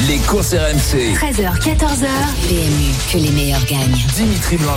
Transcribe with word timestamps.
Les 0.00 0.18
courses 0.18 0.52
RMC. 0.52 1.14
13h, 1.14 1.60
14h. 1.60 2.08
PMU, 2.48 2.92
que 3.12 3.16
les 3.16 3.30
meilleurs 3.30 3.64
gagnent. 3.64 3.96
Dimitri 4.16 4.56
blanc 4.56 4.76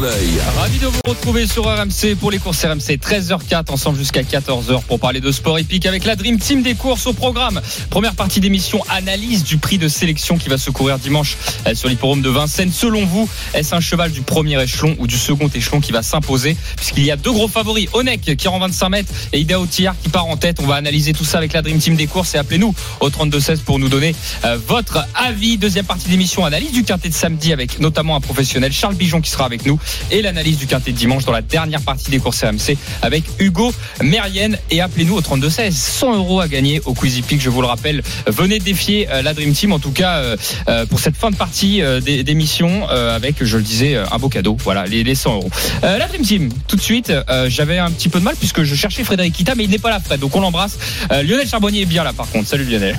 Ravi 0.56 0.78
de 0.78 0.86
vous 0.86 1.02
retrouver 1.08 1.48
sur 1.48 1.66
RMC 1.66 2.16
pour 2.20 2.30
les 2.30 2.38
courses 2.38 2.64
RMC 2.64 2.98
13h04 2.98 3.72
ensemble 3.72 3.98
jusqu'à 3.98 4.22
14h 4.22 4.84
pour 4.84 5.00
parler 5.00 5.20
de 5.20 5.32
sport 5.32 5.58
épique 5.58 5.88
avec 5.88 6.06
la 6.06 6.16
Dream 6.16 6.38
Team 6.38 6.62
des 6.62 6.76
courses 6.76 7.08
au 7.08 7.14
programme. 7.14 7.60
Première 7.90 8.14
partie 8.14 8.40
d'émission, 8.40 8.84
analyse 8.90 9.44
du 9.44 9.58
prix 9.58 9.80
de 9.80 9.88
sélection 9.88 10.38
qui 10.38 10.50
va 10.50 10.60
se 10.60 10.70
courir 10.70 11.00
dimanche 11.00 11.36
euh, 11.66 11.74
sur 11.74 11.90
l'hipporome 11.90 12.22
de 12.22 12.30
Vincennes. 12.30 12.72
Selon 12.72 13.04
vous, 13.06 13.28
est-ce 13.56 13.74
un 13.74 13.82
cheval 13.82 14.12
du 14.12 14.22
premier 14.22 14.62
échelon 14.62 14.96
ou 15.00 15.08
du 15.08 15.18
second 15.18 15.50
échelon 15.50 15.82
qui 15.82 15.92
va 15.92 16.04
s'imposer? 16.04 16.56
Puisqu'il 16.76 17.04
y 17.04 17.12
a 17.12 17.16
deux 17.18 17.32
gros 17.32 17.48
favoris, 17.48 17.90
Onek 17.94 18.36
qui 18.38 18.48
rend 18.48 18.60
25 18.60 18.90
mètres 18.90 19.12
et 19.34 19.40
Ida 19.40 19.60
Otillard 19.60 19.96
qui 20.02 20.10
part 20.10 20.28
en 20.28 20.38
tête. 20.38 20.60
On 20.62 20.68
va 20.68 20.76
analyser 20.76 21.14
tout 21.14 21.26
ça 21.26 21.40
avec 21.40 21.54
la 21.54 21.64
Dream 21.64 21.80
Team 21.80 21.96
des 21.96 22.08
courses 22.08 22.36
et 22.36 22.38
appelez-nous 22.38 22.74
au 23.00 23.10
32-16 23.10 23.62
pour 23.62 23.80
nous 23.80 23.90
donner 23.90 24.14
euh, 24.46 24.58
votre 24.68 25.07
avis. 25.16 25.58
Deuxième 25.58 25.86
partie 25.86 26.10
d'émission, 26.10 26.46
analyse 26.46 26.72
du 26.72 26.84
quintet 26.84 27.10
de 27.10 27.14
samedi 27.14 27.54
avec 27.54 27.80
notamment 27.80 28.16
un 28.16 28.22
professionnel, 28.22 28.72
Charles 28.72 28.96
Bijon 28.96 29.22
qui 29.22 29.30
sera 29.30 29.46
avec 29.46 29.66
nous 29.66 29.80
et 30.12 30.22
l'analyse 30.22 30.58
du 30.58 30.68
quintet 30.68 30.92
de 30.92 30.98
dimanche 30.98 31.26
dans 31.26 31.32
la 31.32 31.42
dernière 31.42 31.82
partie 31.82 32.12
des 32.12 32.20
courses 32.20 32.44
RMC 32.44 32.78
avec 33.02 33.24
Hugo 33.40 33.74
Mérienne. 34.02 34.58
Et 34.72 34.82
appelez-nous 34.82 35.16
au 35.16 35.22
32 35.22 35.50
16 35.50 35.76
100 35.76 36.16
euros 36.16 36.40
à 36.40 36.48
gagner 36.48 36.82
au 36.86 36.94
Quizy 36.94 37.22
Peak 37.22 37.42
je 37.42 37.50
vous 37.50 37.62
le 37.62 37.68
rappelle. 37.68 38.04
Venez 38.28 38.60
défier 38.60 39.08
euh, 39.10 39.22
la 39.22 39.34
Dream 39.34 39.54
Team 39.54 39.72
en 39.72 39.80
tout 39.80 39.92
cas 39.92 40.18
euh, 40.18 40.38
euh, 40.68 40.86
pour 40.86 41.00
cette 41.00 41.16
fin 41.16 41.32
de 41.32 41.36
partie 41.36 41.82
d'émission 42.02 42.88
avec 42.88 43.44
je 43.44 43.58
le 43.58 43.64
disais 43.64 43.96
un 43.96 44.18
beau 44.18 44.30
cadeau. 44.30 44.58
Voilà 44.64 44.86
les, 44.86 45.04
les 45.04 45.16
100 45.16 45.36
euros. 45.36 45.50
La 45.82 46.08
Dream 46.08 46.22
Team 46.22 46.50
tout 46.68 46.76
de 46.76 46.82
suite 46.82 47.12
j'avais 47.48 47.78
un 47.78 47.92
petit 47.92 48.10
peu 48.10 48.20
de 48.20 48.24
mal 48.24 48.36
puisque 48.36 48.64
je 48.64 48.76
cherchais 48.76 49.04
Frédéric 49.04 49.34
Kita 49.34 49.56
mais 49.56 49.64
il 49.64 49.70
n'est 49.70 49.78
pas 49.78 49.90
là 49.90 50.00
Fred. 50.00 50.20
Donc 50.20 50.36
on 50.36 50.42
l'embrasse. 50.42 50.78
Lionel 51.10 51.48
Charbonnier 51.48 51.82
est 51.82 51.86
bien 51.86 52.04
là 52.04 52.14
par 52.14 52.30
contre. 52.30 52.48
Salut 52.48 52.66
Lionel 52.66 52.98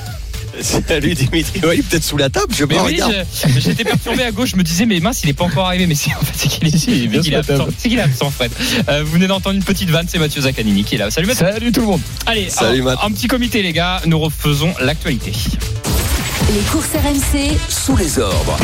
Salut 0.61 1.15
Dimitri. 1.15 1.61
Ouais, 1.61 1.77
il 1.77 1.81
est 1.81 1.83
peut-être 1.83 2.05
sous 2.05 2.17
la 2.17 2.31
table, 2.31 2.55
je 2.55 2.65
me 2.65 2.75
oui, 2.81 3.01
J'étais 3.59 3.85
perturbé 3.85 4.23
à 4.25 4.31
gauche, 4.31 4.51
je 4.51 4.57
me 4.57 4.63
disais, 4.63 4.87
mais 4.87 5.01
mince, 5.01 5.23
il 5.25 5.31
est 5.31 5.35
pas 5.35 5.45
encore 5.45 5.67
arrivé. 5.67 5.87
Mais 5.87 5.95
c'est 5.95 6.15
en 6.15 6.21
fait, 6.21 6.49
qu'il 6.49 6.67
est, 6.67 6.75
ici, 6.75 7.05
il 7.05 7.15
est, 7.15 7.37
absent. 7.37 7.67
C'est 7.77 7.89
qu'il 7.89 7.99
est 7.99 8.03
absent, 8.03 8.31
Fred. 8.31 8.51
Euh, 8.89 9.03
vous 9.05 9.13
venez 9.13 9.27
d'entendre 9.27 9.57
une 9.57 9.65
petite 9.65 9.91
vanne, 9.91 10.07
c'est 10.09 10.19
Mathieu 10.19 10.43
Zaccanini 10.43 10.85
qui 10.85 10.97
est 10.97 10.99
là. 10.99 11.11
Salut 11.11 11.27
Mathieu. 11.27 11.47
Salut 11.47 11.73
tout 11.73 11.81
le 11.81 11.87
monde. 11.87 12.01
Allez, 12.27 12.49
Salut, 12.49 12.83
un 12.89 13.11
petit 13.11 13.29
comité, 13.29 13.63
les 13.63 13.73
gars. 13.73 14.01
Nous 14.07 14.19
refaisons 14.19 14.75
l'actualité. 14.81 15.33
Les 16.47 16.61
courses 16.71 16.95
RMC 16.95 17.59
sous 17.69 17.95
les 17.97 18.19
ordres. 18.19 18.57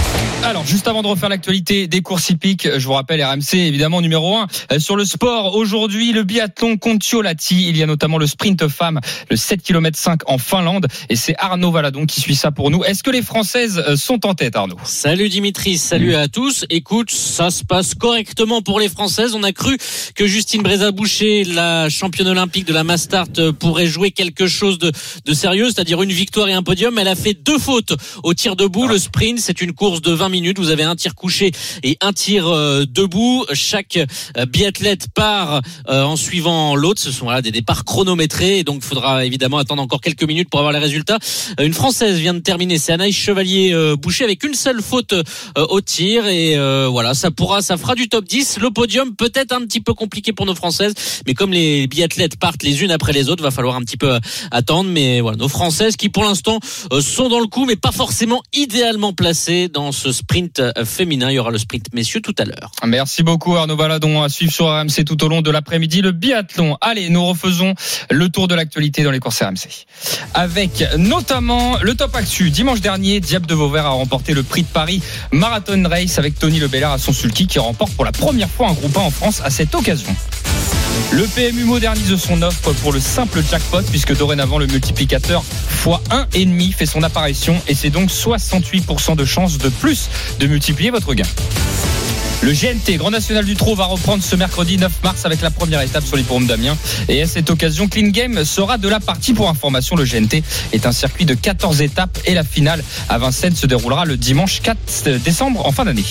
Alors, 0.42 0.64
juste 0.64 0.88
avant 0.88 1.02
de 1.02 1.06
refaire 1.06 1.28
l'actualité 1.28 1.86
des 1.86 2.00
courses 2.00 2.30
hippiques, 2.30 2.66
je 2.78 2.86
vous 2.86 2.94
rappelle 2.94 3.22
RMC 3.22 3.54
évidemment 3.54 4.00
numéro 4.00 4.36
1 4.36 4.46
euh, 4.72 4.78
sur 4.78 4.96
le 4.96 5.04
sport. 5.04 5.54
Aujourd'hui, 5.54 6.12
le 6.12 6.22
biathlon 6.22 6.78
Contiolati. 6.78 7.68
Il 7.68 7.76
y 7.76 7.82
a 7.82 7.86
notamment 7.86 8.16
le 8.16 8.26
sprint 8.26 8.68
femme, 8.68 9.00
le 9.30 9.36
7 9.36 9.62
km 9.62 9.98
5 9.98 10.20
en 10.30 10.38
Finlande. 10.38 10.86
Et 11.10 11.16
c'est 11.16 11.34
Arnaud 11.38 11.72
Valadon 11.72 12.06
qui 12.06 12.22
suit 12.22 12.36
ça 12.36 12.50
pour 12.50 12.70
nous. 12.70 12.84
Est-ce 12.84 13.02
que 13.02 13.10
les 13.10 13.20
Françaises 13.20 13.82
euh, 13.86 13.96
sont 13.96 14.24
en 14.24 14.34
tête, 14.34 14.56
Arnaud? 14.56 14.76
Salut 14.84 15.28
Dimitri, 15.28 15.76
salut 15.76 16.14
à 16.14 16.28
tous. 16.28 16.64
Écoute, 16.70 17.10
ça 17.10 17.50
se 17.50 17.64
passe 17.64 17.94
correctement 17.94 18.62
pour 18.62 18.80
les 18.80 18.88
Françaises. 18.88 19.34
On 19.34 19.42
a 19.42 19.52
cru 19.52 19.76
que 20.14 20.26
Justine 20.26 20.62
Brézaboucher, 20.62 21.44
la 21.44 21.90
championne 21.90 22.28
olympique 22.28 22.66
de 22.66 22.72
la 22.72 22.84
Mastart, 22.84 23.28
euh, 23.38 23.52
pourrait 23.52 23.86
jouer 23.86 24.10
quelque 24.10 24.46
chose 24.46 24.78
de, 24.78 24.90
de 25.24 25.34
sérieux, 25.34 25.66
c'est-à-dire 25.66 26.00
une 26.00 26.12
victoire 26.12 26.48
et 26.48 26.54
un 26.54 26.62
podium. 26.62 26.98
Elle 26.98 27.08
a 27.08 27.14
fait 27.14 27.34
deux 27.34 27.58
fautes 27.64 27.94
au 28.22 28.34
tir 28.34 28.56
debout. 28.56 28.86
Le 28.86 28.98
sprint, 28.98 29.38
c'est 29.38 29.62
une 29.62 29.72
course 29.72 30.02
de 30.02 30.12
20 30.12 30.28
minutes. 30.28 30.58
Vous 30.58 30.68
avez 30.68 30.82
un 30.82 30.96
tir 30.96 31.14
couché 31.14 31.50
et 31.82 31.96
un 32.02 32.12
tir 32.12 32.46
euh, 32.46 32.84
debout. 32.86 33.46
Chaque 33.54 33.96
euh, 33.96 34.44
biathlète 34.44 35.06
part 35.14 35.62
euh, 35.88 36.02
en 36.02 36.16
suivant 36.16 36.76
l'autre. 36.76 37.00
Ce 37.00 37.10
sont 37.10 37.30
là 37.30 37.40
des 37.40 37.52
départs 37.52 37.86
chronométrés. 37.86 38.58
Et 38.58 38.64
donc, 38.64 38.80
il 38.82 38.86
faudra 38.86 39.24
évidemment 39.24 39.56
attendre 39.56 39.80
encore 39.80 40.02
quelques 40.02 40.24
minutes 40.24 40.50
pour 40.50 40.60
avoir 40.60 40.74
les 40.74 40.78
résultats. 40.78 41.16
Une 41.58 41.72
Française 41.72 42.18
vient 42.18 42.34
de 42.34 42.40
terminer. 42.40 42.76
C'est 42.76 42.92
Anaïs 42.92 43.16
Chevalier-Boucher 43.16 44.24
avec 44.24 44.44
une 44.44 44.54
seule 44.54 44.82
faute 44.82 45.14
au 45.56 45.80
tir. 45.80 46.26
Et 46.26 46.58
voilà, 46.88 47.14
ça 47.14 47.30
pourra, 47.30 47.62
ça 47.62 47.78
fera 47.78 47.94
du 47.94 48.10
top 48.10 48.26
10. 48.26 48.58
Le 48.60 48.70
podium 48.70 49.16
peut-être 49.16 49.52
un 49.52 49.60
petit 49.60 49.80
peu 49.80 49.94
compliqué 49.94 50.34
pour 50.34 50.44
nos 50.44 50.54
Françaises. 50.54 50.92
Mais 51.26 51.32
comme 51.32 51.52
les 51.52 51.86
biathlètes 51.86 52.38
partent 52.38 52.62
les 52.62 52.82
unes 52.82 52.90
après 52.90 53.14
les 53.14 53.30
autres, 53.30 53.42
va 53.42 53.50
falloir 53.50 53.76
un 53.76 53.80
petit 53.80 53.96
peu 53.96 54.18
attendre. 54.50 54.90
Mais 54.90 55.22
voilà, 55.22 55.38
nos 55.38 55.48
Françaises 55.48 55.96
qui 55.96 56.10
pour 56.10 56.24
l'instant 56.24 56.58
sont 57.00 57.30
dans 57.30 57.40
le 57.40 57.46
mais 57.66 57.76
pas 57.76 57.92
forcément 57.92 58.42
idéalement 58.52 59.12
placé 59.12 59.68
dans 59.68 59.92
ce 59.92 60.12
sprint 60.12 60.58
euh, 60.58 60.72
féminin. 60.84 61.30
Il 61.30 61.34
y 61.34 61.38
aura 61.38 61.50
le 61.50 61.58
sprint 61.58 61.86
messieurs 61.94 62.20
tout 62.20 62.34
à 62.38 62.44
l'heure. 62.44 62.72
Merci 62.84 63.22
beaucoup 63.22 63.56
Arnaud 63.56 63.76
Valadon. 63.76 64.22
À 64.22 64.28
suivre 64.28 64.52
sur 64.52 64.66
RMC 64.66 65.04
tout 65.06 65.22
au 65.24 65.28
long 65.28 65.42
de 65.42 65.50
l'après-midi 65.50 66.02
le 66.02 66.12
biathlon. 66.12 66.76
Allez, 66.80 67.10
nous 67.10 67.24
refaisons 67.24 67.74
le 68.10 68.28
tour 68.28 68.48
de 68.48 68.54
l'actualité 68.54 69.02
dans 69.04 69.10
les 69.10 69.20
courses 69.20 69.40
RMC. 69.42 69.86
Avec 70.34 70.84
notamment 70.98 71.78
le 71.80 71.94
top 71.94 72.14
actu. 72.16 72.50
Dimanche 72.50 72.80
dernier, 72.80 73.20
Diable 73.20 73.46
de 73.46 73.54
Vauvert 73.54 73.86
a 73.86 73.90
remporté 73.90 74.34
le 74.34 74.42
prix 74.42 74.62
de 74.62 74.68
Paris 74.68 75.00
Marathon 75.30 75.82
Race 75.88 76.18
avec 76.18 76.38
Tony 76.38 76.58
Lebellard 76.58 76.92
à 76.92 76.98
son 76.98 77.12
sulky 77.12 77.46
qui 77.46 77.58
remporte 77.58 77.92
pour 77.92 78.04
la 78.04 78.12
première 78.12 78.50
fois 78.50 78.68
un 78.68 78.72
groupe 78.72 78.96
1 78.96 79.00
en 79.00 79.10
France 79.10 79.40
à 79.44 79.50
cette 79.50 79.74
occasion. 79.74 80.14
Le 81.10 81.24
PMU 81.26 81.64
modernise 81.64 82.16
son 82.16 82.42
offre 82.42 82.72
pour 82.72 82.92
le 82.92 83.00
simple 83.00 83.42
jackpot 83.48 83.82
puisque 83.90 84.16
dorénavant 84.16 84.58
le 84.58 84.66
multiplicateur 84.66 85.44
x1,5 85.84 86.72
fait 86.72 86.86
son 86.86 87.02
apparition 87.02 87.60
et 87.68 87.74
c'est 87.74 87.90
donc 87.90 88.10
68% 88.10 89.16
de 89.16 89.24
chance 89.24 89.58
de 89.58 89.68
plus 89.68 90.08
de 90.40 90.46
multiplier 90.46 90.90
votre 90.90 91.14
gain. 91.14 91.26
Le 92.42 92.52
GNT, 92.52 92.98
Grand 92.98 93.10
National 93.10 93.44
du 93.44 93.54
Trot, 93.54 93.74
va 93.74 93.86
reprendre 93.86 94.22
ce 94.22 94.36
mercredi 94.36 94.76
9 94.76 94.92
mars 95.02 95.24
avec 95.24 95.40
la 95.40 95.50
première 95.50 95.80
étape 95.80 96.04
sur 96.04 96.16
l'hipporome 96.16 96.46
d'Amiens. 96.46 96.76
Et 97.08 97.22
à 97.22 97.26
cette 97.26 97.48
occasion, 97.48 97.88
Clean 97.88 98.08
Game 98.08 98.44
sera 98.44 98.76
de 98.76 98.86
la 98.86 99.00
partie. 99.00 99.32
Pour 99.32 99.48
information, 99.48 99.96
le 99.96 100.04
GNT 100.04 100.42
est 100.72 100.84
un 100.84 100.92
circuit 100.92 101.24
de 101.24 101.34
14 101.34 101.80
étapes 101.80 102.18
et 102.26 102.34
la 102.34 102.44
finale 102.44 102.84
à 103.08 103.16
Vincennes 103.16 103.56
se 103.56 103.66
déroulera 103.66 104.04
le 104.04 104.18
dimanche 104.18 104.60
4 104.60 105.18
décembre 105.24 105.64
en 105.64 105.72
fin 105.72 105.86
d'année. 105.86 106.04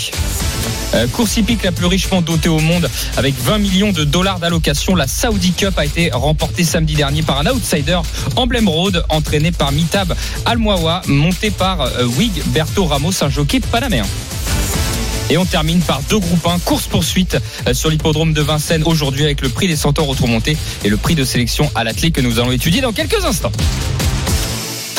Euh, 0.96 1.08
course 1.08 1.38
hippique 1.38 1.64
la 1.64 1.72
plus 1.72 1.86
richement 1.86 2.22
dotée 2.22 2.50
au 2.50 2.60
monde 2.60 2.90
avec 3.18 3.36
20 3.40 3.58
millions 3.58 3.92
de 3.92 4.04
dollars 4.04 4.40
d'allocation. 4.40 4.96
La 4.96 5.08
Saudi 5.08 5.52
Cup 5.52 5.78
a 5.78 5.86
été 5.86 6.12
remportée 6.12 6.64
samedi 6.64 6.94
dernier 6.94 7.24
par 7.24 7.40
un 7.40 7.48
outsider, 7.48 8.00
Emblem 8.36 8.68
Road, 8.70 9.04
entraîné 9.10 9.52
par 9.52 9.72
Mitab 9.72 10.14
Almoawa, 10.46 11.02
monté 11.08 11.52
par 11.52 11.82
euh, 11.82 12.06
Wig 12.06 12.44
Berto 12.48 12.86
Ramos, 12.86 13.24
un 13.24 13.30
jockey 13.30 13.60
panaméen. 13.60 14.06
Et 15.30 15.38
on 15.38 15.46
termine 15.46 15.80
par 15.80 16.02
deux 16.10 16.20
groupes 16.20 16.46
1, 16.46 16.60
course-poursuite 16.60 17.38
euh, 17.68 17.74
sur 17.74 17.90
l'hippodrome 17.90 18.34
de 18.34 18.42
Vincennes 18.42 18.84
aujourd'hui 18.86 19.24
avec 19.24 19.42
le 19.42 19.50
prix 19.50 19.68
des 19.68 19.76
centaures 19.76 20.08
retromontés 20.08 20.58
et 20.84 20.90
le 20.90 20.98
prix 20.98 21.16
de 21.16 21.24
sélection 21.24 21.72
à 21.76 21.84
l'athlète 21.84 22.14
que 22.14 22.22
nous 22.22 22.40
allons 22.40 22.52
étudier 22.52 22.82
dans 22.82 22.92
quelques 22.92 23.26
instants. 23.26 23.52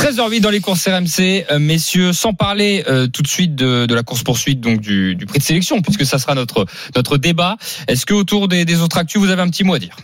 13h08 0.05 0.41
dans 0.41 0.51
les 0.51 0.61
courses 0.61 0.87
RMC, 0.87 1.47
euh, 1.51 1.59
messieurs, 1.59 2.13
sans 2.13 2.35
parler 2.35 2.85
euh, 2.89 3.07
tout 3.07 3.23
de 3.23 3.27
suite 3.27 3.55
de, 3.55 3.87
la 3.95 4.03
course 4.03 4.23
poursuite, 4.23 4.61
donc 4.61 4.83
du, 4.83 5.17
prix 5.27 5.39
de 5.39 5.43
sélection, 5.43 5.81
puisque 5.81 6.05
ça 6.05 6.19
sera 6.19 6.35
notre 6.35 6.67
notre 6.95 7.17
débat. 7.17 7.57
Est-ce 7.89 8.05
que 8.05 8.13
autour 8.13 8.47
des, 8.47 8.67
des 8.67 8.83
autres 8.83 8.99
actus, 8.99 9.19
vous 9.19 9.31
avez 9.31 9.41
un 9.41 9.49
petit 9.49 9.65
mot 9.65 9.73
à 9.73 9.79
dire? 9.79 9.97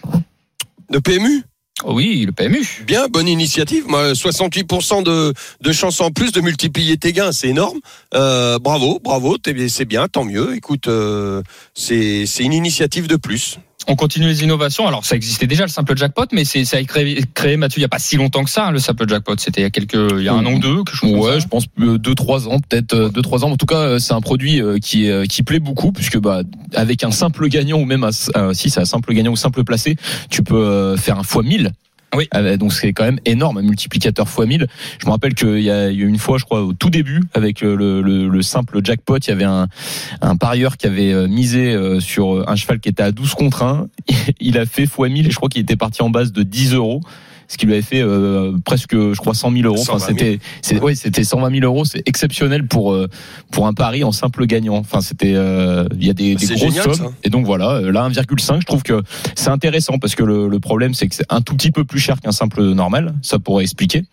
De 0.89 0.99
PMU 1.01 1.45
oui, 1.87 2.25
le 2.27 2.33
PMU. 2.33 2.67
Bien, 2.87 3.09
bonne 3.09 3.27
initiative. 3.27 3.85
Moi, 3.89 4.13
68% 4.13 5.03
de, 5.03 5.33
de 5.63 5.73
chances 5.73 6.03
en 6.03 6.11
plus 6.11 6.31
de 6.31 6.43
multiplier 6.43 6.99
tes 6.99 7.15
gains, 7.15 7.33
c'est 7.33 7.49
énorme. 7.49 7.81
Euh, 8.13 8.59
bravo, 8.59 9.01
bravo, 9.03 9.39
c'est 9.69 9.85
bien, 9.87 10.07
tant 10.07 10.25
mieux. 10.25 10.55
Écoute, 10.55 10.91
c'est 11.75 12.27
une 12.41 12.53
initiative 12.53 13.07
de 13.07 13.17
plus. 13.17 13.59
On 13.89 13.97
continue 13.97 14.27
les 14.27 14.45
innovations. 14.45 14.87
Alors, 14.87 15.05
ça 15.05 15.17
existait 15.17 15.47
déjà 15.47 15.65
le 15.65 15.71
simple 15.71 15.97
jackpot, 15.97 16.27
mais 16.33 16.45
c'est 16.45 16.65
ça 16.65 16.77
a 16.77 16.83
créé, 16.85 17.25
créé 17.35 17.57
Mathieu 17.57 17.79
il 17.79 17.83
y 17.83 17.85
a 17.85 17.89
pas 17.89 17.99
si 17.99 18.17
longtemps 18.17 18.45
que 18.45 18.51
ça 18.51 18.67
hein, 18.67 18.71
le 18.73 18.79
simple 18.79 19.09
jackpot. 19.09 19.35
C'était 19.39 19.63
il 19.63 19.65
y 19.65 19.67
a 19.67 19.71
quelques, 19.71 19.95
il 19.95 20.23
y 20.23 20.29
a 20.29 20.35
un 20.35 20.45
an 20.45 20.53
ou 20.53 20.59
deux, 20.59 20.85
que 20.85 20.95
je 20.95 21.07
Ouais, 21.07 21.41
je 21.41 21.49
pense 21.49 21.65
euh, 21.81 21.99
deux 21.99 22.15
trois 22.15 22.47
ans, 22.47 22.59
peut-être 22.61 22.95
euh, 22.95 23.09
deux 23.09 23.23
trois 23.23 23.45
ans. 23.45 23.51
En 23.51 23.57
tout 23.57 23.67
cas, 23.67 23.79
euh, 23.79 23.99
c'est 23.99 24.13
un 24.13 24.21
produit 24.21 24.61
qui 24.83 25.11
qui 25.29 25.43
plaît 25.43 25.61
beaucoup 25.61 25.93
puisque 25.93 26.19
bah 26.19 26.43
avec 26.75 27.05
un 27.05 27.11
simple 27.11 27.49
gagnant 27.49 27.79
ou 27.79 27.85
même 27.85 28.05
un, 28.05 28.55
si 28.55 28.71
c'est 28.71 28.81
un 28.81 28.85
simple 28.85 29.13
gagnant 29.15 29.33
ou 29.33 29.37
simple 29.37 29.65
placé, 29.65 29.97
tu 30.29 30.43
peux 30.43 30.97
faire 30.97 31.19
un 31.19 31.23
fois 31.23 31.43
1000 31.43 31.73
oui. 32.17 32.29
Euh, 32.35 32.57
donc 32.57 32.73
c'est 32.73 32.93
quand 32.93 33.05
même 33.05 33.21
énorme, 33.25 33.59
un 33.59 33.63
multiplicateur 33.63 34.27
x 34.27 34.47
1000. 34.47 34.67
Je 34.99 35.07
me 35.07 35.11
rappelle 35.11 35.35
qu'il 35.35 35.61
y 35.61 35.71
a 35.71 35.91
eu 35.91 36.07
une 36.07 36.19
fois, 36.19 36.39
je 36.39 36.45
crois, 36.45 36.63
au 36.63 36.73
tout 36.73 36.91
début, 36.91 37.21
avec 37.35 37.61
le, 37.61 37.77
le, 37.77 38.29
le 38.29 38.43
simple 38.43 38.81
jackpot, 38.85 39.19
il 39.19 39.29
y 39.29 39.33
avait 39.33 39.45
un, 39.45 39.69
parieur 40.37 40.77
qui 40.77 40.87
avait 40.87 41.13
euh, 41.13 41.29
misé 41.29 41.73
euh, 41.73 42.01
sur 42.01 42.49
un 42.49 42.57
cheval 42.57 42.81
qui 42.81 42.89
était 42.89 43.03
à 43.03 43.13
12 43.13 43.35
contre 43.35 43.63
1. 43.63 43.89
Il 44.41 44.59
a 44.59 44.67
fait 44.67 44.85
x 44.85 44.99
1000 44.99 45.27
et 45.27 45.31
je 45.31 45.37
crois 45.37 45.49
qu'il 45.49 45.63
était 45.63 45.77
parti 45.77 46.03
en 46.03 46.11
base 46.11 46.33
de 46.33 46.43
10 46.43 46.75
euros 46.75 47.01
ce 47.51 47.59
qui 47.59 47.67
lui 47.67 47.73
avait 47.73 47.83
fait 47.83 48.01
euh, 48.01 48.53
presque, 48.65 48.93
je 48.95 49.17
crois, 49.17 49.35
100 49.35 49.51
000 49.51 49.65
euros. 49.65 49.77
Enfin, 49.81 49.99
120 49.99 50.07
000. 50.07 50.19
c'était, 50.19 50.39
c'est, 50.63 50.81
ouais, 50.81 50.95
c'était 50.95 51.25
120 51.25 51.51
000 51.51 51.65
euros. 51.65 51.85
C'est 51.85 52.01
exceptionnel 52.09 52.69
pour 52.69 52.93
euh, 52.93 53.09
pour 53.51 53.67
un 53.67 53.75
pari 53.75 54.05
en 54.05 54.13
simple 54.13 54.47
gagnant. 54.47 54.77
Enfin, 54.77 55.01
c'était, 55.01 55.35
euh, 55.35 55.85
il 55.99 56.07
y 56.07 56.11
a 56.11 56.13
des, 56.13 56.37
des 56.37 56.47
C'est 56.47 56.55
grosses 56.55 56.69
génial, 56.69 56.85
sommes. 56.85 56.95
ça. 56.95 57.13
Et 57.25 57.29
donc 57.29 57.47
voilà, 57.47 57.71
euh, 57.73 57.91
là 57.91 58.09
1,5, 58.09 58.61
je 58.61 58.67
trouve 58.67 58.85
que 58.85 59.03
c'est 59.35 59.51
intéressant 59.51 59.99
parce 59.99 60.15
que 60.15 60.23
le, 60.23 60.47
le 60.47 60.61
problème, 60.61 60.95
c'est 60.95 61.09
que 61.09 61.15
c'est 61.17 61.27
un 61.29 61.41
tout 61.41 61.57
petit 61.57 61.73
peu 61.73 61.85
plus 61.85 61.99
cher 61.99 62.21
qu'un 62.21 62.31
simple 62.31 62.63
normal. 62.63 63.15
Ça 63.23 63.41
pourrait 63.41 63.65
expliquer. 63.65 64.05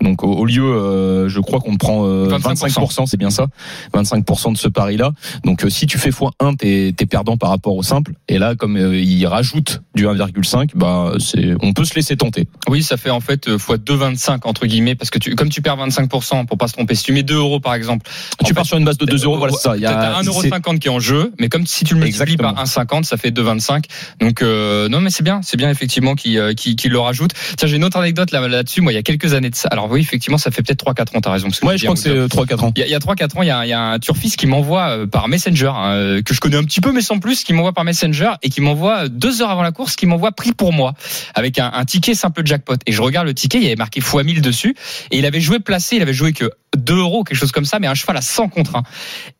Donc 0.00 0.22
au, 0.22 0.28
au 0.32 0.44
lieu, 0.44 0.62
euh, 0.62 1.28
je 1.28 1.40
crois 1.40 1.58
qu'on 1.58 1.76
prend 1.78 2.06
euh, 2.06 2.28
25%. 2.28 2.68
25%, 2.68 3.06
c'est 3.06 3.16
bien 3.16 3.30
ça, 3.30 3.46
25% 3.94 4.52
de 4.52 4.58
ce 4.58 4.68
pari-là. 4.68 5.10
Donc 5.44 5.64
si 5.70 5.86
tu 5.86 5.98
fais 5.98 6.10
x1, 6.10 6.56
t'es 6.56 6.88
es 6.88 7.06
perdant 7.06 7.36
par 7.36 7.50
rapport 7.50 7.74
au 7.74 7.82
simple. 7.82 8.12
Et 8.28 8.38
là, 8.38 8.54
comme 8.54 8.76
il 8.76 9.26
rajoute 9.26 9.82
du 9.94 10.06
1,5, 10.06 10.70
bah 10.74 11.12
c'est, 11.18 11.54
on 11.62 11.72
peut 11.72 11.84
se 11.84 11.94
laisser 11.94 12.16
tenter. 12.16 12.46
Oui, 12.68 12.75
ça 12.82 12.96
fait 12.96 13.10
en 13.10 13.20
fait 13.20 13.48
euh, 13.48 13.58
fois 13.58 13.76
2,25 13.76 14.40
entre 14.44 14.66
guillemets 14.66 14.94
parce 14.94 15.10
que 15.10 15.18
tu, 15.18 15.34
comme 15.34 15.48
tu 15.48 15.62
perds 15.62 15.76
25% 15.76 16.46
pour 16.46 16.58
pas 16.58 16.68
se 16.68 16.72
tromper, 16.74 16.94
si 16.94 17.04
tu 17.04 17.12
mets 17.12 17.22
2 17.22 17.34
euros 17.36 17.60
par 17.60 17.74
exemple, 17.74 18.08
tu 18.44 18.54
pars 18.54 18.64
fait, 18.64 18.68
sur 18.68 18.76
une 18.78 18.84
base 18.84 18.98
de 18.98 19.06
2 19.06 19.24
euros, 19.24 19.38
voilà 19.38 19.52
c'est 19.54 19.62
ça. 19.62 19.76
Il 19.76 19.80
y 19.80 19.84
T'as 19.84 20.16
a, 20.18 20.22
c'est- 20.22 20.48
1,50€ 20.50 20.78
qui 20.78 20.88
est 20.88 20.90
en 20.90 20.98
jeu, 21.00 21.32
mais 21.38 21.48
comme 21.48 21.66
si 21.66 21.84
tu 21.84 21.94
le 21.94 22.00
multiplies 22.00 22.34
Exactement. 22.34 22.54
par 22.54 22.64
1,50, 22.64 23.04
ça 23.04 23.16
fait 23.16 23.30
2,25. 23.30 23.84
Donc 24.20 24.42
euh, 24.42 24.88
non, 24.88 25.00
mais 25.00 25.10
c'est 25.10 25.22
bien, 25.22 25.40
c'est 25.42 25.56
bien 25.56 25.70
effectivement 25.70 26.14
qu'il 26.14 26.38
euh, 26.38 26.54
qu'il 26.54 26.76
qu'il 26.76 26.90
le 26.92 26.98
rajoute. 26.98 27.32
Tiens, 27.56 27.68
j'ai 27.68 27.76
une 27.76 27.84
autre 27.84 27.98
anecdote 27.98 28.30
là- 28.32 28.46
là-dessus. 28.48 28.80
Moi, 28.80 28.92
il 28.92 28.96
y 28.96 28.98
a 28.98 29.02
quelques 29.02 29.34
années 29.34 29.50
de 29.50 29.54
ça. 29.54 29.68
Alors 29.70 29.90
oui, 29.90 30.00
effectivement, 30.00 30.38
ça 30.38 30.50
fait 30.50 30.62
peut-être 30.62 30.84
3-4 30.84 31.16
ans. 31.16 31.20
T'as 31.20 31.32
raison. 31.32 31.48
Ouais, 31.62 31.78
je 31.78 31.84
crois 31.84 31.94
que 31.94 32.00
c'est 32.00 32.14
3-4 32.28 32.64
ans. 32.64 32.72
Il 32.76 32.86
y 32.86 32.94
a, 32.94 32.96
a 32.96 33.00
3-4 33.00 33.38
ans, 33.38 33.42
il 33.42 33.48
y 33.48 33.50
a, 33.50 33.66
y 33.66 33.72
a 33.72 33.80
un 33.80 33.98
turfiste 33.98 34.36
qui 34.36 34.46
m'envoie 34.46 34.88
euh, 34.90 35.06
par 35.06 35.28
Messenger, 35.28 35.72
hein, 35.74 35.92
euh, 35.94 36.22
que 36.22 36.34
je 36.34 36.40
connais 36.40 36.56
un 36.56 36.64
petit 36.64 36.80
peu 36.80 36.92
mais 36.92 37.00
sans 37.00 37.18
plus, 37.18 37.44
qui 37.44 37.52
m'envoie 37.52 37.72
par 37.72 37.84
Messenger 37.84 38.32
et 38.42 38.48
qui 38.50 38.60
m'envoie 38.60 39.04
euh, 39.04 39.08
deux 39.08 39.42
heures 39.42 39.50
avant 39.50 39.62
la 39.62 39.72
course, 39.72 39.96
qui 39.96 40.06
m'envoie 40.06 40.32
prix 40.32 40.52
pour 40.52 40.72
moi 40.72 40.94
avec 41.34 41.58
un, 41.58 41.70
un 41.72 41.84
ticket 41.84 42.14
simple 42.14 42.44
jackpot. 42.44 42.65
Et 42.86 42.92
je 42.92 43.02
regarde 43.02 43.26
le 43.26 43.34
ticket, 43.34 43.58
il 43.58 43.64
y 43.64 43.66
avait 43.66 43.76
marqué 43.76 44.00
x 44.00 44.14
1000 44.14 44.40
dessus. 44.40 44.74
Et 45.10 45.18
il 45.18 45.26
avait 45.26 45.40
joué 45.40 45.60
placé, 45.60 45.96
il 45.96 46.02
avait 46.02 46.14
joué 46.14 46.32
que 46.32 46.50
2 46.76 46.94
euros, 46.98 47.24
quelque 47.24 47.36
chose 47.38 47.52
comme 47.52 47.64
ça, 47.64 47.78
mais 47.78 47.86
un 47.86 47.94
cheval 47.94 48.16
à 48.16 48.20
100 48.22 48.48
contre 48.48 48.76
1. 48.76 48.82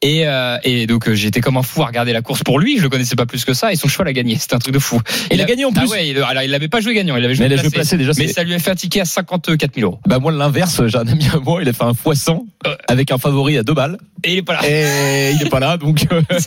Et, 0.02 0.26
euh, 0.26 0.58
et 0.64 0.86
donc 0.86 1.08
euh, 1.08 1.14
j'étais 1.14 1.40
comme 1.40 1.56
un 1.56 1.62
fou 1.62 1.82
à 1.82 1.86
regarder 1.86 2.12
la 2.12 2.22
course 2.22 2.42
pour 2.42 2.58
lui, 2.58 2.78
je 2.78 2.82
le 2.82 2.88
connaissais 2.88 3.16
pas 3.16 3.26
plus 3.26 3.44
que 3.44 3.54
ça 3.54 3.72
et 3.72 3.76
son 3.76 3.88
cheval 3.88 4.08
a 4.08 4.12
gagné, 4.12 4.36
c'était 4.38 4.54
un 4.54 4.58
truc 4.58 4.74
de 4.74 4.78
fou. 4.78 5.00
Il 5.30 5.40
a 5.40 5.44
gagné 5.44 5.64
en 5.64 5.70
Ah 5.74 5.80
plus. 5.80 5.90
ouais, 5.90 6.08
il, 6.08 6.18
alors, 6.18 6.42
il 6.42 6.54
avait 6.54 6.68
pas 6.68 6.80
joué 6.80 6.94
gagnant, 6.94 7.16
il 7.16 7.24
avait 7.24 7.34
joué 7.34 7.48
Mais 7.48 7.54
il 7.54 7.58
a 7.58 7.62
placé. 7.62 7.68
joué 7.70 7.74
placé 7.74 7.96
déjà. 7.96 8.12
mais 8.18 8.28
ça 8.28 8.42
lui 8.42 8.54
a 8.54 8.58
fait 8.58 8.70
un 8.70 8.74
ticket 8.74 9.00
à 9.00 9.04
54 9.04 9.74
000 9.74 9.86
euros. 9.90 10.00
Bah 10.06 10.18
moi 10.18 10.32
l'inverse, 10.32 10.80
j'ai 10.86 10.98
un 10.98 11.06
ami 11.06 11.26
à 11.32 11.38
moi, 11.38 11.60
il 11.62 11.68
a 11.68 11.72
fait 11.72 11.84
un 11.84 11.92
x100 11.92 12.44
avec 12.88 13.10
un 13.12 13.18
favori 13.18 13.56
à 13.58 13.62
deux 13.62 13.74
balles 13.74 13.98
Et 14.24 14.32
il 14.32 14.38
est 14.38 14.42
pas 14.42 14.54
là. 14.54 14.60
et 14.68 15.32
il 15.32 15.42
est 15.46 15.50
pas 15.50 15.60
là 15.60 15.76
donc 15.76 16.06
euh, 16.12 16.20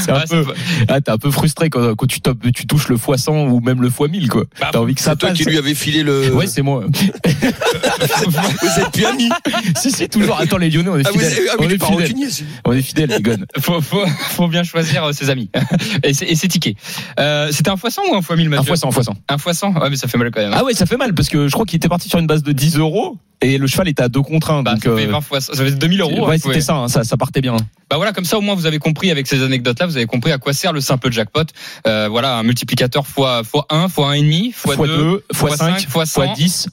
c'est 0.00 0.10
un 0.10 0.14
Ouais, 0.20 0.24
peu 0.28 0.44
ah, 0.88 1.00
t'es 1.00 1.10
un 1.10 1.18
peu 1.18 1.30
frustré 1.30 1.70
quand, 1.70 1.94
quand 1.94 2.06
tu, 2.06 2.20
touches 2.20 2.88
le 2.88 2.96
x100 2.96 3.48
ou 3.48 3.60
même 3.60 3.80
le 3.82 3.88
x1000 3.88 4.28
quoi. 4.28 4.44
Bah, 4.60 4.70
T'as 4.72 4.78
envie 4.80 4.94
que 4.94 5.00
ça 5.00 5.12
C'est 5.12 5.18
toi 5.18 5.28
passe. 5.30 5.38
qui 5.38 5.44
lui 5.44 5.58
avais 5.58 5.74
filé 5.74 6.02
le. 6.02 6.32
Ouais, 6.34 6.46
c'est 6.46 6.62
moi. 6.62 6.84
Vous 8.26 8.80
êtes 8.80 8.90
plus 8.92 9.04
amis. 9.06 9.28
si 9.76 9.90
si 9.90 10.08
toujours. 10.08 10.29
Attends 10.38 10.56
les 10.58 10.70
Lyonnais, 10.70 10.88
on 10.90 10.98
est 10.98 11.06
Ah, 11.06 11.10
vous 11.12 11.18
fidèles. 11.18 11.32
avez- 11.38 11.48
ah 11.50 11.54
on 11.58 11.62
est 11.64 11.68
fidèles. 11.70 11.82
rancunier, 11.88 12.28
On 12.64 12.72
est 12.72 12.82
fidèles 12.82 13.10
les 13.10 13.20
gars. 13.22 13.36
faut, 13.58 13.80
faut, 13.80 14.04
faut 14.06 14.48
bien 14.48 14.62
choisir 14.62 15.04
euh, 15.04 15.12
ses 15.12 15.30
amis 15.30 15.50
et 16.04 16.14
ses, 16.14 16.24
et 16.26 16.34
ses 16.34 16.48
tickets. 16.48 16.76
Euh, 17.18 17.48
C'était 17.52 17.70
un 17.70 17.76
fois 17.76 17.90
100 17.90 18.02
ou 18.10 18.14
un 18.14 18.22
fois 18.22 18.36
1000 18.36 18.46
Un 18.46 18.50
Mathieu 18.50 18.72
x100, 18.74 18.86
un 18.86 18.90
x100. 18.90 19.14
Un 19.28 19.38
fois 19.38 19.54
100 19.54 19.72
Ouais, 19.80 19.90
mais 19.90 19.96
ça 19.96 20.08
fait 20.08 20.18
mal 20.18 20.30
quand 20.30 20.40
même. 20.40 20.52
hein. 20.52 20.56
Ah 20.60 20.64
ouais, 20.64 20.74
ça 20.74 20.86
fait 20.86 20.96
mal 20.96 21.14
parce 21.14 21.28
que 21.28 21.46
je 21.48 21.52
crois 21.52 21.66
qu'il 21.66 21.76
était 21.76 21.88
parti 21.88 22.08
sur 22.08 22.18
une 22.18 22.26
base 22.26 22.42
de 22.42 22.52
10 22.52 22.76
euros 22.78 23.16
et 23.42 23.56
le 23.56 23.66
cheval 23.66 23.88
était 23.88 24.02
à 24.02 24.08
2 24.08 24.20
contre 24.20 24.50
1 24.50 24.62
bah, 24.62 24.72
donc 24.74 24.82
ça 24.84 24.94
fait 24.96 25.06
euh, 25.06 25.10
20 25.12 25.20
fois, 25.22 25.40
ça 25.40 25.54
fait 25.54 25.70
2000 25.72 26.00
euros. 26.02 26.26
ouais, 26.28 26.34
hein, 26.34 26.38
c'était 26.38 26.54
ouais. 26.56 26.60
ça, 26.60 26.74
hein, 26.76 26.88
ça, 26.88 27.04
ça 27.04 27.16
partait 27.16 27.40
bien. 27.40 27.56
Bah 27.88 27.96
voilà, 27.96 28.12
comme 28.12 28.24
ça 28.26 28.36
au 28.38 28.40
moins 28.42 28.54
vous 28.54 28.66
avez 28.66 28.78
compris 28.78 29.10
avec 29.10 29.26
ces 29.26 29.42
anecdotes-là, 29.42 29.86
vous 29.86 29.96
avez 29.96 30.06
compris 30.06 30.30
à 30.32 30.38
quoi 30.38 30.52
sert 30.52 30.72
le 30.72 30.80
simple 30.80 31.10
jackpot. 31.10 31.44
Euh, 31.86 32.08
voilà, 32.10 32.36
un 32.36 32.42
multiplicateur 32.42 33.06
fois 33.06 33.42
fois 33.44 33.66
1, 33.70 33.88
fois 33.88 34.12
1,5, 34.14 34.52
fois 34.52 34.76
2. 34.76 34.82
x2, 34.82 35.20
fois 35.34 35.50
x5, 35.50 35.56
cinq, 35.56 36.66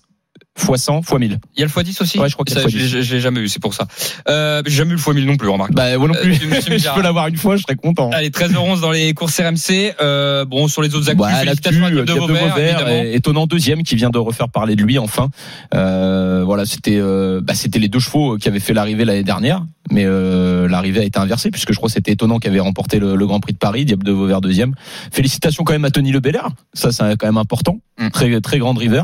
fois 0.58 0.78
cent. 0.78 1.00
x10, 1.02 1.06
x100, 1.06 1.20
x1000. 1.20 1.38
Il 1.56 1.60
y 1.60 1.64
a 1.64 1.66
le 1.66 1.72
x10 1.72 2.02
aussi 2.02 2.20
Ouais, 2.20 2.28
je 2.30 2.34
crois 2.34 2.44
qu'il 2.46 2.56
y 2.56 2.60
a 2.60 2.62
Ça, 2.64 2.68
le 2.68 2.74
x10. 2.74 2.88
Je, 2.88 3.02
je 3.02 3.14
l'ai 3.16 3.22
jamais 3.22 3.40
eu, 3.42 3.48
c'est 3.48 3.62
pour 3.62 3.74
ça. 3.74 3.88
Euh, 4.30 4.62
j'ai 4.66 4.76
jamais 4.76 4.92
eu 4.92 4.96
le 4.96 5.00
x1000 5.02 5.26
non 5.26 5.38
plus, 5.38 5.48
remarque. 5.50 5.72
Bah 5.74 5.98
moi 5.98 6.08
non 6.08 6.14
Euh, 6.16 6.22
plus. 6.22 6.32
me 6.48 6.78
je 6.78 6.94
peux 6.96 7.02
l'avoir 7.02 7.28
une 7.28 7.38
fois, 7.38 7.56
je 7.56 7.62
serais 7.64 7.76
content. 7.76 8.10
Allez, 8.12 8.30
13h11 8.30 8.82
dans 8.82 8.92
les 8.92 9.14
courses 9.14 9.40
RMC. 9.40 9.94
Euh, 10.02 10.46
bon, 10.46 10.68
sur 10.68 10.82
les 10.82 10.94
autres 10.96 11.10
actus, 11.10 11.24
Ouais, 11.26 11.32
félicitations 11.34 11.86
à 11.86 11.92
de 11.92 12.12
Vauvert, 12.12 12.88
est- 12.90 13.14
étonnant 13.16 13.46
deuxième 13.48 13.84
qui 13.84 13.96
vient 13.96 14.10
de 14.10 14.18
refaire 14.18 14.50
parler 14.50 14.76
de 14.76 14.84
lui 14.84 14.98
enfin. 15.00 15.30
Euh, 15.74 16.44
voilà, 16.46 16.66
c'était 16.66 16.98
euh, 16.98 17.42
bah, 17.42 17.54
c'était 17.54 17.80
les 17.80 17.88
deux 17.90 18.00
chevaux 18.00 18.38
qui 18.38 18.48
avaient 18.48 18.60
fait 18.60 18.74
l'arrivée 18.74 19.06
l'année 19.06 19.24
dernière, 19.24 19.64
mais 19.92 20.04
euh, 20.06 20.68
l'arrivée 20.68 21.02
a 21.02 21.04
été 21.04 21.20
inversée 21.20 21.52
puisque 21.52 21.72
je 21.72 21.78
crois 21.78 21.88
que 21.90 21.94
c'était 21.94 22.12
étonnant 22.12 22.40
qui 22.40 22.48
avait 22.48 22.60
remporté 22.60 23.00
le, 23.00 23.16
le 23.16 23.28
Grand 23.28 23.40
Prix 23.40 23.54
de 23.54 23.58
Paris, 23.58 23.86
Diable 23.86 24.04
de 24.04 24.12
Vauvert 24.12 24.42
deuxième. 24.42 24.74
Félicitations 25.12 25.64
quand 25.64 25.74
même 25.74 25.86
à 25.86 25.92
Tony 25.92 26.12
Le 26.12 26.20
Belair, 26.20 26.50
ça 26.74 26.92
c'est 26.92 27.04
quand 27.18 27.28
même 27.28 27.38
important, 27.38 27.80
Mm. 28.00 28.10
très 28.12 28.42
très 28.42 28.60
grande 28.60 28.78
river. 28.78 29.02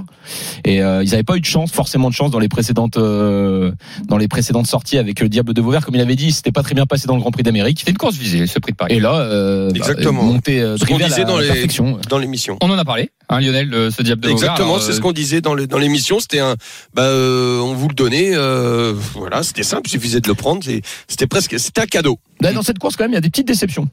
Et 0.65 0.83
euh, 0.83 1.03
ils 1.03 1.09
n'avaient 1.09 1.23
pas 1.23 1.35
eu 1.35 1.41
de 1.43 1.47
chance, 1.47 1.71
forcément 1.71 2.09
de 2.09 2.15
chance 2.15 2.31
dans 2.31 2.39
les 2.39 2.49
précédentes 2.49 2.97
euh, 2.97 3.71
dans 4.07 4.17
les 4.17 4.27
précédentes 4.27 4.65
sorties 4.65 4.97
avec 4.97 5.19
le 5.19 5.29
Diable 5.29 5.53
de 5.53 5.61
Vauvert, 5.61 5.85
comme 5.85 5.93
il 5.93 6.01
avait 6.01 6.15
dit, 6.15 6.31
c'était 6.31 6.51
pas 6.51 6.63
très 6.63 6.73
bien 6.73 6.87
passé 6.87 7.05
dans 7.07 7.13
le 7.15 7.21
Grand 7.21 7.29
Prix 7.31 7.43
d'Amérique. 7.43 7.81
C'est 7.85 7.91
une 7.91 7.97
course 7.97 8.15
visée, 8.15 8.47
ce 8.47 8.57
prix 8.57 8.71
de 8.71 8.77
Paris. 8.77 8.95
Et 8.95 8.99
là, 8.99 9.13
euh, 9.19 9.67
bah, 9.69 9.75
Exactement. 9.75 10.23
montée 10.23 10.59
euh, 10.61 10.77
Ce 10.77 10.85
qu'on 10.85 10.97
disait 10.97 11.19
la 11.19 11.25
dans 11.25 11.37
les- 11.37 11.47
perfection. 11.47 11.99
Dans 12.09 12.17
l'émission. 12.17 12.57
On 12.61 12.69
en 12.71 12.77
a 12.79 12.85
parlé, 12.85 13.11
hein, 13.29 13.39
Lionel, 13.39 13.69
de 13.69 13.89
ce 13.91 14.01
diable 14.01 14.21
de 14.21 14.29
Vauvert. 14.29 14.49
Exactement, 14.51 14.79
c'est 14.79 14.93
ce 14.93 14.97
euh, 14.97 15.01
qu'on 15.01 15.11
disait 15.11 15.41
dans 15.41 15.53
le- 15.53 15.67
dans 15.67 15.77
l'émission. 15.77 16.19
C'était 16.19 16.39
un, 16.39 16.55
bah, 16.95 17.03
euh, 17.03 17.59
on 17.59 17.73
vous 17.75 17.89
le 17.89 17.93
donnait. 17.95 18.31
euh, 18.33 18.93
voilà, 19.13 19.43
c'était 19.43 19.63
simple, 19.63 19.83
il 19.87 19.91
suffisait 19.91 20.21
de 20.21 20.27
le 20.27 20.33
prendre. 20.33 20.63
C'était 21.07 21.27
presque, 21.27 21.59
c'était 21.59 21.81
un 21.81 21.85
cadeau. 21.85 22.17
Là, 22.41 22.53
dans 22.53 22.63
cette 22.63 22.79
course, 22.79 22.95
quand 22.95 23.03
même, 23.03 23.11
il 23.11 23.15
y 23.15 23.17
a 23.17 23.21
des 23.21 23.29
petites 23.29 23.47
déceptions. 23.47 23.87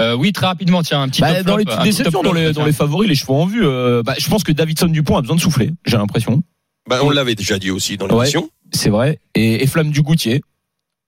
euh, 0.00 0.14
oui, 0.16 0.32
très 0.32 0.46
rapidement, 0.46 0.82
tiens, 0.82 1.02
un 1.02 1.08
petit 1.08 1.20
Bah, 1.20 1.34
top 1.34 1.46
dans 1.46 1.56
les 1.58 1.64
flop, 1.64 1.74
un 1.74 1.76
petit 1.78 1.88
déceptions, 1.90 2.12
top 2.12 2.24
dans 2.24 2.30
flop, 2.30 2.40
les, 2.40 2.52
dans 2.54 2.64
les 2.64 2.72
favoris, 2.72 3.08
les 3.08 3.14
chevaux 3.14 3.34
en 3.34 3.44
vue, 3.46 3.66
euh, 3.66 4.02
bah, 4.02 4.14
je 4.18 4.28
pense 4.30 4.42
que 4.44 4.52
Davidson 4.52 4.86
Dupont 4.86 5.16
a 5.18 5.20
besoin 5.20 5.36
de 5.36 5.40
souffler, 5.42 5.72
j'ai 5.84 5.98
l'impression. 5.98 6.42
Bah, 6.90 6.98
on 7.02 7.10
l'avait 7.10 7.34
déjà 7.34 7.58
dit 7.58 7.70
aussi 7.70 7.96
dans 7.96 8.06
Ouais. 8.08 8.14
l'émission. 8.16 8.50
C'est 8.72 8.90
vrai. 8.90 9.18
Et, 9.34 9.62
et 9.62 9.66
Flamme 9.66 9.90
du 9.90 10.02
Goutier. 10.02 10.42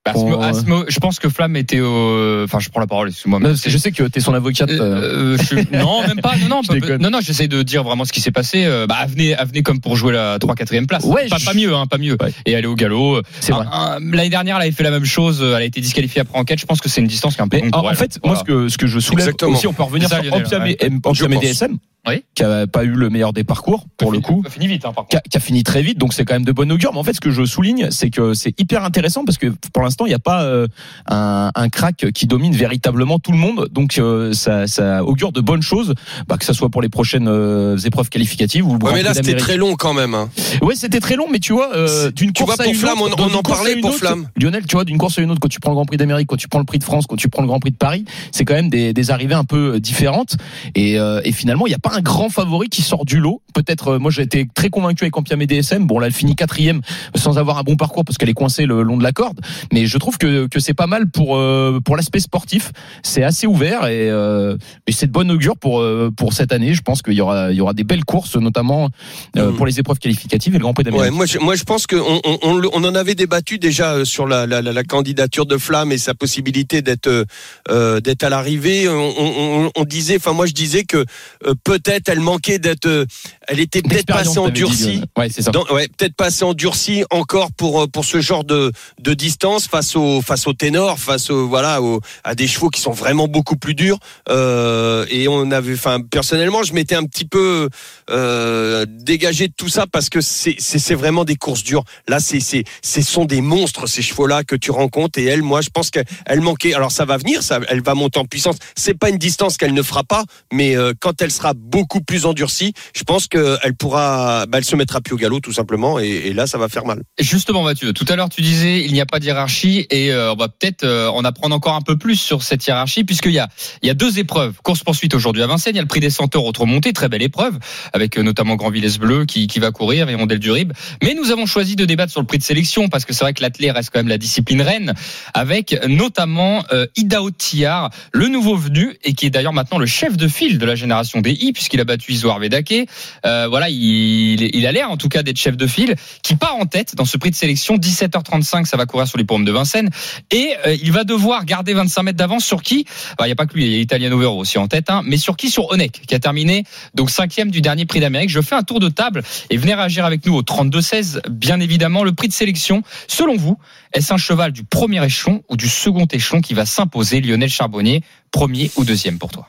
Bah, 0.04 0.14
euh, 0.16 0.50
Asmo- 0.50 0.84
je 0.88 0.98
pense 0.98 1.20
que 1.20 1.28
Flamme 1.28 1.54
était 1.54 1.78
au. 1.78 2.42
Enfin, 2.42 2.58
je 2.58 2.68
prends 2.70 2.80
la 2.80 2.88
parole, 2.88 3.10
excuse-moi. 3.10 3.38
je 3.54 3.78
sais 3.78 3.92
que 3.92 4.02
t'es 4.02 4.18
son 4.18 4.34
avocate. 4.34 4.68
euh, 4.68 5.36
Euh, 5.36 5.38
je 5.38 5.54
non, 5.76 6.00
même 6.04 6.20
pas. 6.20 6.34
Non, 6.38 6.48
non, 6.48 6.60
Je 6.68 6.76
pas- 6.80 6.98
non, 6.98 7.10
non. 7.10 7.20
J'essaie 7.20 7.46
de 7.46 7.62
dire 7.62 7.84
vraiment 7.84 8.04
ce 8.04 8.12
qui 8.12 8.20
s'est 8.20 8.32
passé. 8.32 8.64
Euh, 8.64 8.86
Bah, 8.88 9.06
venez, 9.08 9.36
venez 9.46 9.62
comme 9.62 9.80
pour 9.80 9.94
jouer 9.94 10.12
la 10.12 10.40
3 10.40 10.56
4 10.56 10.86
place. 10.88 11.04
Ouais, 11.04 11.28
pas, 11.28 11.38
je- 11.38 11.44
pas 11.44 11.54
mieux, 11.54 11.72
hein, 11.72 11.86
pas 11.86 11.98
mieux. 11.98 12.16
Ouais. 12.20 12.32
Et 12.46 12.56
aller 12.56 12.66
au 12.66 12.74
galop. 12.74 13.22
c'est 13.38 13.52
vrai. 13.52 13.64
L'année 14.00 14.28
dernière, 14.28 14.56
elle 14.56 14.62
avait 14.62 14.72
fait 14.72 14.82
la 14.82 14.90
même 14.90 15.04
chose. 15.04 15.40
Elle 15.40 15.54
a 15.54 15.64
été 15.64 15.80
disqualifiée 15.80 16.22
après 16.22 16.36
enquête. 16.36 16.58
Je 16.58 16.66
pense 16.66 16.80
que 16.80 16.88
c'est 16.88 17.00
une 17.00 17.06
distance 17.06 17.34
qui 17.36 17.40
est 17.40 17.44
un 17.44 17.48
peu 17.48 17.60
longue 17.60 17.70
en, 17.72 17.88
elle. 17.88 17.94
fait, 17.96 18.18
Voilà. 18.24 18.34
moi, 18.38 18.44
ce 18.44 18.52
que, 18.52 18.68
ce 18.70 18.78
que 18.78 18.88
je 18.88 18.98
soulève 18.98 19.26
Exactement. 19.28 19.52
aussi, 19.52 19.68
on 19.68 19.72
peut 19.72 19.84
revenir 19.84 20.08
ça, 20.08 20.20
sur 20.20 20.34
Lionel, 20.36 20.62
ouais. 20.62 20.72
et- 20.80 20.86
et. 20.86 21.52
DSM, 21.52 21.78
Oui. 22.08 22.24
qui 22.34 22.42
a 22.42 22.66
pas 22.66 22.82
eu 22.82 22.90
le 22.90 23.10
meilleur 23.10 23.32
des 23.32 23.44
parcours, 23.44 23.86
pour 23.96 24.10
le 24.10 24.18
coup. 24.18 24.42
Ça 24.44 24.50
finit 24.50 24.66
vite, 24.66 24.84
hein, 24.84 24.92
par 24.92 25.06
Qui 25.06 25.16
contre. 25.16 25.22
a, 25.26 25.28
qui 25.28 25.36
a 25.36 25.40
fini 25.40 25.62
très 25.62 25.82
vite, 25.82 25.98
donc 25.98 26.12
c'est 26.14 26.24
quand 26.24 26.34
même 26.34 26.44
de 26.44 26.50
bonne 26.50 26.72
augure. 26.72 26.90
Mais 26.92 26.98
en 26.98 27.04
fait, 27.04 27.12
ce 27.12 27.20
que 27.20 27.30
je 27.30 27.44
souligne, 27.44 27.90
c'est 27.92 28.10
que 28.10 28.34
c'est 28.34 28.58
hyper 28.60 28.84
intéressant 28.84 29.24
parce 29.24 29.38
que 29.38 29.46
pour 29.72 29.84
l'instant, 29.84 30.04
il 30.06 30.08
n'y 30.08 30.14
a 30.14 30.18
pas 30.18 30.42
euh, 30.42 30.66
un, 31.06 31.52
un 31.54 31.68
crack 31.68 32.06
qui 32.12 32.26
domine 32.26 32.54
véritablement 32.54 33.20
tout 33.20 33.30
le 33.30 33.38
monde. 33.38 33.68
Donc 33.70 33.98
euh, 33.98 34.32
ça, 34.32 34.66
ça 34.66 35.04
augure 35.04 35.30
de 35.30 35.40
bonnes 35.40 35.62
choses, 35.62 35.94
bah, 36.26 36.36
que 36.38 36.44
ça 36.44 36.54
soit 36.54 36.70
pour 36.70 36.82
les 36.82 36.88
prochaines 36.88 37.28
euh, 37.28 37.76
épreuves 37.78 38.08
qualificatives 38.08 38.66
ou 38.66 38.76
le 38.76 38.84
Ouais, 38.84 38.94
mais 38.94 39.02
là, 39.04 39.14
c'était 39.14 39.36
très 39.36 39.56
long 39.56 39.76
quand 39.76 39.94
même. 39.94 40.14
hein. 40.14 40.28
Ouais, 40.60 40.74
c'était 40.74 40.98
très 41.00 41.14
long, 41.14 41.26
mais 41.30 41.38
tu 41.38 41.52
vois, 41.52 41.72
euh, 41.76 42.10
d'une 42.10 42.32
course 42.32 42.46
vois, 42.46 42.54
à 42.54 42.64
pour 42.64 42.72
une 42.72 42.78
Flamme, 42.80 43.00
autre, 43.00 43.16
on- 43.20 43.30
on 43.30 43.34
en 43.38 43.42
parlait 43.42 43.74
à 43.74 43.80
pour 43.80 43.90
autre, 43.90 43.98
Flamme. 44.00 44.26
Lionel, 44.36 44.66
tu 44.66 44.74
vois, 44.74 44.84
d'une 44.84 44.98
course 44.98 45.18
à 45.20 45.22
une 45.22 45.30
autre, 45.30 45.38
quand 45.40 45.48
tu 45.48 45.60
prends 45.60 45.70
le 45.70 45.76
Grand 45.76 45.84
Prix 45.86 45.98
d'Amérique, 45.98 46.26
quand 46.26 46.36
tu 46.36 46.48
prends 46.48 46.58
le 46.58 46.64
Prix 46.64 46.80
de 46.80 46.84
France, 46.84 47.06
quand 47.08 47.14
tu 47.16 47.28
prends 47.28 47.42
le 47.42 47.48
Grand 47.48 47.60
Prix 47.60 47.70
de 47.70 47.76
Paris, 47.76 48.04
c'est 48.32 48.44
quand 48.44 48.54
même 48.54 48.70
des, 48.70 48.92
des 48.92 49.10
arrivées 49.12 49.34
un 49.34 49.44
peu 49.44 49.78
différentes. 49.78 50.36
Et, 50.74 50.98
euh, 50.98 51.20
et 51.24 51.30
finalement, 51.30 51.66
il 51.68 51.70
n'y 51.70 51.74
a 51.76 51.78
pas 51.78 51.91
un 51.92 52.00
grand 52.00 52.28
favori 52.30 52.68
qui 52.68 52.82
sort 52.82 53.04
du 53.04 53.18
lot. 53.20 53.42
Peut-être, 53.54 53.88
euh, 53.88 53.98
moi, 53.98 54.10
j'ai 54.10 54.22
été 54.22 54.46
très 54.54 54.70
convaincu 54.70 55.04
avec 55.04 55.16
Ampiam 55.16 55.40
et 55.42 55.46
DSM. 55.46 55.86
Bon, 55.86 55.98
là, 55.98 56.06
elle 56.06 56.12
finit 56.12 56.34
quatrième 56.34 56.80
sans 57.14 57.38
avoir 57.38 57.58
un 57.58 57.62
bon 57.62 57.76
parcours 57.76 58.04
parce 58.04 58.18
qu'elle 58.18 58.28
est 58.30 58.34
coincée 58.34 58.66
le 58.66 58.82
long 58.82 58.96
de 58.96 59.02
la 59.02 59.12
corde. 59.12 59.40
Mais 59.72 59.86
je 59.86 59.98
trouve 59.98 60.18
que, 60.18 60.46
que 60.46 60.58
c'est 60.60 60.74
pas 60.74 60.86
mal 60.86 61.10
pour 61.10 61.36
euh, 61.36 61.80
pour 61.84 61.96
l'aspect 61.96 62.20
sportif. 62.20 62.72
C'est 63.02 63.22
assez 63.22 63.46
ouvert 63.46 63.86
et, 63.86 64.10
euh, 64.10 64.56
et 64.86 64.92
c'est 64.92 65.06
de 65.06 65.12
bonne 65.12 65.30
augure 65.30 65.56
pour 65.56 65.80
euh, 65.80 66.10
pour 66.16 66.32
cette 66.32 66.52
année. 66.52 66.74
Je 66.74 66.82
pense 66.82 67.02
qu'il 67.02 67.14
y 67.14 67.20
aura 67.20 67.50
il 67.52 67.56
y 67.56 67.60
aura 67.60 67.74
des 67.74 67.84
belles 67.84 68.04
courses, 68.04 68.36
notamment 68.36 68.88
Mhm. 69.36 69.56
pour 69.56 69.66
les 69.66 69.78
épreuves 69.80 69.98
qualificatives 69.98 70.54
et 70.54 70.58
le 70.58 70.62
Grand 70.62 70.74
Prix 70.74 70.84
Ouais, 70.84 70.90
d'Amérique. 70.90 71.12
moi, 71.14 71.26
je, 71.26 71.38
moi, 71.38 71.54
je 71.54 71.64
pense 71.64 71.86
qu'on 71.86 72.20
on, 72.24 72.38
on, 72.42 72.60
on 72.72 72.84
en 72.84 72.94
avait 72.94 73.14
débattu 73.14 73.58
déjà 73.58 74.04
sur 74.04 74.26
la, 74.26 74.46
la, 74.46 74.62
la, 74.62 74.72
la 74.72 74.84
candidature 74.84 75.46
de 75.46 75.56
Flamme 75.58 75.92
et 75.92 75.98
sa 75.98 76.14
possibilité 76.14 76.82
d'être 76.82 77.26
d'être 77.68 78.22
à 78.24 78.28
l'arrivée. 78.30 78.88
On, 78.88 79.84
disait, 79.84 80.16
enfin, 80.16 80.32
moi, 80.32 80.46
je 80.46 80.52
disais 80.52 80.84
que 80.84 81.04
euh, 81.46 81.54
peut-être 81.82 82.08
elle 82.08 82.20
manquait 82.20 82.58
d'être, 82.58 82.86
euh, 82.86 83.04
elle 83.48 83.60
était 83.60 83.82
peut-être 83.82 84.06
pas 84.06 84.20
assez 84.20 84.38
endurcie. 84.38 85.02
Ouais, 85.16 85.28
c'est 85.30 85.42
ça. 85.42 85.50
Dans- 85.50 85.66
ouais, 85.66 85.88
peut-être 85.96 86.14
pas 86.14 86.26
assez 86.26 86.44
endurci 86.44 87.04
encore 87.10 87.50
pour 87.52 87.82
euh, 87.82 87.86
pour 87.86 88.04
ce 88.04 88.20
genre 88.20 88.44
de 88.44 88.72
de 89.00 89.14
distance 89.14 89.66
face 89.66 89.96
au 89.96 90.20
face 90.22 90.46
au 90.46 90.52
ténor, 90.52 90.98
face 90.98 91.30
au 91.30 91.48
voilà 91.48 91.82
au, 91.82 92.00
à 92.24 92.34
des 92.34 92.46
chevaux 92.46 92.70
qui 92.70 92.80
sont 92.80 92.92
vraiment 92.92 93.28
beaucoup 93.28 93.56
plus 93.56 93.74
durs. 93.74 93.98
Euh, 94.28 95.06
et 95.10 95.28
on 95.28 95.50
avait, 95.50 95.74
enfin 95.74 96.00
personnellement, 96.00 96.62
je 96.62 96.72
m'étais 96.72 96.94
un 96.94 97.04
petit 97.04 97.24
peu 97.24 97.68
euh, 98.10 98.86
dégagé 98.88 99.48
de 99.48 99.54
tout 99.56 99.68
ça 99.68 99.86
parce 99.86 100.08
que 100.08 100.20
c'est 100.20 100.56
c'est 100.58 100.78
c'est 100.78 100.94
vraiment 100.94 101.24
des 101.24 101.36
courses 101.36 101.64
dures. 101.64 101.84
Là, 102.08 102.20
c'est 102.20 102.40
c'est 102.40 102.64
ce 102.82 103.02
sont 103.02 103.24
des 103.24 103.40
monstres 103.40 103.86
ces 103.86 104.02
chevaux 104.02 104.26
là 104.26 104.44
que 104.44 104.56
tu 104.56 104.70
rencontres 104.70 105.18
et 105.18 105.24
elle, 105.24 105.42
moi, 105.42 105.60
je 105.60 105.70
pense 105.70 105.90
qu'elle 105.90 106.06
elle 106.26 106.40
manquait. 106.40 106.74
Alors 106.74 106.92
ça 106.92 107.04
va 107.04 107.16
venir, 107.16 107.42
ça, 107.42 107.60
elle 107.68 107.82
va 107.82 107.94
monter 107.94 108.18
en 108.18 108.24
puissance. 108.24 108.56
C'est 108.76 108.94
pas 108.94 109.08
une 109.10 109.18
distance 109.18 109.56
qu'elle 109.56 109.74
ne 109.74 109.82
fera 109.82 110.04
pas, 110.04 110.24
mais 110.52 110.76
euh, 110.76 110.92
quand 111.00 111.20
elle 111.22 111.30
sera 111.30 111.54
beaucoup 111.54 112.00
plus 112.00 112.26
endurcie, 112.26 112.72
je 112.94 113.02
pense 113.02 113.26
qu'elle 113.32 113.74
pourra, 113.78 114.46
bah, 114.46 114.58
elle 114.58 114.64
se 114.64 114.76
mettra 114.76 115.00
plus 115.00 115.14
au 115.14 115.16
galop 115.16 115.40
tout 115.40 115.52
simplement, 115.52 115.98
et, 115.98 116.08
et 116.08 116.32
là 116.34 116.46
ça 116.46 116.58
va 116.58 116.68
faire 116.68 116.84
mal. 116.84 117.02
Justement, 117.18 117.62
Mathieu, 117.62 117.92
tout 117.92 118.04
à 118.08 118.16
l'heure 118.16 118.28
tu 118.28 118.42
disais 118.42 118.84
il 118.84 118.92
n'y 118.92 119.00
a 119.00 119.06
pas 119.06 119.18
de 119.18 119.24
hiérarchie 119.24 119.86
et 119.90 120.12
euh, 120.12 120.32
on 120.32 120.36
va 120.36 120.48
peut-être 120.48 120.84
euh, 120.84 121.08
en 121.08 121.24
apprendre 121.24 121.54
encore 121.54 121.74
un 121.74 121.80
peu 121.80 121.96
plus 121.96 122.16
sur 122.16 122.42
cette 122.42 122.66
hiérarchie 122.66 123.04
puisqu'il 123.04 123.32
y 123.32 123.38
a 123.38 123.48
il 123.82 123.88
y 123.88 123.90
a 123.90 123.94
deux 123.94 124.18
épreuves 124.18 124.54
course 124.62 124.82
poursuite 124.82 125.14
aujourd'hui 125.14 125.42
à 125.42 125.46
Vincennes. 125.46 125.74
Il 125.74 125.76
y 125.76 125.80
a 125.80 125.82
le 125.82 125.88
prix 125.88 126.00
des 126.00 126.10
centaures 126.10 126.44
autre 126.44 126.66
montée, 126.66 126.92
très 126.92 127.08
belle 127.08 127.22
épreuve 127.22 127.58
avec 127.92 128.18
euh, 128.18 128.22
notamment 128.22 128.56
Grand 128.56 128.70
Villesse 128.70 128.98
Bleu 128.98 129.24
qui, 129.24 129.46
qui 129.46 129.58
va 129.58 129.70
courir 129.70 130.08
et 130.08 130.14
Rondel 130.14 130.38
du 130.38 130.50
Rib. 130.50 130.72
Mais 131.02 131.14
nous 131.14 131.30
avons 131.30 131.46
choisi 131.46 131.76
de 131.76 131.84
débattre 131.84 132.12
sur 132.12 132.20
le 132.20 132.26
prix 132.26 132.38
de 132.38 132.42
sélection 132.42 132.88
parce 132.88 133.04
que 133.04 133.12
c'est 133.12 133.24
vrai 133.24 133.32
que 133.32 133.42
l'athlète 133.42 133.72
reste 133.72 133.90
quand 133.90 134.00
même 134.00 134.08
la 134.08 134.18
discipline 134.18 134.62
reine 134.62 134.94
avec 135.34 135.78
notamment 135.88 136.64
euh, 136.72 136.86
Idao 136.96 137.30
Tillard, 137.30 137.90
le 138.12 138.28
nouveau 138.28 138.56
venu 138.56 138.96
et 139.04 139.14
qui 139.14 139.26
est 139.26 139.30
d'ailleurs 139.30 139.52
maintenant 139.52 139.78
le 139.78 139.86
chef 139.86 140.16
de 140.16 140.28
file 140.28 140.58
de 140.58 140.66
la 140.66 140.74
génération 140.74 141.20
des 141.20 141.32
I 141.32 141.52
puisqu'il 141.52 141.80
a 141.80 141.84
battu 141.84 142.12
Isoar 142.12 142.38
Vedake. 142.38 142.88
Euh, 143.26 143.46
voilà, 143.48 143.68
il, 143.68 144.54
il 144.54 144.66
a 144.66 144.72
l'air 144.72 144.90
en 144.90 144.96
tout 144.96 145.08
cas 145.08 145.22
d'être 145.22 145.38
chef 145.38 145.56
de 145.56 145.66
file 145.66 145.94
qui 146.22 146.34
part 146.34 146.56
en 146.56 146.66
tête 146.66 146.94
dans 146.96 147.04
ce 147.04 147.16
prix 147.16 147.30
de 147.30 147.36
sélection 147.36 147.76
17h35 147.76 148.64
ça 148.64 148.76
va 148.76 148.86
courir 148.86 149.06
sur 149.06 149.18
les 149.18 149.24
pommes 149.24 149.44
de 149.44 149.52
Vincennes 149.52 149.90
et 150.30 150.54
euh, 150.66 150.76
il 150.82 150.92
va 150.92 151.04
devoir 151.04 151.44
garder 151.44 151.74
25 151.74 152.02
mètres 152.02 152.18
d'avance 152.18 152.44
sur 152.44 152.62
qui? 152.62 152.84
Bah, 153.18 153.26
Il 153.26 153.28
n'y 153.28 153.32
a 153.32 153.36
pas 153.36 153.46
que 153.46 153.54
lui, 153.54 153.66
il 153.66 153.72
y 153.72 153.76
a 153.76 153.78
Italiano 153.78 154.18
Vero 154.18 154.38
aussi 154.38 154.58
en 154.58 154.68
tête, 154.68 154.90
hein, 154.90 155.02
mais 155.04 155.16
sur 155.16 155.36
qui? 155.36 155.50
Sur 155.50 155.70
Onek 155.70 156.02
qui 156.06 156.14
a 156.14 156.18
terminé 156.18 156.64
donc 156.94 157.10
cinquième 157.10 157.50
du 157.50 157.60
dernier 157.60 157.86
prix 157.86 158.00
d'Amérique. 158.00 158.30
Je 158.30 158.40
fais 158.40 158.54
un 158.54 158.62
tour 158.62 158.80
de 158.80 158.88
table 158.88 159.22
et 159.50 159.56
venez 159.56 159.74
réagir 159.74 160.04
avec 160.04 160.26
nous 160.26 160.34
au 160.34 160.42
32-16. 160.42 161.28
Bien 161.28 161.60
évidemment, 161.60 162.04
le 162.04 162.12
prix 162.12 162.28
de 162.28 162.32
sélection, 162.32 162.82
selon 163.08 163.36
vous, 163.36 163.58
est-ce 163.92 164.12
un 164.12 164.16
cheval 164.18 164.52
du 164.52 164.64
premier 164.64 165.04
échelon 165.04 165.42
ou 165.48 165.56
du 165.56 165.68
second 165.68 166.06
échelon 166.06 166.40
qui 166.40 166.54
va 166.54 166.66
s'imposer? 166.66 167.20
Lionel 167.20 167.50
Charbonnier, 167.50 168.02
premier 168.30 168.70
ou 168.76 168.84
deuxième 168.84 169.18
pour 169.18 169.30
toi? 169.30 169.48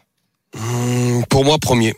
Hum, 0.56 1.26
pour 1.30 1.46
moi, 1.46 1.58
premier. 1.58 1.94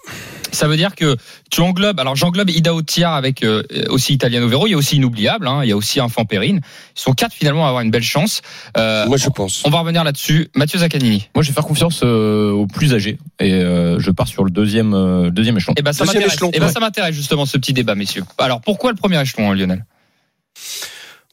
Ça 0.56 0.68
veut 0.68 0.78
dire 0.78 0.96
que 0.96 1.16
tu 1.52 1.62
englobes. 1.62 2.00
Alors 2.00 2.16
j'englobe 2.16 2.50
Ida 2.50 2.74
Otiar 2.74 3.14
avec 3.14 3.44
euh, 3.44 3.64
aussi 3.90 4.14
Italiano 4.14 4.48
Vero. 4.48 4.68
Il 4.68 4.72
y 4.72 4.74
a 4.74 4.78
aussi 4.78 4.96
Inoubliable. 4.96 5.48
Hein, 5.48 5.62
il 5.64 5.70
y 5.70 5.72
a 5.72 5.78
aussi 5.78 6.02
Enfant 6.02 6.26
Périne. 6.26 6.62
Ils 6.96 7.00
sont 7.00 7.14
quatre 7.14 7.34
finalement 7.34 7.66
à 7.66 7.70
avoir 7.70 7.84
une 7.84 7.92
belle 7.92 8.04
chance. 8.04 8.42
Euh, 8.78 9.06
Moi, 9.08 9.18
je 9.18 9.30
pense. 9.30 9.64
on 9.66 9.70
va 9.70 9.80
revenir 9.80 10.04
là-dessus. 10.04 10.50
Mathieu 10.56 10.80
Zaccanini. 10.80 11.30
Moi, 11.36 11.44
je 11.44 11.50
vais 11.50 11.54
faire 11.54 11.66
confiance 11.66 12.02
euh, 12.04 12.52
aux 12.52 12.68
plus 12.68 12.94
âgés 12.94 13.18
et 13.40 13.54
euh, 13.54 14.00
je 14.00 14.12
pars 14.12 14.28
sur 14.28 14.44
le 14.44 14.52
deuxième, 14.52 14.94
euh, 14.94 15.30
deuxième 15.30 15.58
échelon. 15.58 15.74
Eh 15.78 15.82
ben 15.82 15.94
ça 15.94 16.06
m'intéresse. 16.06 16.38
Eh 16.54 16.60
ben 16.60 16.66
ouais. 16.66 16.72
ça 16.72 16.80
m'intéresse 16.80 17.16
justement 17.16 17.46
ce 17.46 17.58
petit 17.58 17.74
débat, 17.74 17.96
messieurs. 17.96 18.24
Alors 18.38 18.62
pourquoi 18.62 18.92
le 18.92 18.98
premier 18.98 19.22
échelon, 19.22 19.52
hein, 19.52 19.56
Lionel? 19.56 19.86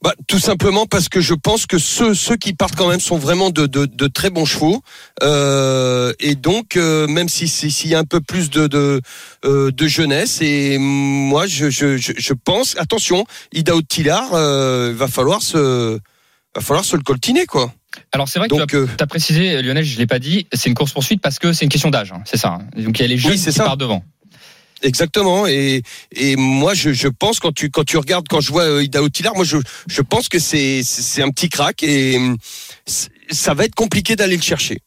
Bah, 0.03 0.13
tout 0.27 0.41
simplement 0.41 0.87
parce 0.87 1.09
que 1.09 1.21
je 1.21 1.33
pense 1.35 1.65
que 1.67 1.79
ceux, 1.79 2.13
ceux 2.15 2.37
qui 2.37 2.55
partent 2.55 2.75
quand 2.75 2.89
même 2.89 2.99
sont 3.01 3.19
vraiment 3.19 3.51
de, 3.51 3.67
de, 3.67 3.87
de 3.87 4.07
très 4.09 4.31
bons 4.31 4.45
chevaux. 4.45 4.83
Euh, 5.23 6.13
et 6.19 6.35
donc, 6.35 6.77
euh, 6.77 7.07
même 7.07 7.29
si 7.29 7.47
si- 7.47 7.71
s'il 7.71 7.91
y 7.91 7.95
a 7.95 8.01
un 8.01 8.05
peu 8.05 8.21
plus 8.21 8.51
de, 8.51 8.67
de, 8.67 9.01
euh, 9.45 9.71
de 9.71 9.87
jeunesse, 9.87 10.41
et 10.43 10.77
moi, 10.79 11.47
je, 11.47 11.71
je, 11.71 11.97
je, 11.97 12.13
je 12.17 12.33
pense, 12.33 12.77
attention, 12.79 13.25
Ida 13.53 13.75
Tillard, 13.89 14.35
euh, 14.35 14.93
va 14.93 15.07
falloir 15.07 15.41
se, 15.41 15.99
va 16.55 16.61
falloir 16.61 16.85
se 16.85 16.97
le 16.97 17.03
coltiner, 17.03 17.47
quoi. 17.47 17.73
Alors 18.11 18.27
c'est 18.29 18.39
vrai 18.39 18.49
que 18.49 18.87
tu 18.87 19.03
as, 19.03 19.07
précisé, 19.07 19.61
Lionel, 19.63 19.85
je 19.85 19.99
l'ai 19.99 20.07
pas 20.07 20.19
dit, 20.19 20.47
c'est 20.55 20.69
une 20.71 20.75
course 20.75 20.93
poursuite 20.93 21.21
parce 21.21 21.39
que 21.39 21.53
c'est 21.53 21.65
une 21.67 21.71
question 21.71 21.91
d'âge, 21.91 22.11
hein, 22.13 22.23
c'est 22.25 22.39
ça. 22.39 22.59
hein. 22.61 22.67
Donc 22.77 22.99
il 22.99 23.03
y 23.03 23.05
a 23.05 23.09
les 23.09 23.19
jeunes 23.19 23.33
Oui, 23.33 23.39
c'est 23.39 23.51
qui 23.51 23.57
ça. 23.59 23.65
partent 23.65 23.81
devant. 23.81 24.03
Exactement. 24.83 25.47
Et, 25.47 25.83
et 26.13 26.37
moi, 26.37 26.75
je, 26.75 26.93
je 26.93 27.09
pense 27.09 27.39
quand 27.41 27.53
tu 27.53 27.71
quand 27.71 27.85
tu 27.85 27.97
regardes, 27.97 28.27
quand 28.29 28.41
je 28.41 28.51
vois 28.51 28.65
euh, 28.65 28.83
Ida 28.83 29.01
Tillard, 29.13 29.35
moi, 29.35 29.45
je, 29.45 29.57
je 29.89 30.03
pense 30.03 30.29
que 30.29 30.39
c'est 30.39 30.83
c'est 30.83 31.23
un 31.23 31.31
petit 31.31 31.49
crack 31.49 31.83
et 31.83 32.19
c'est- 32.87 33.11
ça 33.31 33.55
va 33.55 33.65
être 33.65 33.75
compliqué 33.75 34.17
d'aller 34.17 34.37
le 34.37 34.43
chercher. 34.43 34.79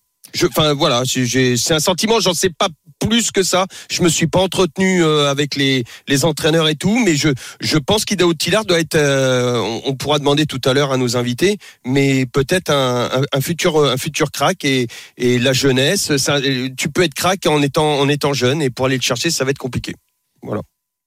Enfin 0.47 0.73
voilà, 0.73 1.03
c'est 1.05 1.73
un 1.73 1.79
sentiment. 1.79 2.19
J'en 2.19 2.33
sais 2.33 2.49
pas 2.49 2.67
plus 2.99 3.31
que 3.31 3.43
ça. 3.43 3.67
Je 3.91 4.01
me 4.03 4.09
suis 4.09 4.27
pas 4.27 4.39
entretenu 4.39 5.03
euh, 5.03 5.29
avec 5.29 5.55
les 5.55 5.83
les 6.07 6.25
entraîneurs 6.25 6.67
et 6.69 6.75
tout, 6.75 6.97
mais 7.03 7.15
je 7.15 7.29
je 7.59 7.77
pense 7.77 8.05
qu'Ida 8.05 8.25
Tillard 8.37 8.65
doit 8.65 8.79
être. 8.79 8.95
euh, 8.95 9.59
on, 9.85 9.95
pourra 9.95 10.19
demander 10.19 10.45
tout 10.45 10.61
à 10.65 10.73
l'heure 10.73 10.91
à 10.91 10.97
nos 10.97 11.17
invités, 11.17 11.57
mais 11.85 12.25
peut-être 12.25 12.69
un, 12.69 13.09
un, 13.13 13.21
un 13.31 13.41
futur 13.41 13.83
un 13.83 13.97
futur 13.97 14.31
crack 14.31 14.63
et 14.65 14.87
et 15.17 15.39
la 15.39 15.53
jeunesse. 15.53 16.15
Ça, 16.17 16.39
tu 16.77 16.89
peux 16.89 17.03
être 17.03 17.13
crack 17.13 17.45
en 17.47 17.61
étant 17.61 17.99
en 17.99 18.07
étant 18.09 18.33
jeune 18.33 18.61
et 18.61 18.69
pour 18.69 18.85
aller 18.87 18.97
le 18.97 19.01
chercher, 19.01 19.29
ça 19.31 19.43
va 19.45 19.51
être 19.51 19.57
compliqué. 19.57 19.93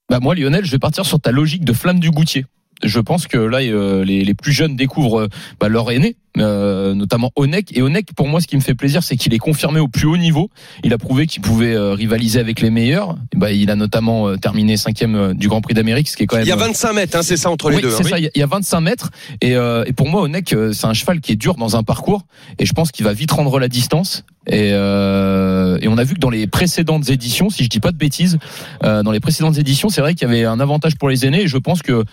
Bah 0.09 0.19
moi 0.19 0.35
Lionel, 0.35 0.65
je 0.65 0.71
vais 0.71 0.79
partir 0.79 1.05
sur 1.05 1.19
ta 1.19 1.31
logique 1.31 1.63
de 1.63 1.73
flamme 1.73 1.99
du 1.99 2.09
Goutier. 2.11 2.45
Je 2.83 2.99
pense 2.99 3.27
que 3.27 3.37
là 3.37 3.59
euh, 3.59 4.03
les, 4.03 4.23
les 4.23 4.33
plus 4.33 4.51
jeunes 4.53 4.75
découvrent 4.75 5.21
euh, 5.21 5.27
bah, 5.59 5.67
leur 5.67 5.91
aîné, 5.91 6.15
euh, 6.37 6.93
notamment 6.93 7.31
Onek. 7.35 7.75
Et 7.77 7.81
Onek, 7.81 8.13
pour 8.13 8.27
moi, 8.27 8.39
ce 8.41 8.47
qui 8.47 8.55
me 8.55 8.61
fait 8.61 8.75
plaisir, 8.75 9.03
c'est 9.03 9.15
qu'il 9.17 9.33
est 9.33 9.37
confirmé 9.39 9.79
au 9.79 9.87
plus 9.87 10.05
haut 10.07 10.17
niveau. 10.17 10.49
Il 10.83 10.93
a 10.93 10.97
prouvé 10.97 11.27
qu'il 11.27 11.41
pouvait 11.41 11.73
euh, 11.73 11.93
rivaliser 11.93 12.39
avec 12.39 12.61
les 12.61 12.69
meilleurs. 12.69 13.15
Et 13.33 13.37
bah, 13.37 13.51
il 13.51 13.69
a 13.71 13.75
notamment 13.75 14.27
euh, 14.27 14.37
terminé 14.37 14.77
cinquième 14.77 15.15
euh, 15.15 15.33
du 15.33 15.47
Grand 15.47 15.61
Prix 15.61 15.73
d'Amérique, 15.73 16.07
ce 16.09 16.17
qui 16.17 16.23
est 16.23 16.27
quand 16.27 16.37
même. 16.37 16.45
Il 16.45 16.49
y 16.49 16.51
a 16.51 16.55
euh, 16.55 16.59
25 16.59 16.93
mètres, 16.93 17.17
hein, 17.17 17.21
c'est 17.23 17.37
ça 17.37 17.49
entre 17.49 17.69
les 17.69 17.77
oui, 17.77 17.81
deux. 17.81 17.89
c'est 17.91 18.05
hein. 18.05 18.09
ça. 18.09 18.19
Il 18.19 18.23
y 18.23 18.27
a- 18.27 18.31
il 18.35 18.39
y 18.39 18.43
a 18.43 18.47
25 18.47 18.79
mètres. 18.81 19.09
Et, 19.41 19.55
euh, 19.55 19.83
et 19.87 19.93
pour 19.93 20.07
moi, 20.09 20.21
Onek, 20.21 20.53
euh, 20.53 20.71
c'est 20.73 20.87
un 20.87 20.93
cheval 20.93 21.19
qui 21.21 21.31
est 21.33 21.35
dur 21.35 21.55
dans 21.55 21.75
un 21.75 21.83
parcours. 21.83 22.25
Et 22.59 22.65
je 22.65 22.73
pense 22.73 22.91
qu'il 22.91 23.05
va 23.05 23.13
vite 23.13 23.31
rendre 23.31 23.59
la 23.59 23.67
distance. 23.67 24.23
Et, 24.47 24.71
euh, 24.73 25.77
et 25.81 25.87
on 25.87 25.97
a 25.97 26.03
vu 26.03 26.15
que 26.15 26.19
dans 26.19 26.29
les 26.31 26.47
précédentes 26.47 27.09
éditions, 27.09 27.49
si 27.51 27.63
je 27.63 27.69
dis 27.69 27.79
pas 27.79 27.91
de 27.91 27.97
bêtises, 27.97 28.39
euh, 28.83 29.03
dans 29.03 29.11
les 29.11 29.19
précédentes 29.19 29.57
éditions, 29.57 29.89
c'est 29.89 30.01
vrai 30.01 30.15
qu'il 30.15 30.27
y 30.27 30.31
avait 30.31 30.45
un 30.45 30.59
avantage 30.59 30.95
pour 30.95 31.07
les 31.09 31.25
aînés. 31.25 31.41
Et 31.43 31.47
je 31.47 31.57
pense 31.57 31.81
que 31.83 32.03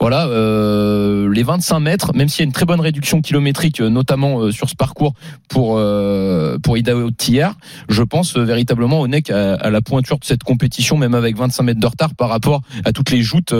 voilà, 0.00 0.26
euh, 0.26 1.30
les 1.32 1.42
25 1.44 1.78
mètres, 1.80 2.12
même 2.14 2.28
s'il 2.28 2.40
y 2.40 2.42
a 2.42 2.46
une 2.46 2.52
très 2.52 2.64
bonne 2.66 2.80
réduction 2.80 3.20
kilométrique, 3.20 3.63
euh, 3.80 3.88
notamment 3.88 4.40
euh, 4.40 4.52
sur 4.52 4.68
ce 4.68 4.74
parcours 4.74 5.14
pour 5.48 5.76
euh, 5.76 6.58
pour 6.62 6.76
Idaho 6.76 7.10
Tillard, 7.10 7.56
je 7.88 8.02
pense 8.02 8.36
véritablement 8.36 9.00
Onek 9.00 9.30
à, 9.30 9.54
à 9.54 9.70
la 9.70 9.80
pointure 9.80 10.18
de 10.18 10.24
cette 10.24 10.42
compétition, 10.42 10.96
même 10.96 11.14
avec 11.14 11.36
25 11.36 11.62
mètres 11.62 11.80
de 11.80 11.86
retard 11.86 12.14
par 12.14 12.28
rapport 12.28 12.62
à 12.84 12.92
toutes 12.92 13.10
les 13.10 13.22
joutes 13.22 13.54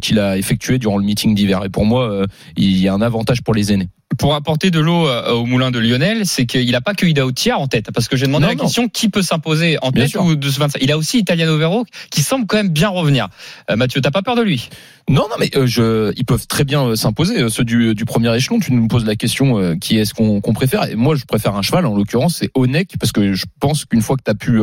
qu'il 0.00 0.18
a 0.18 0.36
effectuées 0.36 0.78
durant 0.78 0.98
le 0.98 1.04
meeting 1.04 1.34
d'hiver. 1.34 1.64
Et 1.64 1.68
pour 1.68 1.84
moi, 1.84 2.24
il 2.56 2.78
y 2.78 2.88
a 2.88 2.94
un 2.94 3.00
avantage 3.00 3.42
pour 3.42 3.54
les 3.54 3.72
aînés. 3.72 3.88
Pour 4.16 4.34
apporter 4.34 4.70
de 4.70 4.80
l'eau 4.80 5.06
euh, 5.06 5.32
au 5.32 5.44
moulin 5.44 5.70
de 5.70 5.78
Lionel, 5.78 6.24
c'est 6.24 6.46
qu'il 6.46 6.70
n'a 6.70 6.80
pas 6.80 6.94
que 6.94 7.04
Ida 7.04 7.26
Otiar 7.26 7.60
en 7.60 7.66
tête, 7.66 7.90
parce 7.92 8.08
que 8.08 8.16
j'ai 8.16 8.24
demandé 8.26 8.44
Non, 8.44 8.48
la 8.48 8.54
non. 8.54 8.62
question 8.64 8.88
qui 8.88 9.10
peut 9.10 9.20
s'imposer 9.20 9.76
en 9.82 9.90
Bien 9.90 10.04
tête 10.04 10.12
sûr. 10.12 10.24
ou 10.24 10.34
de 10.34 10.48
ce 10.48 10.58
25. 10.58 10.78
Il 10.82 10.90
a 10.90 10.96
aussi 10.96 11.18
Italiano 11.18 11.58
Vero 11.58 11.84
qui 12.10 12.22
semble 12.22 12.46
quand 12.46 12.56
même 12.56 12.70
bien 12.70 12.88
revenir. 12.88 13.28
Euh, 13.70 13.76
Mathieu, 13.76 14.00
t'as 14.00 14.10
pas 14.10 14.22
peur 14.22 14.34
de 14.34 14.40
lui? 14.40 14.70
Non, 15.10 15.22
non, 15.30 15.36
mais 15.38 15.50
euh, 15.56 15.66
je, 15.66 16.12
ils 16.16 16.24
peuvent 16.24 16.46
très 16.46 16.64
bien 16.64 16.84
euh, 16.84 16.96
s'imposer. 16.96 17.38
euh, 17.42 17.48
Ceux 17.50 17.64
du, 17.64 17.94
du 17.94 18.04
premier 18.06 18.34
échelon, 18.34 18.58
tu 18.60 18.72
nous 18.72 18.88
poses 18.88 19.04
la 19.04 19.14
question 19.14 19.58
euh, 19.58 19.74
qui 19.76 19.98
est-ce 19.98 20.14
qu'on 20.14 20.40
qu'on 20.40 20.52
préfère? 20.54 20.84
Et 20.90 20.96
moi, 20.96 21.14
je 21.14 21.24
préfère 21.26 21.54
un 21.54 21.62
cheval. 21.62 21.84
En 21.84 21.94
l'occurrence, 21.94 22.36
c'est 22.38 22.50
Onek 22.54 22.94
parce 22.98 23.12
que 23.12 23.34
je 23.34 23.44
pense 23.60 23.84
qu'une 23.84 24.02
fois 24.02 24.16
que 24.16 24.22
tu 24.24 24.30
as 24.30 24.34
pu 24.34 24.60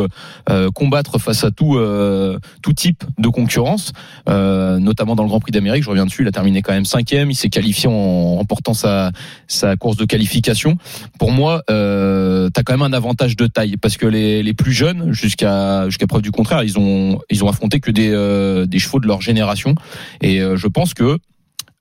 combattre 0.74 1.20
face 1.20 1.44
à 1.44 1.52
tout 1.52 1.76
euh, 1.78 2.40
tout 2.64 2.74
type 2.74 3.04
de 3.20 3.28
concurrence, 3.28 3.94
euh, 4.28 4.80
notamment 4.80 5.16
dans 5.16 5.24
le 5.24 5.30
Grand 5.30 5.40
Prix 5.40 5.52
d'Amérique, 5.52 5.84
je 5.84 5.90
reviens 5.90 6.06
dessus, 6.06 6.24
il 6.24 6.28
a 6.28 6.32
terminé 6.32 6.62
quand 6.64 6.74
même 6.74 6.86
cinquième. 6.86 7.30
Il 7.32 7.36
s'est 7.36 7.50
qualifié 7.50 7.88
en 7.90 8.36
remportant 8.36 8.74
sa 8.74 9.12
sa 9.48 9.76
course 9.76 9.98
de 9.98 10.06
qualification. 10.06 10.78
Pour 11.20 11.32
moi, 11.32 11.62
euh, 11.70 12.50
tu 12.54 12.60
as 12.60 12.64
quand 12.64 12.74
même 12.74 12.82
un 12.82 12.94
avantage 12.94 13.36
de 13.36 13.48
taille 13.48 13.78
parce 13.78 13.98
que 13.98 14.06
les, 14.06 14.44
les 14.44 14.54
plus 14.54 14.72
jeunes, 14.74 15.12
jusqu'à 15.14 15.86
jusqu'à 15.90 16.08
preuve 16.08 16.22
du 16.22 16.32
contraire, 16.32 16.64
ils 16.64 16.78
ont 16.80 17.20
ils 17.30 17.44
ont 17.44 17.48
affronté 17.48 17.80
que 17.80 17.92
des 17.92 18.10
euh, 18.12 18.66
des 18.66 18.80
chevaux 18.80 19.00
de 19.00 19.08
leur 19.08 19.22
génération. 19.22 19.76
Et 20.22 20.40
euh, 20.42 20.56
je 20.58 20.68
pense 20.68 20.94
que 20.94 21.18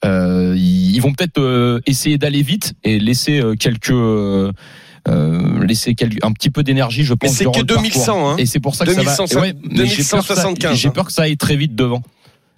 euh, 0.05 0.55
ils 0.59 1.01
vont 1.01 1.13
peut-être 1.13 1.81
essayer 1.87 2.19
d'aller 2.19 2.43
vite 2.43 2.75
et 2.85 2.99
laisser 2.99 3.43
quelques 3.59 3.91
euh, 3.91 4.53
laisser 5.67 5.95
un 6.23 6.33
petit 6.33 6.51
peu 6.51 6.63
d'énergie, 6.63 7.05
je 7.05 7.13
Mais 7.13 7.29
pense. 7.29 7.33
c'est 7.37 7.45
durant 7.45 7.53
que 7.53 7.61
le 7.61 7.67
parcours. 7.67 7.83
2100. 7.93 8.31
Hein. 8.31 8.37
Et 8.39 8.47
c'est 8.47 8.61
pour 8.61 8.75
ça 8.75 8.85
que 8.87 8.93
ça 8.93 9.01
2100, 9.03 9.27
va. 9.35 9.41
ouais, 9.41 9.55
mais 9.71 9.87
j'ai 9.87 10.03
peur 10.05 10.21
que 10.27 10.35
ça- 10.35 10.43
2175, 10.45 10.79
J'ai 10.79 10.91
peur 10.91 11.05
que 11.07 11.13
ça 11.13 11.23
aille 11.23 11.37
très 11.37 11.57
vite 11.57 11.75
devant. 11.75 12.03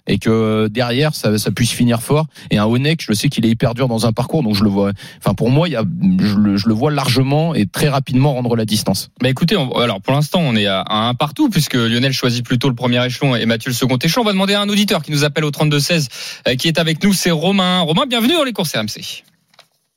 Et 0.07 0.19
que 0.19 0.67
derrière, 0.69 1.13
ça, 1.13 1.37
ça 1.37 1.51
puisse 1.51 1.71
finir 1.71 2.01
fort. 2.01 2.25
Et 2.49 2.57
un 2.57 2.65
Onek, 2.65 3.01
je 3.01 3.13
sais 3.13 3.27
qu'il 3.29 3.45
est 3.45 3.49
hyper 3.49 3.73
dur 3.73 3.87
dans 3.87 4.05
un 4.05 4.13
parcours, 4.13 4.41
donc 4.43 4.55
je 4.55 4.63
le 4.63 4.69
vois. 4.69 4.91
Enfin, 5.19 5.33
pour 5.33 5.49
moi, 5.49 5.67
il 5.67 5.71
y 5.73 5.75
a, 5.75 5.83
je, 6.19 6.35
le, 6.35 6.57
je 6.57 6.67
le 6.67 6.73
vois 6.73 6.91
largement 6.91 7.53
et 7.53 7.65
très 7.65 7.89
rapidement 7.89 8.33
rendre 8.33 8.55
la 8.55 8.65
distance. 8.65 9.09
Bah 9.21 9.29
écoutez, 9.29 9.57
on- 9.57 9.71
alors 9.79 10.01
pour 10.01 10.13
l'instant 10.13 10.39
on 10.41 10.55
est 10.55 10.65
à, 10.67 10.79
à 10.81 11.07
un 11.09 11.13
partout 11.13 11.49
puisque 11.49 11.73
Lionel 11.75 12.13
choisit 12.13 12.45
plutôt 12.45 12.69
le 12.69 12.75
premier 12.75 13.05
échelon 13.05 13.35
et 13.35 13.45
Mathieu 13.45 13.69
le 13.69 13.75
second 13.75 13.97
échelon. 13.97 14.21
On 14.21 14.25
va 14.25 14.31
demander 14.31 14.53
à 14.53 14.61
un 14.61 14.69
auditeur 14.69 15.01
qui 15.03 15.11
nous 15.11 15.23
appelle 15.23 15.43
au 15.45 15.51
32 15.51 15.79
16 15.79 16.07
euh, 16.47 16.55
qui 16.55 16.67
est 16.67 16.79
avec 16.79 17.03
nous, 17.03 17.13
c'est 17.13 17.31
Romain. 17.31 17.81
Romain, 17.81 18.05
bienvenue 18.07 18.33
dans 18.33 18.43
les 18.43 18.53
courses 18.53 18.75
RMC. 18.75 19.23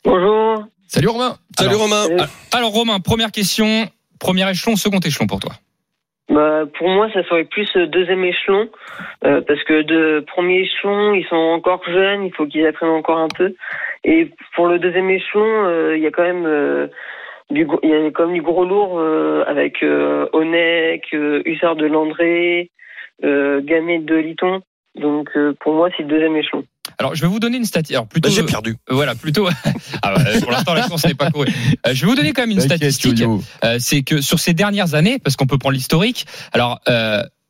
Bonjour. 0.05 0.65
Salut 0.89 1.09
Romain. 1.09 1.37
Salut 1.57 1.69
Alors, 1.71 1.83
Romain. 1.83 2.05
Salut. 2.07 2.31
Alors 2.53 2.73
Romain, 2.73 3.01
première 3.01 3.31
question, 3.31 3.89
premier 4.19 4.49
échelon, 4.51 4.77
second 4.77 4.99
échelon 5.01 5.27
pour 5.27 5.41
toi. 5.41 5.53
Bah, 6.31 6.63
pour 6.79 6.89
moi, 6.89 7.11
ça 7.13 7.25
serait 7.25 7.45
plus 7.45 7.69
euh, 7.77 7.87
deuxième 7.89 8.23
échelon, 8.25 8.69
euh, 9.25 9.41
parce 9.41 9.63
que 9.65 9.83
de 9.83 10.21
premier 10.29 10.61
échelon, 10.61 11.13
ils 11.13 11.27
sont 11.27 11.35
encore 11.35 11.83
jeunes, 11.85 12.25
il 12.25 12.33
faut 12.33 12.47
qu'ils 12.47 12.65
apprennent 12.67 12.91
encore 12.91 13.19
un 13.19 13.29
peu. 13.37 13.53
Et 14.05 14.31
pour 14.55 14.69
le 14.69 14.79
deuxième 14.79 15.11
échelon, 15.11 15.67
euh, 15.67 15.97
il 15.97 16.03
y 16.03 16.07
a 16.07 16.13
quand 16.13 16.23
même 16.23 16.47
euh, 16.47 16.87
du, 17.51 17.65
gros- 17.65 17.81
il 17.83 17.91
y 17.91 17.95
a 17.95 18.11
quand 18.13 18.27
même 18.27 18.35
du 18.35 18.43
gros 18.43 18.65
lourd 18.65 19.01
euh, 19.01 19.43
avec 19.49 19.83
euh, 19.83 20.29
euh, 20.33 21.43
Hussard 21.45 21.75
de 21.75 21.87
Landré, 21.87 22.71
euh, 23.25 23.61
Gamet 23.61 23.99
de 23.99 24.15
Liton. 24.15 24.61
Donc 24.95 25.31
pour 25.59 25.75
moi, 25.75 25.89
c'est 25.97 26.05
le 26.05 26.09
deuxième 26.09 26.37
échelon. 26.37 26.63
Alors, 27.01 27.15
je 27.15 27.23
vais 27.23 27.29
vous 27.29 27.41
donner 27.41 27.57
une 27.57 27.65
statistique. 27.65 27.97
Alors, 27.97 28.07
plutôt. 28.07 28.29
Bah, 28.29 28.35
j'ai 28.37 28.43
perdu. 28.43 28.77
euh, 28.91 28.95
voilà, 28.95 29.15
plutôt. 29.15 29.49
ah, 30.03 30.15
bah, 30.15 30.23
pour 30.43 30.51
l'instant, 30.51 30.75
la 30.75 30.87
course 30.87 31.07
n'est 31.07 31.15
pas 31.15 31.31
courue. 31.31 31.49
Euh, 31.87 31.95
je 31.95 32.03
vais 32.03 32.07
vous 32.07 32.15
donner 32.15 32.35
quand 32.35 32.43
même 32.43 32.51
une 32.51 32.61
statistique. 32.61 33.25
Euh, 33.65 33.79
c'est 33.81 34.03
que 34.03 34.21
sur 34.21 34.39
ces 34.39 34.53
dernières 34.53 34.95
années, 34.95 35.19
parce 35.19 35.35
qu'on 35.35 35.47
peut 35.47 35.59
prendre 35.59 35.75
l'historique. 35.75 36.27
Alors. 36.53 36.81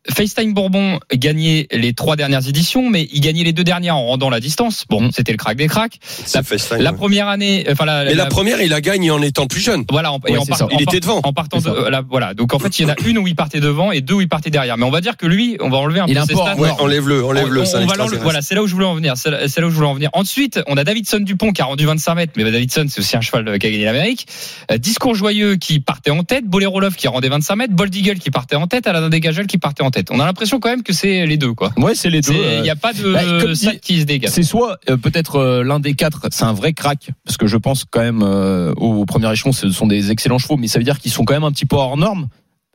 Euh, 0.09 0.13
FaceTime 0.15 0.55
Bourbon 0.55 0.99
gagnait 1.13 1.67
les 1.73 1.93
trois 1.93 2.17
dernières 2.17 2.49
éditions, 2.49 2.89
mais 2.89 3.07
il 3.13 3.21
gagnait 3.21 3.45
les 3.45 3.53
deux 3.53 3.65
dernières 3.65 3.97
en 3.97 4.07
rendant 4.07 4.31
la 4.31 4.41
distance. 4.41 4.85
Bon, 4.89 5.11
c'était 5.13 5.33
le 5.33 5.37
crack 5.39 5.57
des 5.57 5.67
cracks. 5.67 5.99
FaceTime, 6.03 6.79
La 6.79 6.91
ouais. 6.93 6.97
première 6.97 7.29
année, 7.29 7.67
enfin 7.71 7.85
la, 7.85 8.05
Mais 8.05 8.15
la 8.15 8.27
première, 8.27 8.63
il 8.63 8.73
a 8.73 8.81
gagné 8.81 9.11
en 9.11 9.21
étant 9.23 9.47
plus 9.47 9.61
jeune. 9.61 9.85
voilà, 9.91 10.13
en, 10.13 10.19
et 10.27 10.33
Ouais, 10.33 10.39
en 10.39 10.45
c'est 10.45 10.49
part- 10.51 10.59
ça. 10.59 10.65
en 10.67 10.69
Il 10.71 10.85
part- 10.85 10.95
était 10.95 11.01
devant. 11.01 11.21
En 11.23 11.33
partant 11.33 11.59
de, 11.59 11.63
ça. 11.65 11.71
euh, 11.71 11.91
la- 11.91 12.01
voilà. 12.03 12.33
Donc 12.35 12.55
en 12.55 12.59
fait, 12.59 12.79
il 12.79 12.83
y 12.83 12.85
en 12.87 12.89
a 12.89 12.95
une 13.07 13.19
où 13.19 13.27
il 13.27 13.37
partait 13.37 13.61
devant 13.61 13.93
et 13.93 14.01
deux 14.01 14.15
où 14.15 14.21
il 14.21 14.29
partait 14.29 14.51
derrière. 14.51 14.79
Mais 14.79 14.85
on 14.85 14.91
va 14.91 15.01
dire 15.03 15.17
que 15.17 15.27
lui, 15.27 15.57
on 15.61 15.69
va 15.69 15.77
enlever 15.79 16.01
un 16.01 16.07
Il 16.07 16.15
peu 16.15 16.21
ses 16.21 16.35
stats. 16.35 16.57
ouais. 16.57 16.71
Enlève-le, 16.79 17.25
enlève-le. 17.25 17.61
On-. 17.63 18.17
Voilà, 18.23 18.41
c'est 18.43 18.55
là 18.55 18.63
où 18.63 18.67
je 18.67 18.75
voulais 18.75 18.87
en 18.87 18.95
venir. 18.95 19.15
C'est 19.17 19.31
là, 19.31 19.67
où 19.67 19.71
je 19.71 19.75
voulais 19.75 19.87
en 19.87 19.95
venir. 19.95 20.09
Ensuite, 20.15 20.61
on 20.67 20.77
a 20.77 20.85
Davidson 20.85 21.21
Dupont 21.21 21.53
qui 21.53 21.61
a 21.61 21.67
rendu 21.67 21.85
25 21.85 22.15
mètres, 22.15 22.33
mais 22.37 22.45
bah, 22.45 22.51
Davidson 22.51 22.87
c'est 22.89 23.01
aussi 23.01 23.17
un 23.17 23.21
cheval 23.21 23.47
euh, 23.49 23.59
qui 23.59 23.67
a 23.67 23.71
gagné 23.71 23.85
l'Amérique. 23.85 24.27
Euh, 24.71 24.79
Discours 24.79 25.15
joyeux 25.15 25.57
qui 25.57 25.81
partait 25.81 26.11
en 26.11 26.25
tête, 26.25 26.47
Bolero 26.47 26.81
Love 26.81 26.95
qui 26.97 27.07
rendait 27.09 27.29
25 27.29 27.57
mètres, 27.57 27.75
Bold 27.75 27.95
Eagle 27.95 28.19
qui 28.19 28.31
partait 28.31 28.57
en 28.57 28.67
tête, 28.67 28.87
Aladdin 28.87 29.09
Dégagel 29.11 29.47
qui 29.47 29.59
partait 29.59 29.83
en 29.83 29.90
tête. 29.91 30.09
On 30.11 30.21
a 30.21 30.25
l'impression 30.25 30.59
quand 30.61 30.71
même 30.71 30.83
que 30.83 30.93
c'est 30.93 31.27
les 31.27 31.37
deux 31.37 31.53
quoi. 31.55 31.73
Ouais, 31.77 31.95
c'est 31.95 32.11
les 32.11 32.21
deux. 32.21 32.33
Euh, 32.33 32.57
Il 32.59 32.63
n'y 32.63 32.71
a 32.71 32.77
pas 32.77 32.93
de 32.93 33.13
bah, 33.13 33.55
sac 33.55 33.75
dit- 33.75 33.81
qui 33.81 34.01
se 34.01 34.05
dégage. 34.05 34.31
C'est 34.31 34.43
soit 34.43 34.79
euh, 34.89 34.97
peut-être 34.97 35.37
euh, 35.37 35.63
l'un 35.65 35.81
des 35.81 35.95
quatre, 35.95 36.27
c'est 36.31 36.45
un 36.45 36.53
vrai 36.53 36.73
crack, 36.73 37.11
parce 37.25 37.37
que 37.37 37.47
je 37.47 37.57
pense 37.57 37.85
quand 37.91 38.01
même 38.01 38.23
euh, 38.23 38.73
au 38.77 39.05
premier 39.05 39.31
échelon, 39.33 39.53
ce 39.53 39.71
sont 39.71 39.87
des 39.87 40.11
excellents 40.11 40.39
chevaux, 40.39 40.57
mais 40.57 40.69
ça 40.69 40.79
veut 40.79 40.85
dire 40.85 40.99
qu'ils 40.99 41.11
sont 41.13 41.25
quand 41.25 41.35
même 41.35 41.45
un 41.45 41.53
petit 41.53 41.67
peu 41.67 41.77
hors 41.77 41.97
norme. 41.97 42.29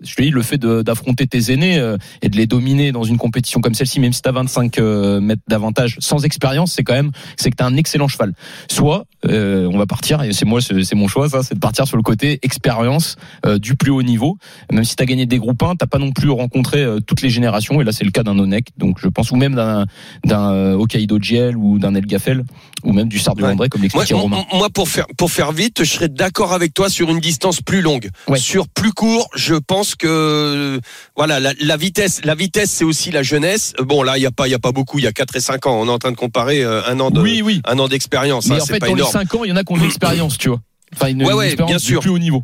Je 0.04 0.14
te 0.14 0.22
dis, 0.22 0.30
le 0.30 0.42
fait 0.42 0.58
d'affronter 0.58 1.26
tes 1.26 1.54
aînés 1.54 1.78
euh, 1.80 1.98
et 2.22 2.28
de 2.28 2.36
les 2.36 2.48
dominer 2.48 2.92
dans 2.92 3.04
une 3.04 3.18
compétition 3.18 3.62
comme 3.62 3.74
celle-ci, 3.74 4.02
même 4.02 4.12
si 4.12 4.22
t'as 4.22 4.34
25 4.34 4.78
euh, 4.78 5.22
mètres 5.22 5.42
d'avantage, 5.48 5.96
sans 6.00 6.26
expérience, 6.26 6.74
c'est 6.74 6.84
quand 6.84 6.94
même, 6.94 7.12
c'est 7.38 7.50
que 7.50 7.56
t'as 7.56 7.66
un 7.66 7.78
excellent 7.78 8.10
cheval. 8.10 8.34
Soit, 8.70 9.06
euh, 9.26 9.70
on 9.72 9.78
va 9.78 9.86
partir, 9.86 10.22
et 10.22 10.34
c'est 10.34 10.44
moi, 10.46 10.60
c'est 10.62 10.96
mon 10.96 11.08
choix, 11.08 11.30
ça, 11.30 11.44
c'est 11.44 11.56
de 11.56 11.60
partir 11.60 11.88
sur 11.88 11.96
le 11.96 12.04
côté 12.04 12.40
expérience 12.42 13.16
euh, 13.46 13.58
du 13.58 13.76
plus 13.76 13.92
haut 13.92 14.04
niveau. 14.04 14.38
Même 14.70 14.84
si 14.84 14.98
t'as 14.98 15.06
gagné 15.06 15.26
des 15.26 15.38
groupes 15.38 15.64
1, 15.64 15.76
t'as 15.78 15.88
pas 15.88 15.98
non 15.98 16.12
plus 16.12 16.30
rencontré 16.30 16.84
euh, 16.84 17.00
toutes 17.00 17.22
les 17.22 17.30
générations, 17.30 17.80
et 17.80 17.86
là 17.86 17.94
c'est 17.94 18.04
le 18.04 18.12
cas 18.12 18.24
d'un 18.24 18.38
Onek, 18.38 18.68
donc 18.78 18.98
je 19.00 19.08
pense, 19.08 19.32
ou 19.32 19.38
même 19.38 19.56
d'un 19.56 19.86
d'un 20.26 20.52
euh, 20.52 20.74
Hokkaido 20.74 21.20
Giel 21.22 21.56
ou 21.56 21.80
d'un 21.80 21.96
El 21.96 22.06
Gaffel 22.06 22.44
ou 22.84 22.92
même 22.92 23.08
du 23.08 23.18
Sard 23.20 23.36
du 23.36 23.44
Ouais. 23.44 23.52
André 23.52 23.70
comme 23.70 23.82
l'expliquait 23.82 24.14
Romain. 24.14 24.44
moi, 24.54 24.70
pour 24.70 24.90
faire 24.90 25.06
pour 25.18 25.32
faire 25.32 25.52
vite, 25.52 25.84
je 25.84 25.90
serais 25.90 26.10
d'accord 26.10 26.52
avec 26.52 26.74
toi 26.74 26.90
sur 26.90 27.10
une 27.10 27.20
distance 27.20 27.62
plus 27.62 27.82
longue. 27.82 28.10
Ouais. 28.28 28.40
Sur 28.40 28.68
plus 28.68 28.92
court, 28.92 29.30
je 29.36 29.56
pense 29.56 29.85
que 29.94 30.80
voilà 31.16 31.40
la, 31.40 31.54
la 31.60 31.78
vitesse, 31.78 32.22
la 32.24 32.34
vitesse, 32.34 32.72
c'est 32.72 32.84
aussi 32.86 33.12
la 33.12 33.22
jeunesse. 33.22 33.74
Bon, 33.80 34.02
là, 34.02 34.18
il 34.18 34.24
y 34.24 34.26
a 34.26 34.32
pas 34.32 34.48
il 34.48 34.52
y 34.52 34.56
a 34.56 34.60
pas 34.60 34.72
beaucoup. 34.72 34.98
Il 34.98 35.04
y 35.04 35.08
a 35.08 35.12
4 35.12 35.36
et 35.36 35.40
5 35.40 35.68
ans. 35.68 35.80
On 35.80 35.88
est 35.88 35.92
en 35.92 36.00
train 36.00 36.12
de 36.12 36.18
comparer 36.18 36.64
euh, 36.64 36.82
un 36.88 37.00
an 37.00 37.12
de 37.12 37.22
Oui, 37.22 37.44
oui. 37.44 37.62
un 37.66 37.78
an 37.78 37.88
d'expérience. 37.88 38.48
Mais 38.48 38.56
hein, 38.56 38.60
en 38.64 38.66
fait, 38.66 38.80
pas 38.80 38.88
dans 38.88 38.96
les 38.96 39.02
énorme. 39.02 39.12
5 39.12 39.36
ans, 39.36 39.44
il 39.44 39.50
y 39.50 39.52
en 39.52 39.58
a 39.58 39.64
qui 39.64 39.74
ont 39.74 39.78
de 39.78 39.84
l'expérience, 39.84 40.38
tu 40.40 40.50
vois. 40.50 40.62
Enfin, 40.96 41.08
une, 41.10 41.22
Ouais, 41.24 41.32
une 41.32 41.38
ouais, 41.38 41.56
bien 41.68 41.78
sûr. 41.78 42.00
plus 42.00 42.10
haut 42.10 42.18
niveau. 42.18 42.42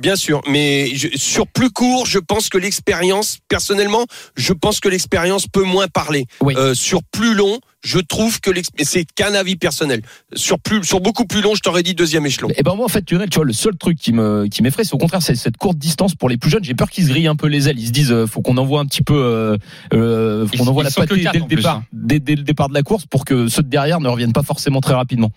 Bien 0.00 0.16
sûr, 0.16 0.40
mais 0.48 0.90
je- 0.94 1.08
sur 1.18 1.46
plus 1.46 1.68
court, 1.70 2.06
je 2.06 2.18
pense 2.18 2.48
que 2.48 2.56
l'expérience, 2.56 3.36
personnellement, 3.48 4.06
je 4.36 4.54
pense 4.54 4.80
que 4.80 4.88
l'expérience 4.88 5.46
peut 5.46 5.64
moins 5.64 5.86
parler. 5.86 6.24
Oui. 6.40 6.54
Euh, 6.56 6.72
sur 6.74 7.02
plus 7.12 7.34
long, 7.34 7.60
je 7.82 7.98
trouve 7.98 8.40
que 8.40 8.50
c'est 8.82 9.04
qu'un 9.04 9.34
avis 9.34 9.56
personnel. 9.56 10.02
Sur 10.34 10.58
plus, 10.58 10.84
sur 10.84 11.00
beaucoup 11.00 11.26
plus 11.26 11.42
long, 11.42 11.54
je 11.54 11.60
t'aurais 11.60 11.82
dit 11.82 11.94
deuxième 11.94 12.24
échelon. 12.26 12.48
Et 12.56 12.62
ben 12.62 12.74
moi 12.74 12.84
en 12.84 12.88
fait 12.88 13.10
Lionel, 13.10 13.28
tu 13.28 13.36
vois, 13.36 13.44
le 13.44 13.52
seul 13.52 13.76
truc 13.76 13.98
qui 13.98 14.12
me 14.12 14.46
qui 14.46 14.62
m'effraie, 14.62 14.84
c'est 14.84 14.94
au 14.94 14.98
contraire 14.98 15.22
c'est 15.22 15.34
cette 15.34 15.56
courte 15.56 15.78
distance 15.78 16.14
pour 16.14 16.28
les 16.28 16.36
plus 16.36 16.50
jeunes. 16.50 16.64
J'ai 16.64 16.74
peur 16.74 16.90
qu'ils 16.90 17.04
se 17.04 17.10
grillent 17.10 17.26
un 17.26 17.36
peu 17.36 17.48
les 17.48 17.68
ailes. 17.68 17.78
Ils 17.78 17.88
se 17.88 17.92
disent 17.92 18.12
euh, 18.12 18.26
faut 18.26 18.40
qu'on 18.40 18.56
envoie 18.56 18.80
un 18.80 18.86
petit 18.86 19.02
peu, 19.02 19.14
euh, 19.14 19.56
euh, 19.94 20.46
faut 20.46 20.58
qu'on 20.58 20.68
envoie 20.68 20.84
ils 20.84 20.86
la 20.86 20.90
pâtée 20.90 21.24
dès 21.32 21.38
le 21.38 21.46
départ, 21.46 21.78
hein. 21.78 21.84
dès, 21.92 22.20
dès 22.20 22.36
le 22.36 22.42
départ 22.42 22.68
de 22.68 22.74
la 22.74 22.82
course 22.82 23.06
pour 23.06 23.24
que 23.24 23.48
ceux 23.48 23.62
de 23.62 23.68
derrière 23.68 24.00
ne 24.00 24.08
reviennent 24.08 24.32
pas 24.32 24.42
forcément 24.42 24.80
très 24.80 24.94
rapidement. 24.94 25.30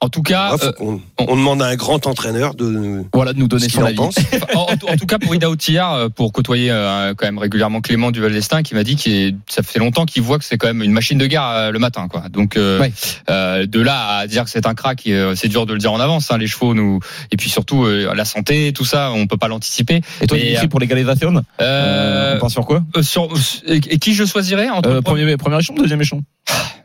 En 0.00 0.08
tout 0.08 0.22
cas, 0.22 0.54
euh, 0.62 0.72
on 1.18 1.36
demande 1.36 1.60
à 1.60 1.66
un 1.66 1.74
grand 1.74 2.06
entraîneur 2.06 2.54
de 2.54 3.02
Voilà 3.12 3.32
de 3.32 3.38
nous 3.38 3.46
ce 3.46 3.48
donner 3.48 3.66
qu'il 3.66 3.72
son 3.74 3.82
en 3.82 3.86
avis. 3.86 3.96
pense. 3.96 4.16
en, 4.54 4.60
en 4.72 4.96
tout 4.96 5.06
cas 5.06 5.18
pour 5.18 5.34
Ida 5.34 5.50
Outillard, 5.50 5.94
euh, 5.94 6.08
pour 6.08 6.32
côtoyer 6.32 6.70
euh, 6.70 7.14
quand 7.16 7.26
même 7.26 7.38
régulièrement 7.38 7.80
Clément 7.80 8.12
Duval 8.12 8.30
d'Estaing, 8.32 8.62
qui 8.62 8.74
m'a 8.76 8.84
dit 8.84 8.94
que 8.94 9.32
ça 9.52 9.64
fait 9.64 9.80
longtemps 9.80 10.04
qu'il 10.06 10.22
voit 10.22 10.38
que 10.38 10.44
c'est 10.44 10.56
quand 10.56 10.68
même 10.68 10.82
une 10.84 10.92
machine 10.92 11.18
de 11.18 11.26
guerre 11.26 11.48
euh, 11.48 11.70
le 11.72 11.80
matin, 11.80 12.06
quoi. 12.06 12.28
Donc 12.30 12.56
euh, 12.56 12.78
Ouais. 12.80 12.92
euh, 13.28 13.66
de 13.66 13.80
là 13.80 14.18
à 14.18 14.26
dire 14.28 14.44
que 14.44 14.50
c'est 14.50 14.66
un 14.66 14.74
crack, 14.74 15.02
euh, 15.08 15.34
c'est 15.34 15.48
dur 15.48 15.66
de 15.66 15.72
le 15.72 15.80
dire 15.80 15.92
en 15.92 15.98
avance. 15.98 16.30
Hein, 16.30 16.38
les 16.38 16.46
chevaux 16.46 16.74
nous 16.74 17.00
et 17.32 17.36
puis 17.36 17.50
surtout 17.50 17.84
euh, 17.84 18.14
la 18.14 18.24
santé, 18.24 18.72
tout 18.72 18.84
ça, 18.84 19.10
on 19.12 19.26
peut 19.26 19.36
pas 19.36 19.48
l'anticiper. 19.48 20.00
Et 20.20 20.26
toi, 20.28 20.38
Mais, 20.40 20.68
pour 20.68 20.78
les 20.78 20.86
Galévations 20.86 21.34
Euh, 21.60 22.36
On 22.36 22.40
part 22.40 22.50
sur 22.50 22.64
quoi? 22.66 22.82
euh, 22.96 23.02
sur, 23.02 23.28
et, 23.66 23.76
et 23.76 23.98
qui 23.98 24.14
je 24.14 24.24
choisirais 24.24 24.68
entre 24.68 24.88
euh, 24.90 25.00
premier- 25.00 25.22
Premier 25.24 25.36
premier 25.36 25.58
échelon, 25.58 25.74
deuxième 25.82 26.00
échelon. 26.00 26.22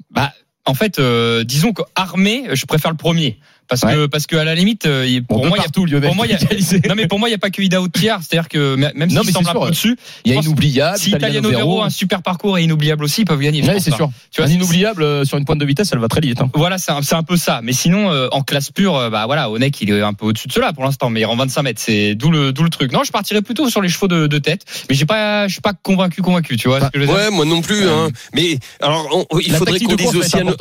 bah, 0.09 0.31
en 0.65 0.73
fait, 0.73 0.99
euh, 0.99 1.43
disons 1.43 1.73
qu'armé, 1.73 2.47
je 2.53 2.65
préfère 2.65 2.91
le 2.91 2.97
premier. 2.97 3.39
Parce 3.67 3.81
que, 3.81 4.05
parce 4.07 4.27
que 4.27 4.35
à 4.35 4.43
la 4.43 4.55
limite, 4.55 4.85
euh, 4.85 5.19
Bon, 5.27 5.35
pour 5.35 5.45
moi, 5.47 5.57
il 5.57 5.61
y 5.61 5.63
a 5.63 5.85
Lionel. 5.85 6.07
pour 6.09 6.15
moi, 6.15 6.27
il 6.27 6.31
y 6.31 6.35
a- 6.35 6.39
non 6.89 6.95
mais 6.95 7.07
pour 7.07 7.17
moi 7.19 7.29
il 7.29 7.31
y 7.31 7.35
a 7.35 7.37
pas 7.39 7.49
que 7.49 7.61
Ida 7.61 7.81
Outillard, 7.81 8.21
c'est-à-dire 8.21 8.49
que 8.49 8.75
même 8.75 9.09
s'il 9.09 9.23
c'est 9.25 9.31
semble 9.31 9.47
un 9.47 9.51
sûr, 9.51 9.61
peu 9.63 9.69
dessus, 9.69 9.97
Il 10.25 10.33
y 10.33 10.37
a 10.37 10.41
inoubliable. 10.41 10.97
si 10.97 11.09
Italiano 11.11 11.49
Vero 11.49 11.81
a 11.81 11.85
un 11.85 11.89
super 11.89 12.21
parcours 12.21 12.57
et 12.57 12.63
inoubliable 12.63 13.03
aussi, 13.03 13.21
ils 13.21 13.25
peuvent 13.25 13.39
gagner. 13.39 13.61
Ouais, 13.63 13.73
pense, 13.73 13.83
c'est 13.83 13.93
sûr. 13.95 14.09
Tu 14.31 14.41
vois, 14.41 14.49
un 14.49 14.53
inoubliable 14.53 15.03
euh, 15.03 15.25
sur 15.25 15.37
une 15.37 15.45
pointe 15.45 15.59
de 15.59 15.65
vitesse, 15.65 15.89
elle 15.93 15.99
va 15.99 16.07
très 16.07 16.21
vite. 16.21 16.39
hein. 16.41 16.49
Voilà, 16.53 16.77
c'est 16.77 16.91
un, 16.91 16.99
un 17.11 17.23
peu 17.23 17.37
ça. 17.37 17.61
Mais 17.63 17.73
sinon, 17.73 18.11
euh, 18.11 18.27
en 18.31 18.41
classe 18.43 18.69
pure, 18.71 18.95
euh, 18.97 19.09
bah 19.09 19.25
voilà, 19.25 19.49
Onek, 19.49 19.79
il 19.81 19.91
est 19.91 20.01
un 20.01 20.13
peu 20.13 20.25
au-dessus 20.27 20.47
de 20.47 20.53
cela 20.53 20.73
pour 20.73 20.83
l'instant, 20.83 21.09
mais 21.09 21.21
il 21.21 21.25
rend 21.25 21.35
25 21.35 21.61
mètres. 21.63 21.81
C'est 21.83 22.15
d'où 22.15 22.31
le, 22.31 22.51
d'où 22.51 22.63
le 22.63 22.69
truc. 22.69 22.91
Non, 22.91 23.03
je 23.03 23.11
partirais 23.11 23.41
plutôt 23.41 23.69
sur 23.69 23.81
les 23.81 23.89
chevaux 23.89 24.07
de, 24.07 24.27
de 24.27 24.37
tête, 24.39 24.65
mais 24.89 24.95
j'ai 24.95 25.05
pas, 25.05 25.47
je 25.47 25.53
suis 25.53 25.61
pas 25.61 25.73
convaincu, 25.73 26.21
convaincu. 26.21 26.57
Tu 26.57 26.67
vois 26.67 26.79
ce 26.81 26.85
que 26.85 26.91
je 26.95 26.99
veux 26.99 27.05
dire 27.07 27.15
Ouais, 27.15 27.29
moi 27.31 27.45
non 27.45 27.61
plus. 27.61 27.87
Hein. 27.87 28.09
Mais 28.35 28.57
alors, 28.81 29.25
on- 29.31 29.39
il 29.39 29.53
faudrait 29.53 29.79
qu'on 29.79 29.95
dise 29.95 30.15
aussi 30.15 30.37
à 30.37 30.43
nos. 30.43 30.55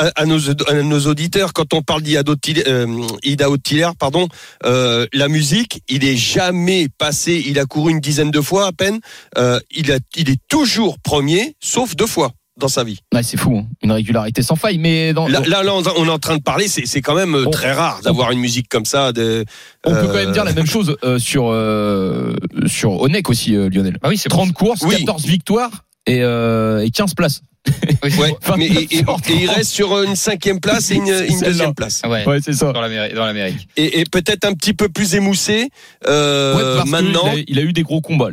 À, 0.00 0.22
à 0.22 0.26
nos, 0.26 0.38
à 0.68 0.74
nos 0.82 1.00
auditeurs, 1.06 1.52
quand 1.52 1.74
on 1.74 1.82
parle 1.82 2.02
d'Ida 2.02 2.22
Ottiller, 2.26 2.64
euh, 2.66 2.86
Ida 3.22 3.50
Ottiller, 3.50 3.88
pardon, 3.98 4.28
euh, 4.64 5.06
la 5.12 5.28
musique, 5.28 5.82
il 5.88 6.04
est 6.04 6.16
jamais 6.16 6.88
passé. 6.98 7.42
Il 7.46 7.58
a 7.58 7.64
couru 7.66 7.92
une 7.92 8.00
dizaine 8.00 8.30
de 8.30 8.40
fois 8.40 8.66
à 8.66 8.72
peine. 8.72 9.00
Euh, 9.38 9.60
il 9.70 9.92
a, 9.92 9.98
il 10.16 10.30
est 10.30 10.40
toujours 10.48 10.98
premier, 10.98 11.54
sauf 11.60 11.94
deux 11.96 12.06
fois 12.06 12.32
dans 12.56 12.68
sa 12.68 12.84
vie. 12.84 12.98
Ouais, 13.14 13.22
c'est 13.22 13.38
fou, 13.38 13.56
hein. 13.56 13.66
une 13.82 13.92
régularité 13.92 14.42
sans 14.42 14.56
faille. 14.56 14.76
Mais 14.78 15.14
dans, 15.14 15.26
Là, 15.28 15.40
là, 15.46 15.62
là, 15.62 15.72
on 15.74 16.04
est 16.04 16.10
en 16.10 16.18
train 16.18 16.36
de 16.36 16.42
parler. 16.42 16.68
C'est 16.68 16.84
c'est 16.86 17.00
quand 17.00 17.14
même 17.14 17.34
euh, 17.34 17.44
On- 17.46 17.50
très 17.50 17.72
rare 17.72 18.00
d'avoir 18.02 18.32
une 18.32 18.38
musique 18.40 18.68
comme 18.68 18.84
ça. 18.84 19.12
De, 19.12 19.44
on 19.86 19.90
peut 19.94 20.02
quand 20.08 20.08
euh, 20.16 20.24
même 20.24 20.32
dire 20.32 20.44
la 20.44 20.52
même 20.52 20.66
chose 20.66 20.94
euh, 21.04 21.18
sur 21.18 21.48
euh, 21.50 22.34
sur 22.66 23.00
Onek 23.00 23.30
aussi, 23.30 23.56
euh, 23.56 23.70
Lionel. 23.70 23.96
Bah 24.02 24.08
oui, 24.10 24.18
c'est 24.18 24.28
30 24.28 24.52
courses, 24.52 24.82
Oui. 24.82 24.98
14 24.98 25.24
victoires 25.24 25.84
et, 26.06 26.22
euh, 26.22 26.84
et 26.84 26.90
15 26.90 27.14
places. 27.14 27.40
Oui, 27.66 27.72
c'est 28.10 28.18
Ouais, 28.18 28.34
Enfin, 28.42 28.56
mais 28.56 28.66
et, 28.66 28.88
et- 28.96 28.98
et 29.28 29.42
il 29.42 29.50
reste 29.50 29.70
sur 29.70 30.02
une 30.02 30.16
cinquième 30.16 30.60
place 30.60 30.90
et 30.90 30.94
une, 30.94 31.04
deuxième 31.40 31.74
place. 31.74 32.02
Ouais. 32.06 32.26
Ouais, 32.26 32.38
c'est 32.42 32.52
ça. 32.54 32.72
Dans 32.72 32.80
l'Amérique. 32.80 33.68
Et, 33.76 34.00
et 34.00 34.04
peut-être 34.04 34.44
un 34.44 34.54
petit 34.54 34.74
peu 34.74 34.88
plus 34.88 35.14
émoussé 35.14 35.68
euh, 36.06 36.78
Ouais, 36.78 36.84
maintenant. 36.90 37.32
il 37.34 37.40
a, 37.40 37.44
il 37.48 37.58
a 37.58 37.62
eu 37.62 37.72
des 37.72 37.82
gros 37.82 38.00
combats. 38.00 38.30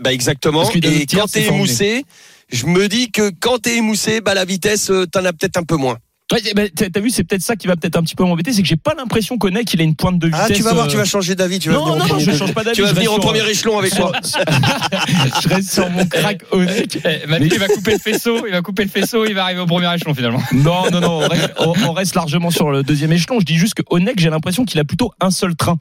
Bah 0.00 0.12
exactement. 0.12 0.68
Et 0.70 1.06
quand 1.06 1.26
t'es 1.30 1.46
émoussé, 1.46 2.04
je 2.50 2.66
me 2.66 2.88
dis 2.88 3.10
que 3.10 3.30
quand 3.40 3.58
t'es 3.58 3.76
émoussé, 3.76 4.20
bah 4.20 4.34
la 4.34 4.44
vitesse, 4.44 4.90
euh, 4.90 5.06
t'en 5.06 5.24
as 5.24 5.32
peut-être 5.32 5.56
un 5.56 5.62
peu 5.62 5.76
moins. 5.76 5.98
Ouais, 6.32 6.40
bah, 6.56 6.62
t'as 6.74 7.00
vu, 7.00 7.10
c'est 7.10 7.22
peut-être 7.22 7.42
ça 7.42 7.54
qui 7.54 7.66
va 7.66 7.76
peut-être 7.76 7.96
un 7.96 8.02
petit 8.02 8.14
peu 8.14 8.24
m'embêter, 8.24 8.52
c'est 8.54 8.62
que 8.62 8.66
j'ai 8.68 8.76
pas 8.76 8.94
l'impression 8.96 9.36
qu'Onek 9.36 9.74
il 9.74 9.80
a 9.82 9.84
une 9.84 9.94
pointe 9.94 10.18
de 10.18 10.26
vitesse. 10.26 10.40
Ah, 10.50 10.54
tu 10.54 10.62
vas 10.62 10.72
voir, 10.72 10.86
euh, 10.86 10.88
tu 10.88 10.96
vas 10.96 11.04
changer 11.04 11.34
d'avis. 11.34 11.58
Tu 11.58 11.68
vas 11.68 11.74
Non, 11.74 11.86
non, 11.86 11.96
non, 11.96 12.06
premier- 12.06 12.24
je 12.24 12.30
change 12.32 12.54
pas 12.54 12.64
d'avis, 12.64 12.76
Tu 12.76 12.82
vas 12.82 12.92
venir 12.94 13.10
sur- 13.10 13.20
premier 13.20 13.46
échelon 13.48 13.78
avec 13.78 13.96
moi. 13.98 14.10
je 15.42 15.48
reste 15.48 15.70
sur 15.72 15.88
mon 15.90 16.06
crack 16.08 16.40
Onek. 16.50 16.98
Eh, 17.04 17.26
Mathieu, 17.26 17.48
il 17.52 17.58
va 17.58 17.68
couper 17.68 17.92
le 17.92 17.98
faisceau, 17.98 18.46
il 18.46 18.52
va 18.52 18.62
couper 18.62 18.84
le 18.84 18.88
faisceau, 18.90 19.26
il 19.26 19.34
va 19.34 19.44
arriver 19.44 19.60
au 19.60 19.66
premier 19.66 19.94
échelon 19.94 20.14
finalement. 20.14 20.42
Non, 20.52 20.90
non, 20.90 21.00
non, 21.00 21.12
on 21.24 21.28
reste, 21.28 21.52
on- 21.58 21.74
on 21.88 21.92
reste 21.92 22.14
largement 22.14 22.50
sur 22.50 22.70
le 22.70 22.82
deuxième 22.82 23.12
échelon. 23.12 23.38
Je 23.40 23.44
dis 23.44 23.56
juste 23.56 23.74
que 23.74 23.82
Onek, 23.90 24.18
j'ai 24.18 24.30
l'impression 24.30 24.64
qu'il 24.64 24.80
a 24.80 24.84
plutôt 24.84 25.12
un 25.20 25.30
seul 25.30 25.54
train. 25.56 25.78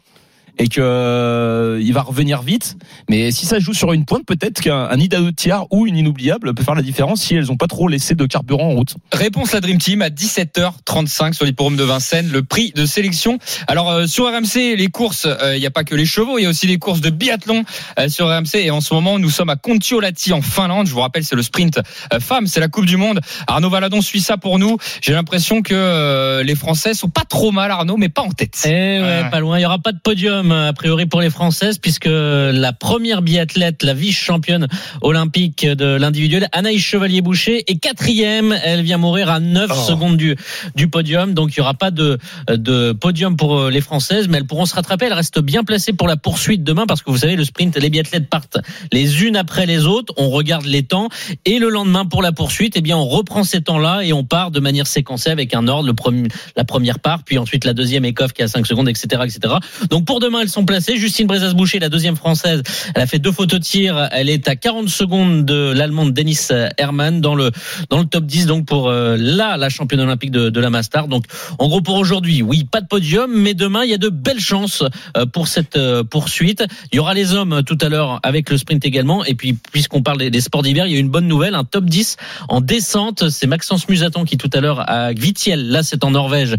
Et 0.57 0.67
que 0.67 0.81
euh, 0.81 1.81
il 1.81 1.93
va 1.93 2.01
revenir 2.01 2.41
vite, 2.41 2.77
mais 3.09 3.31
si 3.31 3.45
ça 3.45 3.59
joue 3.59 3.73
sur 3.73 3.93
une 3.93 4.05
pointe, 4.05 4.25
peut-être 4.25 4.61
qu'un 4.61 4.87
un 4.89 4.99
Ida 4.99 5.19
Tiar 5.35 5.65
ou 5.71 5.87
une 5.87 5.97
inoubliable 5.97 6.53
peut 6.53 6.63
faire 6.63 6.75
la 6.75 6.81
différence 6.81 7.21
si 7.21 7.35
elles 7.35 7.51
ont 7.51 7.57
pas 7.57 7.67
trop 7.67 7.87
laissé 7.87 8.15
de 8.15 8.25
carburant 8.25 8.69
en 8.69 8.75
route. 8.75 8.95
Réponse 9.11 9.53
la 9.53 9.61
Dream 9.61 9.79
Team 9.79 10.01
à 10.01 10.09
17h35 10.09 11.33
sur 11.33 11.45
l'hipporome 11.45 11.75
de 11.75 11.83
Vincennes, 11.83 12.29
le 12.31 12.43
prix 12.43 12.71
de 12.75 12.85
sélection. 12.85 13.39
Alors 13.67 13.89
euh, 13.89 14.07
sur 14.07 14.25
RMC, 14.25 14.75
les 14.75 14.87
courses, 14.87 15.25
euh, 15.25 15.55
il 15.55 15.59
n'y 15.59 15.65
a 15.65 15.71
pas 15.71 15.83
que 15.83 15.95
les 15.95 16.05
chevaux, 16.05 16.37
il 16.37 16.43
y 16.43 16.45
a 16.45 16.49
aussi 16.49 16.67
les 16.67 16.77
courses 16.77 17.01
de 17.01 17.09
biathlon 17.09 17.63
euh, 17.99 18.09
sur 18.09 18.27
RMC. 18.27 18.55
Et 18.55 18.71
en 18.71 18.81
ce 18.81 18.93
moment, 18.93 19.19
nous 19.19 19.29
sommes 19.29 19.49
à 19.49 19.55
Kontiolahti 19.55 20.33
en 20.33 20.41
Finlande. 20.41 20.87
Je 20.87 20.93
vous 20.93 21.01
rappelle, 21.01 21.23
c'est 21.23 21.35
le 21.35 21.43
sprint 21.43 21.79
euh, 22.13 22.19
femme, 22.19 22.47
c'est 22.47 22.59
la 22.59 22.67
Coupe 22.67 22.85
du 22.85 22.97
Monde. 22.97 23.19
Arnaud 23.47 23.69
Valadon 23.69 24.01
suit 24.01 24.21
ça 24.21 24.37
pour 24.37 24.59
nous. 24.59 24.77
J'ai 25.01 25.13
l'impression 25.13 25.61
que 25.61 25.73
euh, 25.73 26.43
les 26.43 26.55
Français 26.55 26.93
sont 26.93 27.09
pas 27.09 27.23
trop 27.27 27.51
mal, 27.51 27.71
Arnaud, 27.71 27.97
mais 27.97 28.09
pas 28.09 28.21
en 28.21 28.31
tête. 28.31 28.57
Eh 28.65 28.69
ouais, 28.69 29.29
pas 29.31 29.39
loin. 29.39 29.59
Il 29.59 29.61
y 29.61 29.65
aura 29.65 29.79
pas 29.79 29.91
de 29.91 29.99
podium 29.99 30.42
a 30.51 30.73
priori 30.73 31.05
pour 31.05 31.21
les 31.21 31.29
Françaises 31.29 31.77
puisque 31.77 32.07
la 32.09 32.73
première 32.73 33.21
biathlète, 33.21 33.83
la 33.83 33.93
vice-championne 33.93 34.67
olympique 35.01 35.65
de 35.65 35.95
l'individuel, 35.95 36.47
Anaïs 36.51 36.81
Chevalier-Boucher, 36.81 37.63
est 37.71 37.77
quatrième. 37.77 38.55
Elle 38.63 38.81
vient 38.81 38.97
mourir 38.97 39.29
à 39.29 39.39
9 39.39 39.69
Oh. 39.73 39.75
secondes 39.87 40.17
du, 40.17 40.35
du 40.75 40.87
podium. 40.87 41.33
Donc 41.33 41.53
il 41.53 41.57
y 41.57 41.61
aura 41.61 41.73
pas 41.73 41.89
de, 41.91 42.17
de 42.49 42.91
podium 42.91 43.35
pour 43.37 43.57
euh, 43.57 43.69
les 43.71 43.81
Françaises, 43.81 44.27
mais 44.27 44.37
elles 44.37 44.45
pourront 44.45 44.65
se 44.65 44.75
rattraper. 44.75 45.05
Elles 45.05 45.13
restent 45.13 45.39
bien 45.39 45.63
placées 45.63 45.93
pour 45.93 46.07
la 46.07 46.17
poursuite 46.17 46.63
demain 46.63 46.85
parce 46.85 47.01
que 47.01 47.09
vous 47.09 47.17
savez, 47.17 47.35
le 47.35 47.43
sprint, 47.45 47.77
les 47.77 47.89
biathlètes 47.89 48.29
partent 48.29 48.57
les 48.91 49.23
unes 49.23 49.35
après 49.35 49.65
les 49.65 49.85
autres. 49.85 50.13
On 50.17 50.29
regarde 50.29 50.65
les 50.65 50.83
temps 50.83 51.09
et 51.45 51.59
le 51.59 51.69
lendemain 51.69 52.05
pour 52.05 52.21
la 52.21 52.31
poursuite, 52.31 52.73
eh 52.75 52.81
bien 52.81 52.97
on 52.97 53.05
reprend 53.05 53.43
ces 53.43 53.61
temps-là 53.61 54.01
et 54.03 54.13
on 54.13 54.23
part 54.23 54.51
de 54.51 54.59
manière 54.59 54.87
séquencée 54.87 55.29
avec 55.29 55.53
un 55.53 55.67
ordre, 55.67 55.87
le 55.87 55.93
premier, 55.93 56.27
la 56.55 56.63
première 56.65 56.99
part, 56.99 57.23
puis 57.23 57.37
ensuite 57.37 57.65
la 57.65 57.73
deuxième 57.73 58.05
écoffe 58.05 58.33
qui 58.33 58.43
a 58.43 58.47
5 58.47 58.65
secondes, 58.67 58.89
etc., 58.89 59.21
etc. 59.25 59.55
Donc 59.89 60.05
pour 60.05 60.19
demain, 60.19 60.32
elles 60.39 60.49
sont 60.49 60.65
placées. 60.65 60.97
Justine 60.97 61.27
Brezas-Boucher, 61.27 61.79
la 61.79 61.89
deuxième 61.89 62.15
française, 62.15 62.63
elle 62.95 63.01
a 63.01 63.07
fait 63.07 63.19
deux 63.19 63.31
photos 63.31 63.59
de 63.59 63.63
tir. 63.63 64.09
Elle 64.11 64.29
est 64.29 64.47
à 64.47 64.55
40 64.55 64.89
secondes 64.89 65.45
de 65.45 65.71
l'allemande 65.71 66.13
Dennis 66.13 66.49
Hermann 66.77 67.21
dans 67.21 67.35
le 67.35 67.51
dans 67.89 67.99
le 67.99 68.05
top 68.05 68.25
10 68.25 68.47
donc 68.47 68.65
pour 68.65 68.89
euh, 68.89 69.17
la 69.17 69.69
championne 69.69 70.01
olympique 70.01 70.31
de, 70.31 70.49
de 70.49 70.59
la 70.59 70.69
Mastart. 70.69 71.07
Donc 71.07 71.25
en 71.59 71.67
gros 71.67 71.81
pour 71.81 71.95
aujourd'hui, 71.95 72.41
oui, 72.41 72.63
pas 72.63 72.81
de 72.81 72.87
podium, 72.87 73.31
mais 73.33 73.53
demain 73.53 73.83
il 73.83 73.89
y 73.89 73.93
a 73.93 73.97
de 73.97 74.09
belles 74.09 74.39
chances 74.39 74.83
euh, 75.17 75.25
pour 75.25 75.47
cette 75.47 75.75
euh, 75.75 76.03
poursuite. 76.03 76.63
Il 76.91 76.97
y 76.97 76.99
aura 76.99 77.13
les 77.13 77.33
hommes 77.33 77.53
euh, 77.53 77.61
tout 77.61 77.77
à 77.81 77.89
l'heure 77.89 78.19
avec 78.23 78.49
le 78.49 78.57
sprint 78.57 78.85
également. 78.85 79.25
Et 79.25 79.35
puis 79.35 79.53
puisqu'on 79.53 80.01
parle 80.01 80.29
des, 80.29 80.41
sports 80.41 80.63
d'hiver, 80.63 80.87
il 80.87 80.93
y 80.93 80.97
a 80.97 80.99
une 80.99 81.09
bonne 81.09 81.27
nouvelle, 81.27 81.55
un 81.55 81.63
top 81.63 81.85
10 81.85 82.17
en 82.49 82.61
descente. 82.61 83.29
C'est 83.29 83.47
Maxence 83.47 83.87
Musaton 83.89 84.25
qui 84.25 84.37
tout 84.37 84.49
à 84.53 84.61
l'heure 84.61 84.89
à 84.89 85.13
Gvitiel, 85.13 85.69
là 85.69 85.83
c'est 85.83 86.03
en 86.03 86.11
Norvège, 86.11 86.55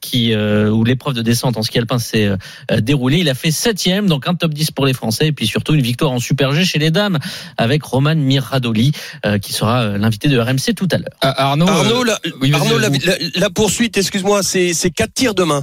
qui 0.00 0.34
où 0.34 0.84
l'épreuve 0.84 1.14
de 1.14 1.22
descente 1.22 1.56
en 1.56 1.62
ski 1.62 1.78
alpin 1.78 1.98
euh, 2.70 2.77
déroulée. 2.80 3.18
Il 3.18 3.28
a 3.28 3.34
fait 3.34 3.50
septième, 3.50 4.06
donc 4.06 4.26
un 4.28 4.34
top 4.34 4.52
10 4.54 4.70
pour 4.72 4.86
les 4.86 4.92
Français 4.94 5.28
et 5.28 5.32
puis 5.32 5.46
surtout 5.46 5.74
une 5.74 5.82
victoire 5.82 6.10
en 6.12 6.18
Super 6.18 6.52
G 6.52 6.64
chez 6.64 6.78
les 6.78 6.90
dames 6.90 7.18
avec 7.56 7.82
Roman 7.82 8.14
Miradoli 8.14 8.92
euh, 9.26 9.38
qui 9.38 9.52
sera 9.52 9.82
euh, 9.82 9.98
l'invité 9.98 10.28
de 10.28 10.38
RMC 10.38 10.74
tout 10.76 10.88
à 10.90 10.98
l'heure. 10.98 11.08
Ah, 11.20 11.50
Arnaud, 11.50 11.66
Arnaud, 11.68 12.02
euh, 12.02 12.04
la, 12.04 12.18
oui, 12.40 12.50
vas-y, 12.50 12.60
Arnaud, 12.60 12.78
la, 12.78 12.88
vous. 12.88 12.98
la- 13.04 13.16
la 13.34 13.50
poursuite, 13.50 13.96
excuse-moi, 13.96 14.42
c'est 14.42 14.72
quatre 14.94 15.14
tirs 15.14 15.34
demain. 15.34 15.62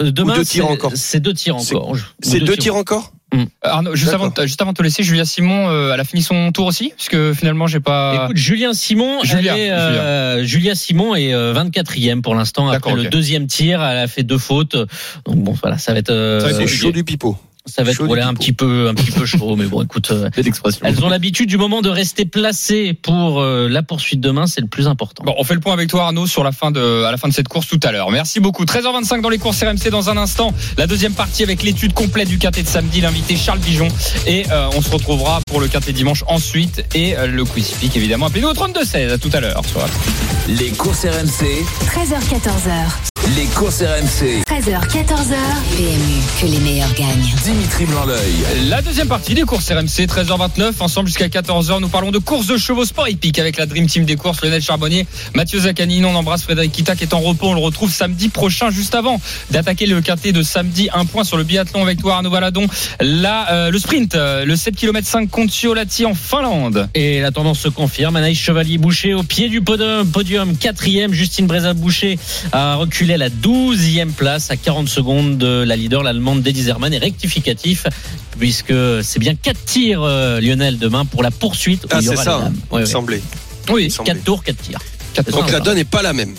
Euh, 0.00 0.10
Demain, 0.10 0.34
deux 0.36 0.44
tirs 0.44 0.66
c'est- 0.66 0.72
encore. 0.72 0.92
C'est 0.94 1.20
deux 1.20 1.32
tirs 1.32 1.56
encore. 1.56 1.96
C'est 2.22 2.40
deux 2.40 2.56
tirs 2.56 2.76
encore? 2.76 3.12
Arnaud, 3.62 3.94
juste 3.94 4.12
D'accord. 4.12 4.32
avant, 4.36 4.46
juste 4.46 4.62
avant 4.62 4.72
de 4.72 4.76
te 4.76 4.82
laisser, 4.82 5.02
Julia 5.02 5.24
Simon, 5.24 5.68
euh, 5.68 5.92
elle 5.92 6.00
a 6.00 6.04
fini 6.04 6.22
son 6.22 6.52
tour 6.52 6.66
aussi, 6.66 6.92
parce 6.96 7.08
que 7.08 7.34
finalement 7.34 7.66
j'ai 7.66 7.80
pas. 7.80 8.24
Écoute, 8.24 8.36
Julien 8.36 8.72
Simon, 8.72 9.22
Julia, 9.24 9.56
elle 9.56 9.60
est, 9.60 9.70
euh, 9.70 10.44
Julia 10.44 10.74
Simon 10.74 11.14
est 11.14 11.34
euh, 11.34 11.54
24e 11.54 12.22
pour 12.22 12.34
l'instant 12.34 12.68
après 12.68 12.90
D'accord, 12.90 12.96
le 12.96 13.08
deuxième 13.08 13.46
tir. 13.46 13.82
Elle 13.82 13.98
a 13.98 14.06
fait 14.08 14.22
deux 14.22 14.38
fautes. 14.38 14.76
Donc 15.24 15.36
bon, 15.36 15.52
voilà, 15.60 15.78
ça 15.78 15.92
va 15.92 15.98
être, 15.98 16.10
euh, 16.10 16.40
Ça 16.40 16.46
va 16.46 16.52
être 16.52 16.68
C'est 16.68 16.76
chaud 16.76 16.92
du 16.92 17.04
pipeau. 17.04 17.36
Ça 17.66 17.82
va 17.82 17.90
être 17.90 17.96
chaud 17.96 18.04
du 18.04 18.08
voilà, 18.08 18.28
un 18.28 18.34
petit 18.34 18.52
peu, 18.52 18.88
un 18.88 18.94
petit 18.94 19.10
peu 19.10 19.26
chaud. 19.26 19.56
Mais 19.56 19.66
bon, 19.66 19.82
écoute, 19.82 20.10
euh, 20.10 20.30
elles 20.82 21.04
ont 21.04 21.08
l'habitude 21.08 21.48
du 21.48 21.56
moment 21.58 21.82
de 21.82 21.88
rester 21.88 22.24
placées 22.24 22.92
pour 22.94 23.40
euh, 23.40 23.68
la 23.68 23.82
poursuite 23.82 24.20
demain. 24.20 24.46
C'est 24.46 24.60
le 24.60 24.66
plus 24.68 24.86
important. 24.88 25.24
Bon, 25.24 25.34
on 25.38 25.44
fait 25.44 25.54
le 25.54 25.60
point 25.60 25.72
avec 25.72 25.88
toi 25.88 26.04
Arnaud 26.04 26.26
sur 26.26 26.44
la 26.44 26.52
fin 26.52 26.70
de 26.70 27.04
à 27.04 27.10
la 27.10 27.16
fin 27.16 27.28
de 27.28 27.34
cette 27.34 27.48
course 27.48 27.66
tout 27.66 27.80
à 27.82 27.92
l'heure. 27.92 28.10
Merci 28.10 28.40
beaucoup. 28.40 28.64
13h25 28.64 29.20
dans 29.20 29.28
les 29.28 29.38
courses 29.38 29.62
RMC 29.62 29.90
dans 29.90 30.10
un 30.10 30.16
instant. 30.16 30.52
La 30.78 30.86
deuxième 30.86 31.12
partie 31.12 31.42
avec 31.42 31.62
l'étude 31.62 31.92
complète 31.92 32.28
du 32.28 32.38
quintet 32.38 32.62
de 32.62 32.68
samedi, 32.68 33.00
l'invité 33.00 33.36
Charles 33.36 33.58
Bijon 33.60 33.88
et 34.26 34.44
euh, 34.50 34.68
on 34.76 34.80
se 34.82 34.90
retrouvera 34.90 35.40
pour 35.46 35.60
le 35.60 35.68
quintet 35.68 35.92
dimanche 35.92 36.24
ensuite 36.28 36.84
et 36.94 37.16
euh, 37.16 37.26
le 37.26 37.44
quiz 37.44 37.70
pick 37.80 37.96
évidemment. 37.96 38.26
Appelez-nous 38.26 38.48
au 38.48 38.54
32 38.54 38.84
16 38.84 39.12
à 39.12 39.18
tout 39.18 39.30
à 39.32 39.40
l'heure 39.40 39.60
Les 40.48 40.70
courses 40.70 41.04
RMC, 41.04 41.44
13h14h. 41.86 43.34
les 43.36 43.44
courses 43.46 43.82
RMC. 43.82 44.42
13h, 44.46 44.80
14h. 44.88 45.36
PMU, 45.76 46.22
que 46.40 46.46
les 46.46 46.60
meilleurs 46.60 46.92
gagnent. 46.94 47.22
Dimitri 47.56 47.86
Blanc-L'œil. 47.86 48.68
La 48.68 48.82
deuxième 48.82 49.08
partie 49.08 49.32
des 49.32 49.40
courses 49.40 49.70
RMC, 49.70 50.04
13h29, 50.04 50.72
ensemble 50.80 51.08
jusqu'à 51.08 51.28
14h. 51.28 51.80
Nous 51.80 51.88
parlons 51.88 52.10
de 52.10 52.18
courses 52.18 52.48
de 52.48 52.58
chevaux 52.58 52.84
sport 52.84 53.08
hippique 53.08 53.38
avec 53.38 53.56
la 53.56 53.64
Dream 53.64 53.86
Team 53.86 54.04
des 54.04 54.16
courses, 54.16 54.42
Lionel 54.42 54.60
Charbonnier, 54.60 55.06
Mathieu 55.34 55.60
Zaccanini. 55.60 56.04
On 56.04 56.14
embrasse 56.14 56.42
Frédéric 56.42 56.72
Kita 56.72 56.96
qui 56.96 57.04
est 57.04 57.14
en 57.14 57.20
repos. 57.20 57.48
On 57.48 57.54
le 57.54 57.60
retrouve 57.60 57.90
samedi 57.90 58.28
prochain, 58.28 58.68
juste 58.68 58.94
avant 58.94 59.22
d'attaquer 59.52 59.86
le 59.86 60.02
quintet 60.02 60.32
de 60.32 60.42
samedi. 60.42 60.90
Un 60.92 61.06
point 61.06 61.24
sur 61.24 61.38
le 61.38 61.44
biathlon 61.44 61.82
avec 61.82 61.98
toi, 61.98 62.16
Arnaud 62.16 62.28
Valadon. 62.28 62.66
Là, 63.00 63.50
euh, 63.50 63.70
le 63.70 63.78
sprint, 63.78 64.16
euh, 64.16 64.44
le 64.44 64.54
7 64.54 64.76
km 64.76 65.08
5 65.08 65.30
Kontiolahti 65.30 66.04
en 66.04 66.14
Finlande. 66.14 66.90
Et 66.94 67.20
la 67.20 67.30
tendance 67.30 67.60
se 67.60 67.68
confirme. 67.68 68.16
Anaïs 68.16 68.38
Chevalier-Boucher 68.38 69.14
au 69.14 69.22
pied 69.22 69.48
du 69.48 69.62
podium, 69.62 70.06
podium 70.06 70.58
quatrième. 70.58 71.14
Justine 71.14 71.46
Breza-Boucher 71.46 72.18
a 72.52 72.74
reculé 72.74 73.14
à 73.14 73.18
la 73.18 73.30
douzième 73.30 74.12
place 74.12 74.50
à 74.50 74.56
40 74.56 74.90
secondes 74.90 75.38
de 75.38 75.62
la 75.62 75.76
leader, 75.76 76.02
l'allemande 76.02 76.42
Denise 76.42 76.68
Hermann. 76.68 76.92
Et 76.92 76.98
puisque 78.38 78.74
c'est 79.02 79.18
bien 79.18 79.34
quatre 79.34 79.64
tirs, 79.64 80.02
euh, 80.02 80.40
Lionel, 80.40 80.78
demain 80.78 81.04
pour 81.04 81.22
la 81.22 81.30
poursuite. 81.30 81.86
Ah, 81.90 82.00
c'est 82.02 82.16
ça, 82.16 82.50
il 82.50 82.74
Ouais, 82.74 82.80
me 82.80 82.84
ouais. 82.84 82.86
semblait. 82.86 83.22
Oui, 83.70 83.82
Il 83.82 83.84
me 83.86 83.90
semblait. 83.90 84.12
Quatre 84.14 84.24
tours, 84.24 84.44
quatre 84.44 84.62
tirs. 84.62 84.78
quatre 85.14 85.30
Donc 85.30 85.50
la 85.50 85.60
donne 85.60 85.76
n'est 85.76 85.84
pas 85.84 86.02
la 86.02 86.12
même. 86.12 86.34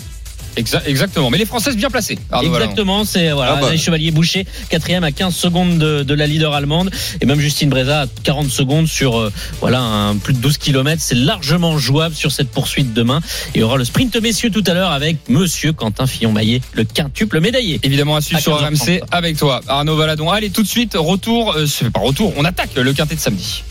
Exa- 0.58 0.82
exactement. 0.86 1.30
Mais 1.30 1.38
les 1.38 1.46
Françaises 1.46 1.76
bien 1.76 1.90
placées. 1.90 2.18
Arnaud. 2.30 2.48
Exactement, 2.54 3.04
c'est 3.04 3.30
voilà, 3.32 3.52
Ah 3.56 3.60
bah. 3.60 3.66
Anaïs 3.68 3.82
Chevalier-Boucher, 3.82 4.46
quatrième 4.68 5.04
à 5.04 5.12
15 5.12 5.34
secondes 5.34 5.78
de, 5.78 6.02
de 6.02 6.14
la 6.14 6.26
leader 6.26 6.54
allemande, 6.54 6.90
et 7.20 7.26
même 7.26 7.40
Justine 7.40 7.68
Breza 7.68 8.02
à 8.02 8.06
40 8.24 8.50
secondes 8.50 8.86
sur 8.88 9.18
euh, 9.18 9.32
voilà 9.60 9.80
un, 9.80 10.16
plus 10.16 10.34
de 10.34 10.38
12 10.38 10.58
km. 10.58 11.00
C'est 11.02 11.14
largement 11.14 11.78
jouable 11.78 12.14
sur 12.14 12.32
cette 12.32 12.48
poursuite 12.50 12.92
demain. 12.92 13.20
Et 13.54 13.58
il 13.58 13.60
y 13.60 13.64
aura 13.64 13.76
le 13.76 13.84
sprint 13.84 14.16
messieurs 14.20 14.50
tout 14.50 14.64
à 14.66 14.74
l'heure 14.74 14.90
avec 14.92 15.16
Monsieur 15.28 15.72
Quentin 15.72 16.06
Fillon-Maillet, 16.06 16.60
le 16.72 16.84
quintuple 16.84 17.40
médaillé. 17.40 17.80
Évidemment 17.82 18.16
à 18.16 18.20
suivre 18.20 18.38
À 18.38 18.42
sur 18.42 18.60
15h30. 18.60 19.00
RMC 19.00 19.02
avec 19.10 19.36
toi, 19.36 19.60
Arnaud 19.68 19.96
Valadon. 19.96 20.30
Allez, 20.30 20.50
tout 20.50 20.62
de 20.62 20.68
suite, 20.68 20.94
retour, 20.96 21.54
euh, 21.56 21.66
c'est 21.66 21.90
pas 21.90 22.00
retour, 22.00 22.32
on 22.36 22.44
attaque 22.44 22.70
le 22.76 22.92
quintet 22.92 23.14
de 23.14 23.20
samedi. 23.20 23.62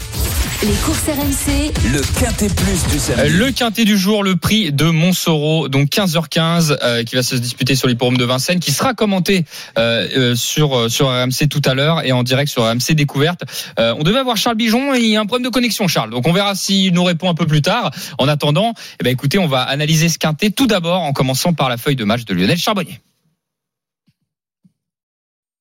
Les 0.63 0.69
courses 0.83 1.03
RMC, 1.07 1.71
Le 1.93 2.01
quintet 2.19 2.47
plus 2.49 2.65
du 2.91 2.97
Euh, 2.97 2.99
samedi. 3.15 3.33
Le 3.37 3.51
quintet 3.51 3.85
du 3.85 3.95
jour, 3.97 4.23
le 4.23 4.35
prix 4.35 4.71
de 4.71 4.85
Montsoreau, 4.85 5.67
donc 5.69 5.89
15h15, 5.89 6.76
euh, 6.81 7.03
qui 7.03 7.15
va 7.15 7.23
se 7.23 7.35
disputer 7.35 7.75
sur 7.75 7.87
l'hipporome 7.87 8.17
de 8.17 8.25
Vincennes, 8.25 8.59
qui 8.59 8.71
sera 8.71 8.93
commenté 8.93 9.45
euh, 9.77 10.07
euh, 10.15 10.35
sur 10.35 10.77
euh, 10.77 10.89
sur 10.89 11.07
RMC 11.07 11.47
tout 11.49 11.61
à 11.65 11.73
l'heure 11.73 12.05
et 12.05 12.11
en 12.11 12.23
direct 12.23 12.51
sur 12.51 12.63
RMC 12.63 12.93
Découverte. 12.95 13.41
Euh, 13.79 13.93
on 13.97 14.03
devait 14.03 14.19
avoir 14.19 14.37
Charles 14.37 14.57
Bijon 14.57 14.93
et 14.93 14.99
il 14.99 15.09
y 15.09 15.15
a 15.15 15.21
un 15.21 15.25
problème 15.25 15.45
de 15.45 15.53
connexion, 15.53 15.87
Charles. 15.87 16.09
Donc 16.09 16.27
on 16.27 16.33
verra 16.33 16.55
s'il 16.55 16.93
nous 16.93 17.03
répond 17.03 17.29
un 17.29 17.35
peu 17.35 17.45
plus 17.45 17.61
tard. 17.61 17.91
En 18.17 18.27
attendant, 18.27 18.73
eh 18.99 19.03
ben 19.03 19.11
écoutez, 19.11 19.37
on 19.37 19.47
va 19.47 19.61
analyser 19.61 20.09
ce 20.09 20.17
quintet 20.17 20.51
tout 20.51 20.67
d'abord 20.67 21.01
en 21.01 21.13
commençant 21.13 21.53
par 21.53 21.69
la 21.69 21.77
feuille 21.77 21.95
de 21.95 22.03
match 22.03 22.25
de 22.25 22.33
Lionel 22.33 22.57
Charbonnier. 22.57 22.99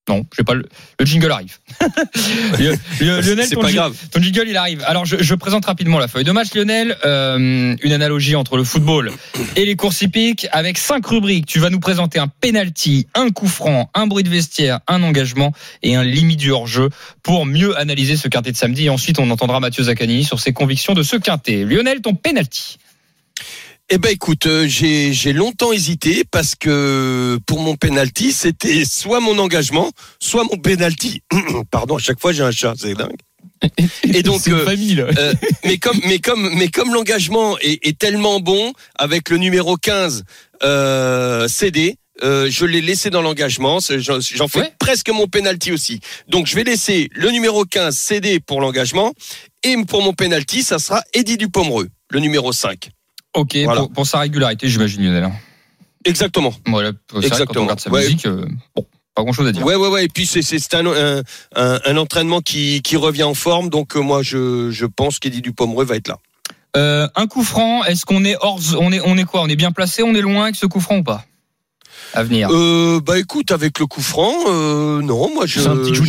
Non, 0.09 0.25
j'ai 0.37 0.45
pas 0.45 0.55
le, 0.55 0.64
le 1.01 1.07
jingle 1.07 1.33
arrive. 1.33 1.57
Lion- 2.59 2.79
Lion- 3.01 3.21
Lionel, 3.21 3.47
C'est 3.49 3.55
ton 3.57 3.61
pas 3.62 3.73
grave. 3.73 3.97
ton 4.12 4.23
jingle, 4.23 4.45
il 4.49 4.57
arrive. 4.57 4.85
Alors, 4.87 5.05
je, 5.05 5.16
je 5.21 5.35
présente 5.35 5.64
rapidement 5.66 5.99
la 5.99 6.07
feuille 6.09 6.25
de 6.25 6.31
match, 6.33 6.55
Lionel. 6.55 6.97
Euh, 7.05 7.75
une 7.83 7.92
analogie 7.92 8.37
entre 8.37 8.57
le 8.57 8.64
football 8.64 9.11
et 9.57 9.64
les 9.64 9.75
courses 9.77 10.03
hippiques 10.03 10.47
avec 10.53 10.79
cinq 10.79 11.05
rubriques. 11.07 11.47
Tu 11.47 11.59
vas 11.59 11.71
nous 11.71 11.81
présenter 11.81 12.19
un 12.19 12.29
penalty, 12.29 13.07
un 13.14 13.31
coup 13.31 13.49
franc, 13.49 13.90
un 13.95 14.07
bruit 14.07 14.23
de 14.25 14.31
vestiaire, 14.31 14.81
un 14.87 15.03
engagement 15.03 15.53
et 15.83 15.97
un 15.97 16.05
limite 16.05 16.38
du 16.38 16.51
hors-jeu 16.53 16.88
pour 17.23 17.45
mieux 17.47 17.77
analyser 17.79 18.16
ce 18.16 18.29
quintet 18.29 18.53
de 18.53 18.57
samedi. 18.57 18.85
Et 18.87 18.90
ensuite, 18.90 19.19
on 19.19 19.29
entendra 19.31 19.59
Mathieu 19.61 19.83
Zaccanini 19.85 20.25
sur 20.25 20.38
ses 20.40 20.53
convictions 20.53 20.95
de 20.95 21.03
ce 21.03 21.16
quintet. 21.16 21.64
Lionel, 21.64 22.01
ton 22.01 22.14
penalty. 22.14 22.79
Eh 23.88 23.99
ben 23.99 24.09
écoute, 24.11 24.46
euh, 24.46 24.66
j'ai 24.66 25.12
j'ai 25.12 25.33
longtemps 25.33 25.72
hésité 25.72 26.25
parce 26.29 26.57
que 26.57 27.38
pour 27.46 27.61
mon 27.61 27.77
penalty, 27.77 28.33
c'était 28.33 28.85
soit 28.85 29.20
mon 29.20 29.38
engagement, 29.38 29.92
soit 30.18 30.42
mon 30.42 30.57
penalty. 30.59 31.22
Pardon, 31.70 31.94
à 31.96 32.01
chaque 32.01 32.18
fois 32.20 32.33
j'ai 32.33 32.42
un 32.42 32.51
chat, 32.51 32.75
c'est 32.77 32.94
dingue. 32.94 33.14
Et 34.12 34.22
donc, 34.22 34.40
c'est 34.42 34.51
une 34.51 34.57
euh, 34.57 34.64
famille, 34.64 34.96
là. 34.96 35.07
Euh, 35.16 35.35
mais 35.64 35.79
comme 35.79 36.01
mais 36.05 36.18
comme 36.18 36.51
mais 36.57 36.68
comme 36.68 36.92
l'engagement 36.92 37.57
est, 37.61 37.79
est 37.87 37.96
tellement 37.96 38.40
bon 38.40 38.72
avec 38.96 39.31
le 39.31 39.38
numéro 39.38 39.77
15 39.77 40.25
euh, 40.64 41.46
CD. 41.46 41.94
euh, 42.25 42.49
je 42.51 42.64
l'ai 42.64 42.81
laissé 42.81 43.09
dans 43.11 43.22
l'engagement, 43.22 43.79
c'est- 43.79 44.01
j'en 44.01 44.18
j'en 44.20 44.49
fais 44.49 44.61
Ouais. 44.62 44.72
presque 44.81 45.11
mon 45.11 45.29
penalty 45.29 45.70
aussi. 45.70 46.01
Donc 46.29 46.46
je 46.49 46.57
vais 46.57 46.64
laisser 46.64 47.09
le 47.12 47.31
numéro 47.31 47.64
15 47.64 47.96
CD 47.96 48.40
pour 48.40 48.61
l'engagement 48.61 49.12
et 49.62 49.77
pour 49.87 50.03
mon 50.03 50.12
penalty, 50.12 50.62
ça 50.64 50.79
sera 50.81 51.03
Eddie 51.14 51.37
Dupomereux, 51.37 51.88
le 52.11 52.18
numéro 52.20 52.53
5. 52.53 52.88
Ok, 53.37 53.57
Voilà. 53.64 53.83
pour, 53.83 53.92
pour 53.92 54.07
sa 54.07 54.18
régularité, 54.18 54.68
j'imagine, 54.68 55.03
Lionel. 55.05 55.31
Exactement. 56.05 56.53
Voilà, 56.66 56.92
quand 56.92 57.18
on 57.18 57.20
Exactement. 57.20 57.62
regarde 57.64 57.81
sa 57.81 57.90
Ouais. 57.90 58.03
musique, 58.03 58.27
euh, 58.27 58.46
bon, 58.75 58.87
pas 59.14 59.22
grand 59.22 59.33
chose 59.33 59.46
à 59.49 59.53
dire. 59.53 59.64
Ouais, 59.64 59.75
ouais, 59.77 59.88
ouais. 59.88 60.05
Et 60.05 60.09
puis 60.09 60.27
c'est 60.27 60.42
c'est 60.42 60.59
c'est 60.59 60.75
un, 60.75 60.87
un, 60.87 61.22
un, 61.55 61.81
un 61.85 61.96
entraînement 61.96 62.40
qui, 62.40 62.83
qui 62.83 62.96
revient 62.96 63.22
en 63.25 63.35
forme. 63.35 63.70
Donc 63.70 63.96
euh, 63.96 64.01
moi, 64.01 64.22
je, 64.22 64.70
je 64.70 64.87
pense 64.87 65.18
qu'Eddie 65.18 65.42
Dupomereux 65.42 65.85
va 65.85 65.96
être 65.96 66.09
là. 66.09 66.18
Euh, 66.77 67.09
un 67.16 67.27
coup 67.27 67.42
franc, 67.42 67.85
est-ce 67.85 68.05
qu'on 68.05 68.25
est 68.25 68.37
hors, 68.40 68.61
on 68.79 68.92
est, 68.92 69.01
on 69.05 69.16
est 69.16 69.25
quoi? 69.25 69.42
On 69.42 69.49
est 69.49 69.57
bien 69.57 69.72
placé, 69.72 70.03
on 70.03 70.14
est 70.14 70.20
loin 70.20 70.44
avec 70.44 70.57
ce 70.57 70.66
coup 70.66 70.81
franc 70.81 70.99
ou 70.99 71.03
pas? 71.05 71.25
À 72.14 72.23
venir. 72.23 72.49
Euh, 72.51 73.01
bah 73.01 73.19
écoute, 73.19 73.51
avec 73.51 73.79
le 73.79 73.87
coup 73.87 74.01
franc, 74.03 74.33
euh, 74.49 75.01
non, 75.03 75.33
moi 75.35 75.47
je, 75.47 75.61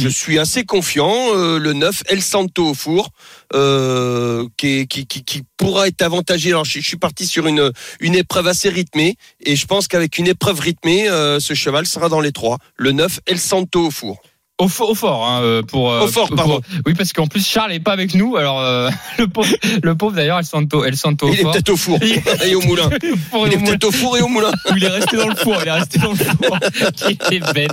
suis 0.09 0.39
assez 0.39 0.63
confiant. 0.63 1.13
Euh, 1.35 1.57
le 1.59 1.73
9, 1.73 2.03
El 2.07 2.21
Santo 2.21 2.69
au 2.69 2.73
four, 2.73 3.09
euh, 3.53 4.45
qui, 4.57 4.79
est- 4.79 4.85
qui, 4.87 5.05
qui, 5.07 5.23
qui 5.23 5.43
pourra 5.57 5.87
être 5.87 6.01
avantagé. 6.01 6.49
Alors 6.49 6.65
je, 6.65 6.79
je 6.79 6.87
suis 6.87 6.97
parti 6.97 7.25
sur 7.25 7.47
une, 7.47 7.71
une 7.99 8.15
épreuve 8.15 8.47
assez 8.47 8.69
rythmée 8.69 9.15
et 9.41 9.55
je 9.55 9.65
pense 9.65 9.87
qu'avec 9.87 10.17
une 10.17 10.27
épreuve 10.27 10.59
rythmée, 10.59 11.09
euh, 11.09 11.39
ce 11.39 11.53
cheval 11.53 11.85
sera 11.85 12.09
dans 12.09 12.21
les 12.21 12.31
trois. 12.31 12.57
Le 12.77 12.91
9, 12.91 13.19
El 13.25 13.39
Santo 13.39 13.87
au 13.87 13.91
four. 13.91 14.21
Au, 14.59 14.67
fo- 14.67 14.85
au 14.89 14.95
fort, 14.95 15.23
hein, 15.29 15.41
euh, 15.43 15.61
pour, 15.61 15.91
euh, 15.91 16.01
Au 16.01 16.07
fort, 16.07 16.27
pour- 16.29 16.35
pardon. 16.35 16.61
Oui, 16.87 16.95
parce 16.95 17.13
qu'en 17.13 17.27
plus 17.27 17.45
Charles 17.47 17.73
est 17.73 17.79
pas 17.79 17.91
avec 17.91 18.15
nous. 18.15 18.37
Alors 18.37 18.59
euh, 18.59 18.89
le 19.19 19.27
pauvre, 19.27 19.53
le 19.83 19.93
pauvre 19.95 20.15
d'ailleurs, 20.15 20.39
El 20.39 20.45
Santo, 20.45 20.83
El 20.83 20.97
Santo 20.97 21.27
au 21.27 21.31
Il 21.33 21.39
est 21.41 21.43
peut-être 21.43 21.69
au 21.69 21.77
four 21.77 21.99
et 22.43 22.55
au 22.55 22.61
moulin. 22.61 22.89
Il 23.03 23.53
est 23.53 23.57
peut-être 23.63 23.83
au 23.83 23.91
four 23.91 24.17
et 24.17 24.21
au 24.21 24.27
moulin. 24.27 24.51
Il 24.75 24.83
est 24.83 24.87
resté 24.87 25.15
dans 25.17 25.27
le 25.27 25.35
four, 25.35 25.57
il 25.61 25.67
est 25.67 25.71
resté 25.71 25.99
dans 25.99 26.09
le 26.09 26.15
four. 26.15 26.59
qui 26.95 27.35
est 27.35 27.53
bête. 27.53 27.69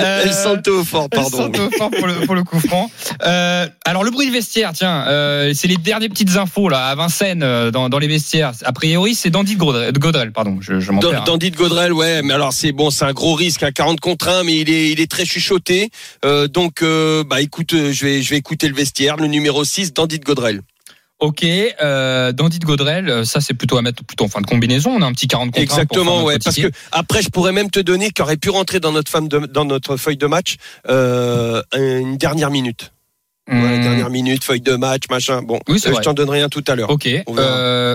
Euh, 0.00 0.24
El 0.24 0.32
Santo 0.34 0.80
au 0.80 0.84
fort, 0.84 1.04
El 1.12 1.20
pardon. 1.20 1.36
Santo 1.36 1.60
au 1.66 1.70
fort 1.70 1.90
pour 1.90 2.06
le, 2.08 2.14
pour 2.26 2.34
le 2.34 2.42
coup 2.42 2.58
franc. 2.58 2.90
Euh, 3.24 3.68
alors 3.84 4.02
le 4.02 4.10
bruit 4.10 4.26
de 4.26 4.32
vestiaire, 4.32 4.72
tiens, 4.74 5.04
euh, 5.06 5.52
c'est 5.54 5.68
les 5.68 5.76
dernières 5.76 6.08
petites 6.08 6.36
infos 6.36 6.68
là 6.68 6.86
à 6.88 6.94
Vincennes 6.96 7.70
dans, 7.70 7.88
dans 7.88 7.98
les 8.00 8.08
vestiaires. 8.08 8.52
A 8.64 8.72
priori, 8.72 9.14
c'est 9.14 9.30
Dandy 9.30 9.54
de 9.54 9.98
Godrel, 9.98 10.32
pardon. 10.32 10.58
Je, 10.60 10.80
je 10.80 10.90
m'en 10.90 10.98
perds, 11.00 11.20
hein. 11.20 11.24
Dandy 11.26 11.52
de 11.52 11.56
Godrel, 11.56 11.92
ouais, 11.92 12.22
mais 12.22 12.34
alors 12.34 12.52
c'est 12.52 12.72
bon, 12.72 12.90
c'est 12.90 13.04
un 13.04 13.12
gros 13.12 13.34
risque, 13.34 13.62
un 13.62 13.70
40 13.70 14.00
contre 14.00 14.26
1, 14.28 14.42
mais 14.42 14.56
il 14.56 14.68
est, 14.68 14.90
il 14.90 15.00
est 15.00 15.08
très 15.08 15.24
chuchoté. 15.24 15.90
Euh, 16.24 16.48
donc, 16.48 16.82
euh, 16.82 17.24
bah 17.24 17.40
écoute, 17.40 17.72
euh, 17.74 17.92
je 17.92 18.04
vais, 18.04 18.22
je 18.22 18.30
vais 18.30 18.36
écouter 18.36 18.68
le 18.68 18.74
vestiaire, 18.74 19.16
le 19.16 19.26
numéro 19.26 19.64
6, 19.64 19.92
Dandy 19.92 20.18
de 20.18 20.24
Godrel. 20.24 20.60
Ok, 21.20 21.44
euh, 21.44 22.30
Dandy 22.30 22.60
de 22.60 22.64
Godrel, 22.64 23.26
ça 23.26 23.40
c'est 23.40 23.54
plutôt 23.54 23.76
à 23.76 23.82
mettre 23.82 24.04
plutôt 24.04 24.24
en 24.26 24.28
fin 24.28 24.40
de 24.40 24.46
combinaison. 24.46 24.90
On 24.92 25.02
a 25.02 25.06
un 25.06 25.12
petit 25.12 25.26
40 25.26 25.50
contre 25.50 25.58
1 25.58 25.66
pour 25.66 25.74
faire 25.74 25.82
Exactement, 25.82 26.22
ouais. 26.24 26.38
Parce 26.38 26.56
que 26.56 26.70
après, 26.92 27.22
je 27.22 27.28
pourrais 27.28 27.50
même 27.50 27.70
te 27.70 27.80
donner 27.80 28.10
qui 28.12 28.22
aurait 28.22 28.36
pu 28.36 28.50
rentrer 28.50 28.78
dans 28.78 28.92
notre 28.92 29.10
femme 29.10 29.26
de- 29.26 29.46
dans 29.46 29.64
notre 29.64 29.96
feuille 29.96 30.16
de 30.16 30.26
match 30.26 30.56
euh, 30.88 31.60
une 31.76 32.18
dernière 32.18 32.50
minute. 32.52 32.92
Hmm, 33.50 33.80
dernière 33.82 34.10
minute, 34.10 34.44
feuille 34.44 34.60
de 34.60 34.76
match, 34.76 35.04
machin. 35.10 35.42
Bon, 35.42 35.58
Oui, 35.68 35.80
euh, 35.86 35.92
je 35.96 36.00
t'en 36.02 36.12
donnerai 36.14 36.42
un 36.42 36.48
tout 36.50 36.62
à 36.68 36.76
l'heure. 36.76 36.90
Ok. 36.90 37.08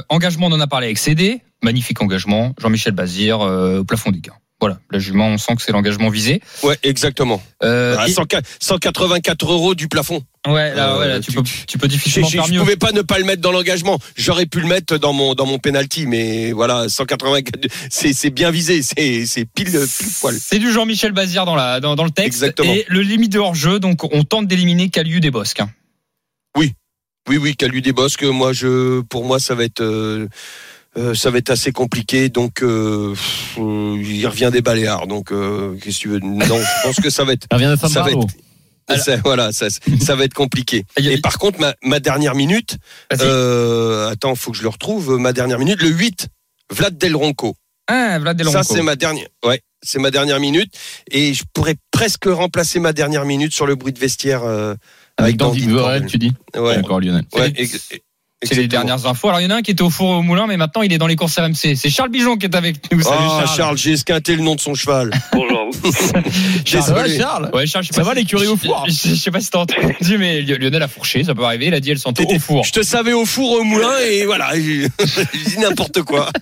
Engagement, 0.10 0.48
on 0.48 0.52
en 0.52 0.60
a 0.60 0.68
parlé 0.68 0.88
avec 0.88 0.98
CD. 0.98 1.40
Magnifique 1.64 2.02
engagement. 2.02 2.54
Jean-Michel 2.60 2.92
Bazir 2.94 3.40
au 3.40 3.84
plafond 3.86 4.12
des 4.12 4.20
gains. 4.20 4.34
Voilà, 4.64 4.80
la 4.92 5.00
jument, 5.00 5.28
on 5.28 5.38
sent 5.38 5.56
que 5.58 5.62
c'est 5.62 5.74
l'engagement 5.74 6.10
visé. 6.10 6.42
Ouais, 6.64 6.78
exactement. 6.84 7.44
Euh, 7.64 7.98
Ah, 8.00 8.08
et- 8.08 8.14
100 8.14 8.24
184 8.62 9.52
euros 9.52 9.76
du 9.76 9.90
plafond. 9.90 10.24
ouais, 10.48 10.74
là, 10.74 10.94
euh, 10.96 11.00
ouais, 11.00 11.08
là, 11.10 11.20
tu, 11.20 11.32
tu- 11.32 11.38
peux, 11.38 11.44
tu 11.68 11.78
peux 11.78 11.88
Je, 11.88 11.92
difficilement 11.92 12.30
je, 12.30 12.38
faire 12.38 12.46
je 12.46 12.54
mieux. 12.54 12.60
pouvais 12.60 12.78
pas 12.78 12.94
ne 12.94 13.02
pas 13.02 13.20
le 13.20 13.26
mettre 13.26 13.42
dans 13.42 13.52
l'engagement. 13.52 14.00
J'aurais 14.16 14.46
pu 14.46 14.62
le 14.62 14.68
mettre 14.68 14.98
dans 14.98 15.12
mon 15.12 15.34
dans 15.36 15.46
mon 15.46 15.60
penalty, 15.60 16.06
mais 16.08 16.54
voilà, 16.54 16.88
184, 16.88 17.68
c'est 17.90 18.14
c'est 18.14 18.30
bien 18.30 18.52
visé, 18.52 18.82
c'est 18.82 19.26
c'est 19.26 19.44
pile 19.44 19.66
pile 19.72 20.08
poil. 20.22 20.36
C'est 20.40 20.60
du 20.60 20.72
Jean-Michel 20.72 21.12
Bazir 21.12 21.44
dans, 21.46 21.56
la, 21.56 21.82
dans, 21.82 21.96
dans 21.98 22.06
le 22.06 22.12
texte. 22.12 22.28
Exactement. 22.42 22.72
Et 22.72 22.86
le 22.88 23.02
limite 23.02 23.34
de 23.34 23.40
hors-jeu, 23.40 23.80
donc 23.82 24.06
on 24.14 24.24
tente 24.24 24.48
d'éliminer 24.48 24.88
Caliu 24.90 25.20
des 25.20 25.32
Bosques. 25.32 25.60
hein. 25.60 25.70
Oui, 27.30 27.38
oui, 27.38 27.56
Calu 27.56 27.82
des 27.82 27.94
Bosques, 27.94 28.24
moi, 28.24 28.52
je, 28.52 29.00
pour 29.02 29.24
moi, 29.24 29.40
ça 29.40 29.56
va 29.56 29.64
être, 29.64 29.80
euh, 29.82 30.28
euh, 30.98 31.14
ça 31.16 31.30
va 31.32 31.38
être 31.40 31.50
assez 31.50 31.72
compliqué. 31.72 32.30
Donc, 32.30 32.62
euh, 32.62 33.14
euh, 33.58 33.98
il 34.04 34.26
revient 34.28 34.50
des 34.52 34.62
Baléares. 34.62 35.08
Donc, 35.08 35.32
euh, 35.32 35.76
qu'est-ce 35.82 35.98
que 35.98 36.02
tu 36.04 36.08
veux? 36.10 36.20
Non, 36.20 36.40
je 36.46 36.84
pense 36.88 36.96
que 36.98 37.10
ça 37.10 37.24
va 37.24 37.34
être, 37.34 37.48
Il 37.52 37.56
revient 37.56 37.76
de 37.76 37.76
ça 37.88 38.02
va 38.02 38.10
ça- 38.98 39.16
voilà, 39.24 39.52
ça, 39.54 39.68
ça 40.02 40.16
va 40.16 40.26
être 40.26 40.34
compliqué. 40.34 40.84
Et 40.98 41.18
par 41.20 41.38
contre, 41.40 41.60
ma, 41.60 41.74
ma 41.84 42.00
dernière 42.00 42.36
minute, 42.36 42.78
euh, 43.22 44.10
attends, 44.10 44.36
faut 44.36 44.52
que 44.52 44.58
je 44.58 44.64
le 44.64 44.70
retrouve. 44.70 45.18
Ma 45.18 45.34
dernière 45.34 45.58
minute, 45.60 45.82
le 45.82 45.90
8, 45.90 46.28
Vlad 46.72 46.98
Del 46.98 47.16
Ronco. 47.16 47.56
Ah, 47.88 48.18
Vlad 48.20 48.38
Del 48.38 48.48
Ça, 48.50 48.60
Ronco. 48.62 48.76
c'est 48.76 48.82
ma 48.82 48.96
dernière, 48.96 49.28
ouais, 49.46 49.62
c'est 49.82 50.00
ma 50.00 50.12
dernière 50.12 50.40
minute. 50.40 50.74
Et 51.12 51.34
je 51.34 51.44
pourrais 51.54 51.76
presque 51.92 52.26
remplacer 52.26 52.80
ma 52.80 52.94
dernière 52.94 53.26
minute 53.26 53.54
sur 53.54 53.66
le 53.66 53.76
bruit 53.76 53.94
de 53.94 54.00
vestiaire. 54.00 54.44
euh, 54.44 54.76
Avec 55.18 55.38
Dandy 55.38 55.68
Cornell. 55.68 56.06
tu 56.06 56.18
dis? 56.18 56.32
Ouais, 56.56 56.78
Encore 56.78 57.00
Lionel. 57.00 57.24
ouais, 57.36 57.54
C'est 58.44 58.56
les 58.56 58.68
dernières 58.68 59.06
infos. 59.06 59.30
Alors, 59.30 59.40
il 59.42 59.44
y 59.44 59.48
en 59.48 59.52
a 59.52 59.56
un 59.56 59.62
qui 59.62 59.72
était 59.72 59.82
au 59.82 59.90
four 59.90 60.10
au 60.10 60.22
moulin, 60.22 60.48
mais 60.48 60.58
maintenant, 60.58 60.82
il 60.82 60.92
est 60.94 60.98
dans 60.98 61.08
les 61.08 61.16
courses 61.16 61.38
RMC. 61.38 61.76
C'est 61.76 61.90
Charles 61.90 62.10
Bijon 62.10 62.38
qui 62.38 62.46
est 62.46 62.56
avec 62.56 62.92
nous. 62.92 63.02
Salut, 63.02 63.16
Ah, 63.20 63.44
Charles. 63.46 63.58
Charles, 63.58 63.78
j'ai 63.78 63.92
esquinté 63.94 64.36
le 64.36 64.42
nom 64.44 64.56
de 64.56 64.60
son 64.62 64.74
cheval. 64.76 65.12
Bonjour 65.34 65.70
vous. 65.84 65.92
Ça 65.92 66.94
va. 66.94 67.08
Charles? 67.10 67.50
Ouais, 67.54 67.66
Charles, 67.68 67.84
je 67.84 67.90
sais 67.90 67.96
Ça 67.96 68.02
pas 68.02 68.08
va, 68.10 68.12
si- 68.14 68.20
l'écurie 68.20 68.48
au 68.48 68.58
four 68.58 68.86
je, 68.88 68.92
je- 68.94 69.10
je 69.10 69.16
sais 69.16 69.32
pas 69.32 69.40
si 69.42 69.50
t'as 69.50 69.60
entendu, 69.60 70.18
mais 70.18 70.42
Lionel 70.42 70.82
a 70.84 70.88
fourché, 70.88 71.24
ça 71.24 71.34
peut 71.36 71.44
arriver. 71.44 71.68
Il 71.68 71.74
a 71.74 71.80
dit 71.80 71.92
elle 71.92 72.00
s'entend 72.00 72.24
au 72.26 72.40
four. 72.40 72.64
Je 72.64 72.72
te 72.72 72.84
savais 72.84 73.14
au 73.14 73.26
four 73.26 73.60
au 73.60 73.64
moulin 73.64 73.92
et 74.10 74.26
voilà, 74.26 74.52
j'ai 74.56 74.88
j'ai 75.00 75.44
dit 75.50 75.60
n'importe 75.60 76.02
quoi. 76.04 76.30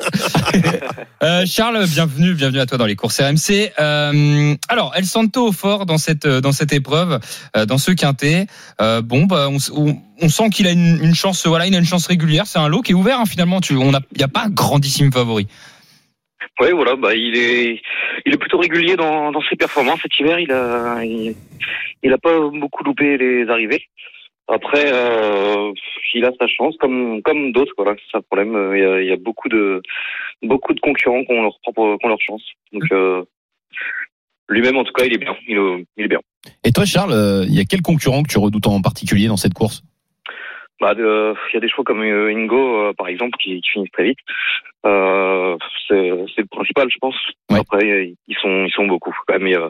Euh, 1.24 1.46
Charles, 1.46 1.86
bienvenue, 1.88 2.34
bienvenue 2.34 2.60
à 2.60 2.66
toi 2.66 2.80
dans 2.80 2.88
les 2.88 2.96
courses 2.96 3.20
RMC. 3.22 3.72
Euh, 3.80 4.56
alors, 4.70 4.92
El 4.96 5.06
Santo 5.06 5.50
au 5.50 5.52
fort 5.52 5.86
dans 5.86 6.00
cette 6.00 6.26
dans 6.26 6.52
cette 6.52 6.74
épreuve, 6.74 7.20
euh, 7.56 7.68
dans 7.68 7.78
ce 7.78 7.92
quintet. 7.92 8.48
Euh, 8.82 9.04
bon, 9.04 9.26
bah, 9.26 9.48
on, 9.52 9.58
on- 9.76 9.98
on 10.22 10.30
sent 10.30 10.50
qu'il 10.50 10.68
a 10.68 10.72
une, 10.72 11.00
une 11.04 11.16
chance, 11.16 11.46
voilà, 11.48 11.68
il 11.68 11.76
a 11.76 11.80
une 11.80 11.86
chance 11.86 12.08
régulière. 12.08 12.46
C'est 12.48 12.60
un 12.60 12.68
lot 12.68 12.82
qui 12.82 12.92
est 12.92 12.96
ouvert 12.96 13.20
hein, 13.20 13.26
finalement. 13.26 13.60
Tu, 13.62 13.76
on 13.76 13.94
a, 13.94 14.00
il 14.14 14.22
y 14.22 14.24
a 14.24 14.28
pas 14.28 14.44
un 14.46 14.50
grandissime 14.50 15.12
favori. 15.12 15.48
Oui, 16.60 16.72
voilà, 16.74 16.96
bah 16.96 17.16
il 17.16 17.36
est, 17.36 17.82
il 18.26 18.34
est 18.34 18.38
plutôt 18.38 18.58
régulier 18.60 18.96
dans, 18.96 19.32
dans 19.32 19.42
ses 19.50 19.56
performances. 19.56 20.00
Cet 20.02 20.20
hiver, 20.20 20.40
il 20.40 20.52
a, 20.52 21.04
il, 21.04 21.36
il 22.04 22.14
a 22.14 22.18
pas 22.18 22.38
beaucoup 22.40 22.84
loupé 22.84 23.18
les 23.18 23.48
arrivées. 23.50 23.84
Après, 24.48 24.92
euh, 24.92 25.72
il 26.14 26.26
a 26.26 26.32
sa 26.40 26.46
chance, 26.48 26.76
comme 26.80 27.22
comme 27.24 27.52
d'autres. 27.52 27.74
Voilà, 27.78 27.96
c'est 27.98 28.12
ça 28.12 28.18
le 28.18 28.24
problème. 28.24 28.56
Euh, 28.56 28.78
Il 28.78 28.84
y 28.84 28.86
a, 28.86 29.02
il 29.02 29.08
y 29.08 29.12
a 29.12 29.16
beaucoup 29.18 29.50
de 29.50 29.82
beaucoup 30.44 30.74
de 30.74 30.80
concurrents 30.82 31.24
qui 31.24 31.32
ont 31.32 31.42
leur 31.42 31.58
propre, 31.62 31.98
qui 32.00 32.06
ont 32.06 32.10
leur 32.10 32.22
chance. 32.22 32.44
Donc 32.74 32.84
euh, 32.92 33.24
lui-même, 34.50 34.78
en 34.78 34.84
tout 34.84 34.94
cas, 34.94 35.06
il 35.06 35.14
est 35.14 35.18
bien. 35.20 35.36
Il, 35.48 35.58
est- 35.58 35.86
il 35.98 36.06
est 36.06 36.10
bien. 36.10 36.20
Et 36.64 36.72
toi, 36.72 36.86
Charles, 36.86 37.46
il 37.48 37.56
y 37.56 37.60
a 37.62 37.66
quel 37.66 37.82
concurrent 37.82 38.24
que 38.24 38.30
tu 38.32 38.40
redoutes 38.40 38.68
en 38.68 38.82
particulier 38.82 39.28
dans 39.28 39.38
cette 39.38 39.54
course? 39.54 39.84
Bah, 40.82 40.94
il 40.98 41.54
y 41.54 41.58
a 41.58 41.60
des 41.60 41.70
chevaux 41.70 41.84
comme 41.84 42.02
euh, 42.02 42.32
Ingo, 42.36 42.58
euh, 42.88 42.94
par 42.98 43.08
exemple, 43.08 43.38
qui, 43.38 43.62
qui 43.62 43.70
finissent 43.70 43.92
très 43.92 44.04
vite. 44.06 44.18
Euh, 44.86 45.56
c'est 45.88 45.96
le 46.42 46.46
principal, 46.50 46.88
je 46.90 46.98
pense. 47.00 47.16
Ouais. 47.52 47.60
Après, 47.60 47.86
euh, 47.86 48.06
ils 48.28 48.36
sont, 48.42 48.66
ils 48.66 48.72
sont 48.72 48.88
beaucoup. 48.88 49.16
Mais 49.40 49.56
euh, 49.56 49.70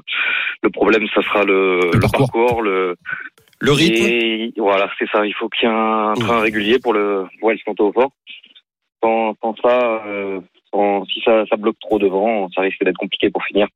le 0.63 0.69
problème, 0.69 1.05
ça 1.13 1.21
sera 1.21 1.43
le, 1.43 1.79
Le 1.81 1.91
le 1.95 1.99
parcours. 1.99 2.31
parcours, 2.31 2.61
le, 2.61 2.95
Le 3.59 3.71
rythme. 3.73 4.05
et 4.05 4.53
voilà, 4.55 4.89
c'est 4.97 5.09
ça. 5.09 5.25
Il 5.25 5.33
faut 5.33 5.49
qu'il 5.49 5.67
y 5.67 5.71
ait 5.71 5.75
un 5.75 6.13
train 6.13 6.39
régulier 6.39 6.79
pour 6.79 6.93
le, 6.93 7.25
pour 7.41 7.51
Santo 7.65 7.87
au 7.89 7.91
fort. 7.91 8.11
Sans, 9.03 9.35
sans 9.41 9.55
ça, 9.57 10.03
euh, 10.07 10.39
sans- 10.73 11.03
si 11.05 11.21
ça, 11.25 11.43
ça 11.49 11.57
bloque 11.57 11.79
trop 11.81 11.99
devant, 11.99 12.47
ça 12.55 12.61
risque 12.61 12.83
d'être 12.85 12.97
compliqué 12.97 13.29
pour 13.31 13.43
finir. 13.43 13.67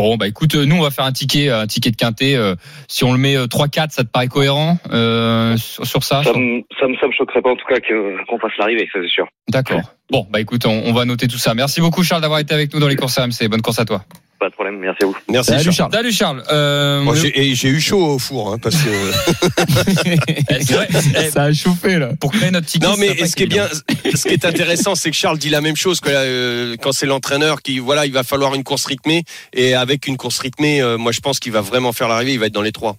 Bon, 0.00 0.16
bah 0.16 0.28
écoute, 0.28 0.54
euh, 0.54 0.64
nous 0.64 0.76
on 0.76 0.82
va 0.82 0.90
faire 0.90 1.04
un 1.04 1.12
ticket, 1.12 1.48
un 1.50 1.66
ticket 1.66 1.90
de 1.90 1.96
quintet. 1.96 2.36
euh, 2.36 2.54
si 2.86 3.02
on 3.02 3.12
le 3.12 3.18
met 3.18 3.36
euh, 3.36 3.46
3-4, 3.46 3.90
ça 3.90 4.04
te 4.04 4.08
paraît 4.08 4.28
cohérent 4.28 4.78
euh, 4.92 5.56
sur, 5.56 5.84
sur 5.86 6.04
ça? 6.04 6.22
Ça 6.22 6.32
me, 6.34 6.62
ça 6.78 6.86
me, 6.86 6.94
ça 7.00 7.08
me 7.08 7.12
choquerait 7.12 7.42
pas 7.42 7.50
en 7.50 7.56
tout 7.56 7.66
cas 7.68 7.80
qu'on 7.80 8.38
fasse 8.38 8.52
l'arrivée, 8.60 8.88
ça 8.92 9.00
c'est 9.02 9.08
sûr. 9.10 9.26
D'accord. 9.48 9.80
Bon, 10.08 10.24
bah 10.30 10.38
écoute, 10.38 10.66
on, 10.66 10.82
on 10.86 10.92
va 10.92 11.04
noter 11.04 11.26
tout 11.26 11.36
ça. 11.36 11.54
Merci 11.54 11.80
beaucoup 11.80 12.04
Charles 12.04 12.22
d'avoir 12.22 12.38
été 12.38 12.54
avec 12.54 12.72
nous 12.72 12.78
dans 12.78 12.86
les 12.86 12.94
courses 12.94 13.18
RMC. 13.18 13.48
Bonne 13.50 13.60
course 13.60 13.80
à 13.80 13.84
toi. 13.84 14.04
Pas 14.38 14.48
de 14.50 14.54
problème, 14.54 14.78
merci 14.78 15.02
à 15.02 15.06
vous. 15.06 15.16
Merci. 15.28 15.50
Salut, 15.50 15.72
Charles. 15.72 15.92
Salut 15.92 16.12
Charles. 16.12 16.42
Euh, 16.52 17.02
Moi, 17.02 17.16
j'ai 17.16 17.54
j'ai 17.56 17.68
eu 17.68 17.80
chaud 17.80 18.04
au 18.04 18.18
four 18.20 18.52
hein, 18.52 18.58
parce 18.62 18.76
que 18.76 18.88
eh, 20.50 20.72
vrai, 20.72 20.88
eh, 21.16 21.30
Ça 21.30 21.42
a 21.42 21.52
chauffé, 21.52 21.98
là. 21.98 22.10
pour 22.20 22.30
créer 22.32 22.50
notre 22.52 22.66
ticket. 22.66 22.86
non 22.86 22.94
mais 22.96 23.26
ce 23.26 23.34
qui 23.34 23.42
est 23.42 23.46
bien, 23.46 23.68
ce 24.14 24.22
qui 24.28 24.34
est 24.34 24.44
intéressant, 24.44 24.94
c'est 24.94 25.10
que 25.10 25.16
Charles 25.16 25.38
dit 25.38 25.50
la 25.50 25.60
même 25.60 25.74
chose 25.76 25.98
que 26.00 26.10
euh, 26.12 26.76
quand 26.80 26.92
c'est 26.92 27.06
l'entraîneur 27.06 27.62
qui 27.62 27.80
voilà, 27.80 28.06
il 28.06 28.12
va 28.12 28.22
falloir 28.22 28.54
une 28.54 28.62
course 28.64 28.86
rythmée 28.86 29.24
et 29.52 29.74
avec 29.74 30.06
une 30.06 30.16
course 30.16 30.38
rythmée, 30.38 30.80
euh, 30.80 30.98
moi 30.98 31.10
je 31.10 31.18
pense 31.20 31.40
qu'il 31.40 31.50
va 31.52 31.60
vraiment 31.60 31.92
faire 31.92 32.08
l'arrivée, 32.08 32.34
il 32.34 32.38
va 32.38 32.46
être 32.46 32.52
dans 32.52 32.62
les 32.62 32.72
trois. 32.72 32.96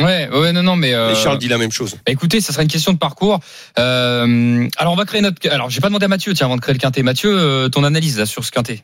Ouais, 0.00 0.28
ouais, 0.30 0.52
non, 0.52 0.62
non, 0.62 0.76
mais. 0.76 0.94
euh, 0.94 1.12
Et 1.12 1.14
Charles 1.16 1.38
dit 1.38 1.48
la 1.48 1.58
même 1.58 1.72
chose. 1.72 1.94
bah, 1.94 2.12
écoutez, 2.12 2.40
ça 2.40 2.52
sera 2.52 2.62
une 2.62 2.68
question 2.68 2.92
de 2.92 2.98
parcours. 2.98 3.40
Euh, 3.78 4.68
alors, 4.76 4.92
on 4.92 4.96
va 4.96 5.04
créer 5.04 5.20
notre. 5.20 5.36
Alors, 5.50 5.70
j'ai 5.70 5.80
pas 5.80 5.88
demandé 5.88 6.04
à 6.04 6.08
Mathieu, 6.08 6.34
tiens, 6.34 6.46
avant 6.46 6.56
de 6.56 6.60
créer 6.60 6.74
le 6.74 6.78
quintet. 6.78 7.02
Mathieu, 7.02 7.30
euh, 7.36 7.68
ton 7.68 7.84
analyse 7.84 8.18
là, 8.18 8.26
sur 8.26 8.44
ce 8.44 8.50
quintet? 8.50 8.80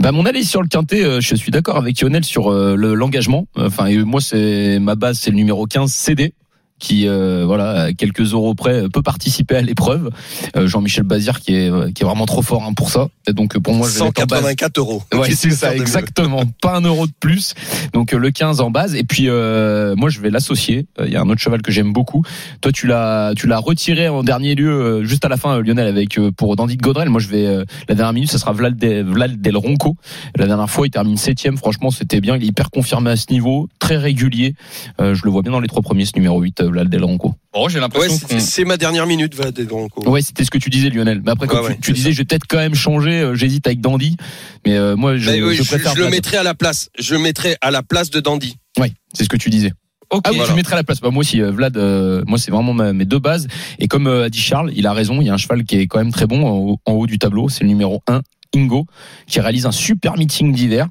Bah, 0.00 0.12
mon 0.12 0.22
analyse 0.22 0.48
sur 0.50 0.62
le 0.62 0.68
quintet, 0.68 1.04
euh, 1.04 1.20
je 1.20 1.34
suis 1.34 1.50
d'accord 1.50 1.76
avec 1.76 2.00
Lionel 2.00 2.24
sur 2.24 2.52
euh, 2.52 2.74
le- 2.76 2.94
l'engagement. 2.94 3.46
Enfin, 3.56 3.86
et 3.86 3.96
moi, 3.98 4.20
c'est 4.20 4.78
ma 4.78 4.94
base, 4.94 5.18
c'est 5.18 5.30
le 5.30 5.36
numéro 5.36 5.66
15 5.66 5.90
CD 5.92 6.32
qui 6.78 7.08
euh, 7.08 7.44
voilà 7.46 7.82
à 7.84 7.92
quelques 7.92 8.32
euros 8.32 8.54
près 8.54 8.82
euh, 8.84 8.88
peut 8.88 9.02
participer 9.02 9.56
à 9.56 9.62
l'épreuve. 9.62 10.10
Euh, 10.56 10.66
Jean-Michel 10.66 11.04
Bazir 11.04 11.40
qui 11.40 11.54
est 11.54 11.70
euh, 11.70 11.90
qui 11.92 12.02
est 12.02 12.06
vraiment 12.06 12.26
trop 12.26 12.42
fort 12.42 12.62
hein, 12.64 12.72
pour 12.74 12.90
ça. 12.90 13.08
Et 13.28 13.32
donc 13.32 13.56
euh, 13.56 13.60
pour 13.60 13.74
moi 13.74 13.88
je 13.88 13.98
vais 13.98 14.04
mettre 14.04 14.22
en 14.22 14.26
base. 14.26 14.40
184 14.40 14.78
euros. 14.78 15.02
Ouais, 15.14 15.30
c'est 15.34 15.50
ça, 15.50 15.74
exactement. 15.74 16.42
Pas 16.60 16.76
un 16.76 16.82
euro 16.82 17.06
de 17.06 17.12
plus. 17.18 17.54
Donc 17.92 18.12
le 18.12 18.30
15 18.30 18.60
en 18.60 18.70
base. 18.70 18.94
Et 18.94 19.04
puis 19.04 19.28
euh, 19.28 19.94
moi 19.96 20.10
je 20.10 20.20
vais 20.20 20.30
l'associer. 20.30 20.86
Il 21.04 21.10
y 21.10 21.16
a 21.16 21.20
un 21.22 21.28
autre 21.28 21.40
cheval 21.40 21.62
que 21.62 21.72
j'aime 21.72 21.92
beaucoup. 21.92 22.22
Toi 22.60 22.72
tu 22.72 22.86
l'as 22.86 23.32
tu 23.36 23.46
l'as 23.46 23.58
retiré 23.58 24.08
en 24.08 24.22
dernier 24.22 24.54
lieu 24.54 24.70
euh, 24.70 25.04
juste 25.04 25.24
à 25.24 25.28
la 25.28 25.36
fin 25.36 25.60
Lionel 25.60 25.86
avec 25.86 26.18
euh, 26.18 26.30
pour 26.30 26.56
Dandy 26.56 26.76
de 26.76 26.82
Godrel. 26.82 27.08
Moi 27.08 27.20
je 27.20 27.28
vais 27.28 27.46
euh, 27.46 27.64
la 27.88 27.94
dernière 27.94 28.12
minute 28.12 28.30
ça 28.30 28.38
sera 28.38 28.52
Vlad, 28.52 28.76
de- 28.76 29.02
Vlad 29.02 29.40
Del 29.40 29.56
Ronco. 29.56 29.96
La 30.36 30.46
dernière 30.46 30.68
fois 30.70 30.86
il 30.86 30.90
termine 30.90 31.16
septième. 31.16 31.56
Franchement 31.56 31.90
c'était 31.90 32.20
bien. 32.20 32.36
Il 32.36 32.44
est 32.44 32.48
hyper 32.48 32.70
confirmé 32.70 33.10
à 33.10 33.16
ce 33.16 33.26
niveau, 33.30 33.68
très 33.78 33.96
régulier. 33.96 34.54
Euh, 35.00 35.14
je 35.14 35.22
le 35.24 35.30
vois 35.30 35.42
bien 35.42 35.52
dans 35.52 35.60
les 35.60 35.68
trois 35.68 35.82
premiers 35.82 36.04
ce 36.04 36.12
numéro 36.16 36.40
8 36.40 36.60
euh, 36.66 36.70
Vlad 36.70 36.88
Del 36.88 37.04
Ronco. 37.04 37.34
Bon, 37.52 37.68
j'ai 37.68 37.76
Ouais, 37.76 37.80
l'impression 37.80 38.18
c'est 38.38 38.64
ma 38.64 38.76
dernière 38.76 39.06
minute, 39.06 39.34
va 39.34 39.50
des 39.50 39.64
grands 39.64 39.88
coups. 39.88 40.06
Ouais 40.06 40.20
c'était 40.22 40.44
ce 40.44 40.50
que 40.50 40.58
tu 40.58 40.68
disais 40.70 40.90
Lionel. 40.90 41.22
Mais 41.24 41.30
après 41.32 41.46
quand 41.46 41.56
Ouais, 41.62 41.62
tu, 41.62 41.68
ouais, 41.72 41.78
tu 41.80 41.90
c'est 41.90 41.92
disais 41.94 42.12
je 42.12 42.18
vais 42.18 42.24
peut-être 42.24 42.46
quand 42.48 42.58
même 42.58 42.74
changer. 42.74 43.20
euh, 43.20 43.34
J'hésite 43.34 43.66
avec 43.66 43.80
Dandy. 43.80 44.16
Mais 44.66 44.76
euh, 44.76 44.96
moi 44.96 45.16
je, 45.16 45.30
Mais 45.30 45.42
oui, 45.42 45.54
je 45.56 45.62
je, 45.62 45.68
préfère 45.68 45.94
je 45.96 46.00
le 46.02 46.10
mettrai 46.10 46.36
à 46.36 46.42
la 46.42 46.54
place. 46.54 46.90
Je 46.98 47.14
le 47.14 47.20
mettrai 47.20 47.56
à 47.60 47.70
la 47.70 47.82
place 47.82 48.10
de 48.10 48.20
Dandy. 48.20 48.56
Ouais, 48.78 48.92
c'est 49.14 49.24
ce 49.24 49.28
que 49.28 49.36
tu 49.36 49.48
disais. 49.50 49.72
Ok. 50.10 50.22
Ah 50.24 50.30
oui, 50.30 50.36
Voilà. 50.36 50.52
tu 50.52 50.56
mettrais 50.56 50.74
à 50.74 50.76
la 50.76 50.84
place. 50.84 51.00
Bah, 51.00 51.10
moi 51.10 51.22
aussi, 51.22 51.40
Vlad, 51.40 51.76
euh, 51.76 52.22
moi 52.28 52.38
c'est 52.38 52.52
vraiment 52.52 52.72
ma- 52.72 52.92
mes 52.92 53.04
deux 53.06 53.18
bases. 53.18 53.48
Et 53.80 53.88
comme 53.88 54.06
euh, 54.06 54.26
a 54.26 54.28
dit 54.28 54.38
Charles, 54.38 54.70
il 54.76 54.86
a 54.86 54.92
raison, 54.92 55.20
il 55.20 55.26
y 55.26 55.30
a 55.30 55.34
un 55.34 55.36
cheval 55.36 55.64
qui 55.64 55.76
est 55.78 55.86
quand 55.88 55.98
même 55.98 56.12
très 56.12 56.26
bon 56.26 56.46
en 56.46 56.50
haut, 56.58 56.78
en 56.86 56.92
haut 56.92 57.06
du 57.08 57.18
tableau, 57.18 57.48
c'est 57.48 57.64
le 57.64 57.68
numéro 57.68 58.02
1, 58.06 58.20
Ingo, 58.54 58.86
qui 59.26 59.40
réalise 59.40 59.66
un 59.66 59.72
super 59.72 60.16
meeting 60.16 60.52
d'hiver. 60.52 60.86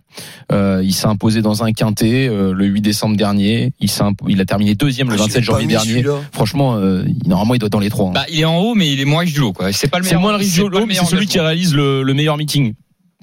Euh, 0.52 0.82
il 0.84 0.94
s'est 0.94 1.08
imposé 1.08 1.41
dans 1.41 1.63
un 1.63 1.72
quintet 1.72 2.28
euh, 2.28 2.54
le 2.54 2.65
8 2.65 2.82
décembre 2.82 3.15
dernier. 3.18 3.74
Il, 3.80 3.89
il 4.28 4.41
a 4.41 4.46
terminé 4.46 4.76
deuxième 4.76 5.08
le 5.10 5.13
Ah, 5.13 5.18
je 5.18 5.24
27 5.24 5.41
l'ai 5.41 5.46
pas 5.48 5.52
janvier 5.54 5.68
dernier. 5.68 6.04
Franchement, 6.32 6.76
euh, 6.76 7.04
il- 7.08 7.28
normalement, 7.28 7.54
il 7.56 7.60
doit 7.60 7.68
être 7.68 7.72
dans 7.74 7.80
les 7.80 7.89
trois. 7.89 8.10
hein. 8.10 8.13
Bah, 8.13 8.26
il 8.32 8.39
est 8.39 8.46
en 8.46 8.58
haut, 8.58 8.76
mais 8.76 8.91
il 8.91 9.00
est 9.00 9.06
moins 9.06 9.22
riche 9.22 9.34
du 9.34 9.39
lot, 9.39 9.54
quoi. 9.54 9.72
C'est 9.72 9.88
pas 9.88 9.98
le 10.00 10.04
c'est 10.04 10.10
meilleur. 10.12 10.22
moins 10.22 10.32
le 10.32 10.38
riche 10.38 10.50
c'est 10.54 10.62
le 10.62 10.68
l'eau, 10.70 10.86
mais 10.86 10.94
c'est 10.96 11.06
celui 11.06 11.28
qui 11.28 11.39
réalise 11.39 11.74
le, 11.74 12.04
le 12.04 12.13
meilleur 12.13 12.38
meeting 12.38 12.74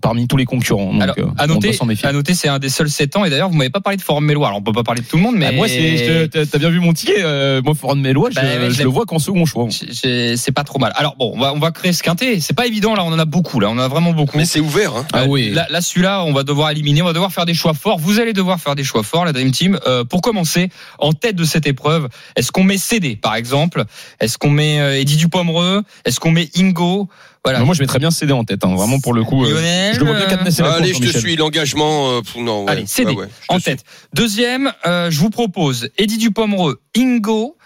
parmi 0.02 0.26
tous 0.28 0.36
les 0.36 0.44
concurrents. 0.44 0.92
Donc, 0.92 1.00
Alors, 1.02 1.14
euh, 1.18 1.24
à 1.38 1.46
noter, 1.46 1.70
à 1.70 2.34
c'est 2.34 2.48
un 2.48 2.58
des 2.58 2.68
seuls 2.68 2.90
7 2.90 3.16
ans. 3.16 3.24
Et 3.24 3.30
d'ailleurs, 3.30 3.48
vous 3.48 3.56
m'avez 3.56 3.70
pas 3.70 3.80
parlé 3.80 3.96
de 3.96 4.02
Forum 4.02 4.26
Mélois. 4.26 4.48
Alors, 4.48 4.58
on 4.58 4.62
peut 4.62 4.72
pas 4.72 4.82
parler 4.82 5.00
de 5.00 5.06
tout 5.06 5.16
le 5.16 5.22
monde, 5.22 5.36
mais 5.36 5.46
Ah, 5.46 5.52
moi, 5.52 5.66
t'as 5.68 6.58
bien 6.58 6.68
vu 6.70 6.80
mon 6.80 6.92
ticket. 6.92 7.22
euh, 7.22 7.62
moi, 7.64 7.74
Foran 7.74 7.96
Mélois, 7.96 8.28
je, 8.30 8.34
Bah, 8.36 8.42
ouais, 8.42 8.70
je 8.70 8.74
je 8.74 8.82
le 8.82 8.88
vois 8.90 9.06
qu'en 9.06 9.18
second 9.18 9.46
choix. 9.46 9.68
C'est 9.70 10.52
pas 10.52 10.64
trop 10.64 10.78
mal. 10.78 10.92
Alors 10.96 11.16
bon, 11.16 11.32
on 11.34 11.40
va, 11.40 11.54
on 11.54 11.58
va 11.58 11.70
créer 11.70 11.92
ce 11.92 12.02
quintet. 12.02 12.40
C'est 12.40 12.52
pas 12.52 12.66
évident 12.66 12.94
là, 12.94 13.04
on 13.04 13.12
en 13.12 13.18
a 13.18 13.24
beaucoup 13.24 13.60
là, 13.60 13.68
on 13.70 13.74
en 13.74 13.78
a 13.78 13.88
vraiment 13.88 14.12
beaucoup. 14.12 14.36
Mais 14.36 14.44
c'est 14.44 14.60
ouvert. 14.60 14.94
Hein. 14.96 15.06
Ah 15.12 15.24
oui. 15.26 15.50
Là, 15.50 15.66
là, 15.70 15.80
celui-là, 15.80 16.24
on 16.24 16.32
va 16.32 16.42
devoir 16.42 16.70
éliminer, 16.70 17.00
on 17.02 17.06
va 17.06 17.12
devoir 17.12 17.32
faire 17.32 17.46
des 17.46 17.54
choix 17.54 17.74
forts. 17.74 17.98
Vous 17.98 18.18
allez 18.18 18.32
devoir 18.32 18.58
faire 18.60 18.74
des 18.74 18.84
choix 18.84 19.02
forts, 19.02 19.24
la 19.24 19.32
Dream 19.32 19.52
Team. 19.52 19.78
Euh, 19.86 20.04
pour 20.04 20.20
commencer, 20.20 20.68
en 20.98 21.12
tête 21.12 21.36
de 21.36 21.44
cette 21.44 21.66
épreuve, 21.66 22.08
est-ce 22.36 22.50
qu'on 22.52 22.64
met 22.64 22.78
CD 22.78 23.14
par 23.16 23.34
exemple? 23.36 23.84
Est-ce 24.20 24.36
qu'on 24.38 24.50
met 24.50 24.80
euh, 24.80 24.98
Eddie 25.00 25.16
Dupomereux? 25.16 25.82
Est-ce 26.04 26.18
qu'on 26.20 26.32
met 26.32 26.48
Ingo? 26.56 27.08
Voilà. 27.44 27.60
Moi, 27.64 27.74
je 27.74 27.80
mettrais 27.80 27.98
bien 27.98 28.10
CD 28.12 28.32
en 28.32 28.44
tête. 28.44 28.64
hein, 28.64 28.74
vraiment, 28.76 29.00
pour 29.00 29.14
le 29.14 29.24
coup. 29.24 29.44
euh, 29.44 29.50
Lionel, 29.52 29.94
je 29.94 29.98
le 30.00 30.06
vois 30.06 30.14
bien 30.16 30.26
cadenasser 30.26 30.62
la 30.62 30.68
course, 30.68 30.80
Allez, 30.80 30.94
je 30.94 31.00
te 31.12 31.18
suis. 31.18 31.34
L'engagement. 31.36 32.10
euh, 32.12 32.20
non. 32.36 32.64
Ouais, 32.64 32.70
Allez, 32.70 32.86
CD 32.86 33.12
ouais, 33.12 33.26
en 33.48 33.54
suis. 33.54 33.64
tête. 33.64 33.84
Deuxième, 34.14 34.72
euh, 34.86 35.10
je 35.10 35.18
vous 35.18 35.30
propose 35.30 35.88
Eddie 35.98 36.18
Dupomereux, 36.18 36.80
Ingo, 36.96 37.56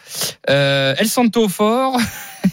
euh, 0.49 0.95
El 0.99 1.09
Santo 1.09 1.49
Fort. 1.49 1.99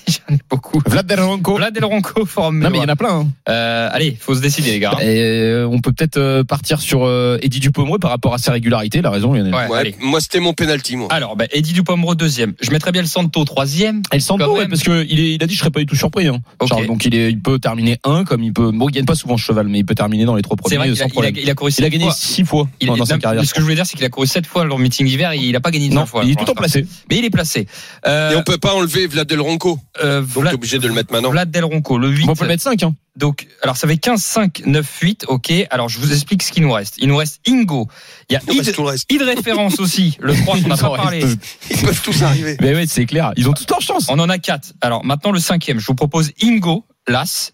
J'en 0.07 0.35
ai 0.35 0.39
beaucoup. 0.49 0.81
Vlad 0.85 1.05
Del 1.05 1.19
Ronco. 1.21 1.55
Vlad 1.57 1.73
Del 1.73 1.85
Ronco, 1.85 2.25
Forum 2.25 2.59
Non, 2.59 2.69
mais 2.69 2.77
il 2.77 2.81
y 2.81 2.85
en 2.85 2.89
a 2.89 2.95
plein. 2.95 3.19
hein. 3.21 3.27
Euh, 3.49 3.89
allez, 3.91 4.17
faut 4.19 4.35
se 4.35 4.41
décider 4.41 4.71
les 4.71 4.79
gars. 4.79 4.97
Et 5.01 5.19
euh, 5.21 5.67
on 5.67 5.79
peut 5.79 5.91
peut-être 5.91 6.17
euh, 6.17 6.43
partir 6.43 6.81
sur 6.81 7.05
euh, 7.05 7.37
Eddie 7.41 7.59
Dupomereux 7.59 7.99
par 7.99 8.11
rapport 8.11 8.33
à 8.33 8.37
sa 8.37 8.51
régularité. 8.51 9.01
La 9.01 9.09
raison, 9.11 9.33
Lionel. 9.33 9.53
Ouais, 9.53 9.67
Ouais, 9.67 9.77
allez. 9.79 9.95
moi, 9.99 10.19
c'était 10.21 10.39
mon 10.39 10.53
penalty, 10.53 10.95
moi. 10.95 11.07
Alors, 11.11 11.35
bah, 11.35 11.45
Eddie 11.51 11.73
Dupomereux 11.73 12.15
deuxième. 12.15 12.53
Je 12.61 12.71
mettrais 12.71 12.91
bien 12.91 13.01
le 13.01 13.07
Santo 13.07 13.43
troisième. 13.45 14.01
Elle 14.11 14.21
sent 14.21 14.33
Quand 14.39 14.53
ouais, 14.53 14.67
parce 14.67 14.83
que 14.83 15.05
il, 15.09 15.19
est, 15.19 15.33
il 15.35 15.43
a 15.43 15.47
dit 15.47 15.53
je 15.55 15.59
serais 15.59 15.71
pas 15.71 15.79
du 15.79 15.85
tout 15.85 15.95
surpris. 15.95 16.27
Hein. 16.27 16.39
Donc 16.87 17.05
il, 17.05 17.15
est, 17.15 17.29
il 17.29 17.39
peut 17.41 17.59
terminer 17.59 17.97
un 18.03 18.23
comme 18.23 18.43
il 18.43 18.53
peut. 18.53 18.71
Bon, 18.73 18.89
il 18.89 18.93
gagne 18.93 19.05
pas 19.05 19.15
souvent 19.15 19.37
ce 19.37 19.43
cheval, 19.43 19.67
mais 19.67 19.79
il 19.79 19.85
peut 19.85 19.95
terminer 19.95 20.25
dans 20.25 20.35
les 20.35 20.41
trois 20.41 20.57
C'est 20.57 20.75
premiers 20.75 20.77
vrai 20.77 20.87
qu'il 20.87 20.97
sans 20.97 21.03
a, 21.03 21.07
il 21.07 21.09
a, 21.09 21.13
problème. 21.13 21.33
il 21.37 21.49
a 21.49 21.55
couru 21.55 21.71
Il 21.77 21.83
a 21.83 21.85
sept 21.85 21.91
gagné 21.91 22.05
fois. 22.05 22.13
six 22.13 22.43
fois 22.45 22.67
Il 22.81 22.87
dans, 22.87 22.93
a- 22.95 22.97
dans 22.97 23.05
sa 23.05 23.17
carrière. 23.17 23.43
Ce 23.45 23.53
que 23.53 23.59
je 23.59 23.63
voulais 23.63 23.75
dire, 23.75 23.85
c'est 23.85 23.95
qu'il 23.95 24.05
a 24.05 24.09
couru 24.09 24.27
sept 24.27 24.45
fois 24.45 24.63
lors 24.65 24.77
du 24.77 24.83
meeting 24.83 25.05
d'hiver 25.07 25.31
et 25.31 25.37
il 25.37 25.55
a 25.55 25.59
pas 25.59 25.71
gagné 25.71 25.89
Non, 25.89 26.05
fois. 26.05 26.23
il 26.23 26.31
est 26.31 26.35
tout 26.35 26.49
en 26.49 26.53
placé. 26.55 26.85
Mais 27.09 27.17
il 27.17 27.25
est 27.25 27.29
placé. 27.29 27.67
Et 28.05 28.35
on 28.35 28.43
peut 28.43 28.57
pas 28.57 28.73
enlever 28.73 29.07
Vlad 29.07 29.27
Del 29.27 29.41
Ronco. 29.41 29.79
Euh, 30.03 30.21
Donc, 30.21 30.27
t'es 30.33 30.39
Vlad, 30.41 30.53
obligé 30.55 30.79
de 30.79 30.87
le 30.87 30.93
mettre 30.93 31.11
maintenant. 31.11 31.31
Vlad 31.31 31.51
Del 31.51 31.63
Ronco, 31.63 31.97
le 31.97 32.09
8. 32.09 32.25
Bon, 32.25 32.31
on 32.31 32.35
peut 32.35 32.43
le 32.45 32.49
mettre 32.49 32.63
5 32.63 32.83
hein. 32.83 32.95
Donc, 33.15 33.47
alors 33.61 33.77
ça 33.77 33.87
fait 33.87 33.97
15, 33.97 34.21
5, 34.21 34.63
9, 34.65 34.99
8. 35.01 35.25
Ok. 35.27 35.53
Alors, 35.69 35.87
je 35.89 35.99
vous 35.99 36.11
explique 36.11 36.41
ce 36.41 36.51
qu'il 36.51 36.63
nous 36.63 36.71
reste. 36.71 36.95
Il 36.97 37.07
nous 37.07 37.17
reste 37.17 37.39
Ingo. 37.47 37.87
Il 38.29 38.33
y 38.33 38.35
a 38.37 38.41
Il 38.51 39.15
Id, 39.15 39.21
référence 39.21 39.79
aussi. 39.79 40.17
Le 40.19 40.33
3 40.35 40.61
qu'on 40.61 40.67
n'a 40.67 40.77
pas 40.77 40.95
parlé. 40.95 41.23
Ils 41.69 41.77
peuvent 41.77 42.01
tous 42.01 42.23
arriver. 42.23 42.57
Mais 42.59 42.73
ouais, 42.73 42.87
c'est 42.87 43.05
clair. 43.05 43.31
Ils 43.35 43.47
ont 43.47 43.53
toute 43.53 43.69
leur 43.69 43.81
chance. 43.81 44.07
On 44.09 44.17
en 44.19 44.29
a 44.29 44.39
4. 44.39 44.73
Alors, 44.81 45.05
maintenant, 45.05 45.31
le 45.31 45.39
cinquième. 45.39 45.79
Je 45.79 45.85
vous 45.85 45.95
propose 45.95 46.31
Ingo, 46.41 46.85
Las. 47.07 47.53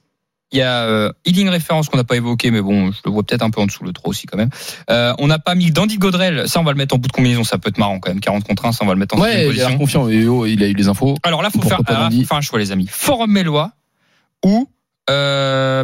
Il 0.51 0.57
y 0.57 0.61
a 0.63 0.83
euh, 0.85 1.11
Healing 1.25 1.47
référence 1.49 1.89
qu'on 1.89 1.97
n'a 1.97 2.03
pas 2.03 2.15
évoqué, 2.15 2.49
mais 2.49 2.61
bon, 2.61 2.91
je 2.91 2.97
le 3.05 3.11
vois 3.11 3.21
peut-être 3.23 3.43
un 3.43 3.51
peu 3.51 3.61
en 3.61 3.67
dessous 3.67 3.83
le 3.83 3.93
3 3.93 4.09
aussi 4.09 4.25
quand 4.25 4.37
même. 4.37 4.49
Euh, 4.89 5.13
on 5.19 5.27
n'a 5.27 5.37
pas 5.37 5.53
mis 5.53 5.69
Dandy 5.69 5.97
Godrel, 5.99 6.49
ça 6.49 6.59
on 6.59 6.63
va 6.63 6.71
le 6.71 6.77
mettre 6.77 6.95
en 6.95 6.97
bout 6.97 7.07
de 7.07 7.11
combinaison, 7.13 7.43
ça 7.43 7.59
peut 7.59 7.69
être 7.69 7.77
marrant 7.77 7.99
quand 7.99 8.09
même. 8.09 8.19
40 8.19 8.43
contre 8.45 8.65
1, 8.65 8.71
ça 8.71 8.79
on 8.83 8.87
va 8.87 8.93
le 8.93 8.99
mettre 8.99 9.15
en 9.15 9.21
Ouais, 9.21 9.45
deuxième 9.45 9.53
il 9.53 9.61
a 9.61 9.69
l'air 9.69 9.77
position. 9.77 10.01
confiant. 10.05 10.09
Et 10.09 10.27
oh, 10.27 10.45
il 10.47 10.63
a 10.63 10.67
eu 10.67 10.73
les 10.73 10.87
infos. 10.87 11.15
Alors 11.21 11.43
là, 11.43 11.49
faut 11.51 11.59
Pourquoi 11.59 11.77
faire, 11.85 11.99
Dandy 11.99 12.23
faut 12.23 12.29
faire 12.29 12.37
un 12.37 12.41
choix, 12.41 12.57
les 12.57 12.71
amis. 12.71 12.87
Forum 12.89 13.31
Mélois 13.31 13.73
ou 14.43 14.67
euh, 15.09 15.83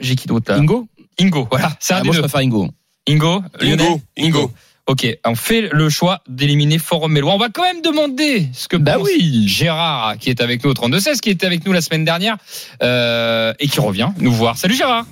j'ai 0.00 0.16
qui 0.16 0.26
d'autre 0.26 0.50
là? 0.52 0.58
Ingo? 0.58 0.88
Ingo, 1.20 1.46
voilà, 1.50 1.72
c'est 1.80 1.94
un 1.94 1.98
ah, 1.98 2.00
des 2.00 2.06
Moi, 2.06 2.14
je 2.16 2.20
deux. 2.20 2.28
préfère 2.28 2.40
Ingo. 2.46 2.68
Ingo, 3.08 3.42
Lionel 3.60 3.80
Ingo. 3.86 4.00
Ingo. 4.18 4.52
Ok, 4.86 5.06
on 5.24 5.34
fait 5.34 5.68
le 5.72 5.88
choix 5.88 6.18
d'éliminer 6.28 6.78
Forum 6.78 7.12
Mélois. 7.12 7.32
On 7.32 7.38
va 7.38 7.48
quand 7.48 7.62
même 7.62 7.80
demander 7.80 8.48
ce 8.52 8.68
que 8.68 8.76
Bah 8.76 8.96
pense 8.98 9.04
oui. 9.08 9.48
Gérard, 9.48 10.18
qui 10.18 10.28
est 10.28 10.42
avec 10.42 10.62
nous 10.62 10.70
au 10.70 10.74
32-16, 10.74 11.20
qui 11.20 11.30
était 11.30 11.46
avec 11.46 11.64
nous 11.64 11.72
la 11.72 11.80
semaine 11.80 12.04
dernière 12.04 12.36
euh, 12.82 13.54
et 13.60 13.66
qui 13.66 13.80
revient 13.80 14.10
nous 14.20 14.32
voir. 14.32 14.56
Salut 14.58 14.74
Gérard 14.74 15.06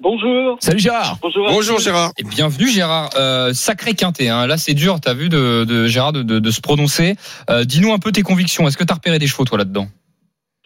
Bonjour. 0.00 0.56
Salut 0.60 0.78
Gérard. 0.80 1.18
Bonjour. 1.22 1.46
Bonjour. 1.48 1.78
Gérard. 1.78 2.12
et 2.18 2.24
bienvenue 2.24 2.68
Gérard. 2.68 3.10
Euh, 3.16 3.52
sacré 3.54 3.94
quintet, 3.94 4.28
hein. 4.28 4.46
là 4.46 4.56
c'est 4.56 4.72
dur, 4.74 4.98
t'as 5.00 5.12
vu 5.14 5.28
de, 5.28 5.64
de 5.64 5.86
Gérard 5.86 6.12
de, 6.14 6.22
de- 6.22 6.38
de 6.38 6.50
se 6.50 6.60
prononcer. 6.62 7.16
Euh, 7.50 7.64
Dis-nous 7.64 7.92
un 7.92 7.98
peu 7.98 8.10
tes 8.12 8.22
convictions. 8.22 8.66
Est-ce 8.66 8.76
que 8.78 8.84
t'as 8.84 8.94
repéré 8.94 9.18
des 9.18 9.26
chevaux 9.26 9.44
toi 9.44 9.58
là-dedans? 9.58 9.88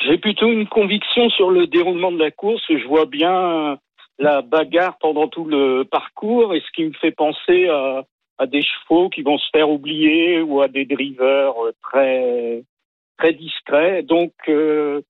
J'ai 0.06 0.18
plutôt 0.18 0.50
une 0.52 0.66
conviction 0.68 1.30
sur 1.30 1.50
le 1.50 1.66
déroulement 1.68 2.12
de 2.12 2.18
la 2.18 2.30
course. 2.32 2.62
Je 2.68 2.86
vois 2.86 3.06
bien 3.06 3.76
la 4.20 4.42
bagarre 4.42 4.98
pendant 5.00 5.26
tout 5.28 5.44
le 5.44 5.84
parcours 5.84 6.54
et 6.54 6.60
ce 6.60 6.70
qui 6.74 6.84
me 6.84 6.92
fait 7.00 7.10
penser 7.12 7.68
à, 7.68 8.02
à 8.38 8.46
des 8.46 8.62
chevaux 8.62 9.08
qui 9.08 9.22
vont 9.22 9.38
se 9.38 9.48
faire 9.52 9.70
oublier 9.70 10.40
ou 10.40 10.60
à 10.60 10.68
des 10.68 10.84
drivers 10.84 11.54
euh, 11.64 11.72
très 11.82 12.64
très 13.16 13.32
discrets. 13.32 14.02
Donc 14.02 14.32
euh, 14.48 15.02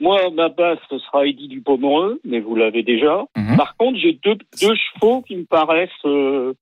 moi, 0.00 0.30
ma 0.30 0.48
base, 0.48 0.78
ce 0.90 0.98
sera 0.98 1.26
Eddie 1.26 1.48
Dupomereux, 1.48 2.20
mais 2.24 2.40
vous 2.40 2.56
l'avez 2.56 2.82
déjà. 2.82 3.24
Mhm. 3.36 3.56
Par 3.56 3.76
contre, 3.76 3.98
j'ai 3.98 4.14
deux, 4.14 4.36
deux 4.60 4.74
chevaux 4.74 5.22
qui 5.22 5.36
me 5.36 5.44
paraissent 5.44 5.90
euh, 6.04 6.54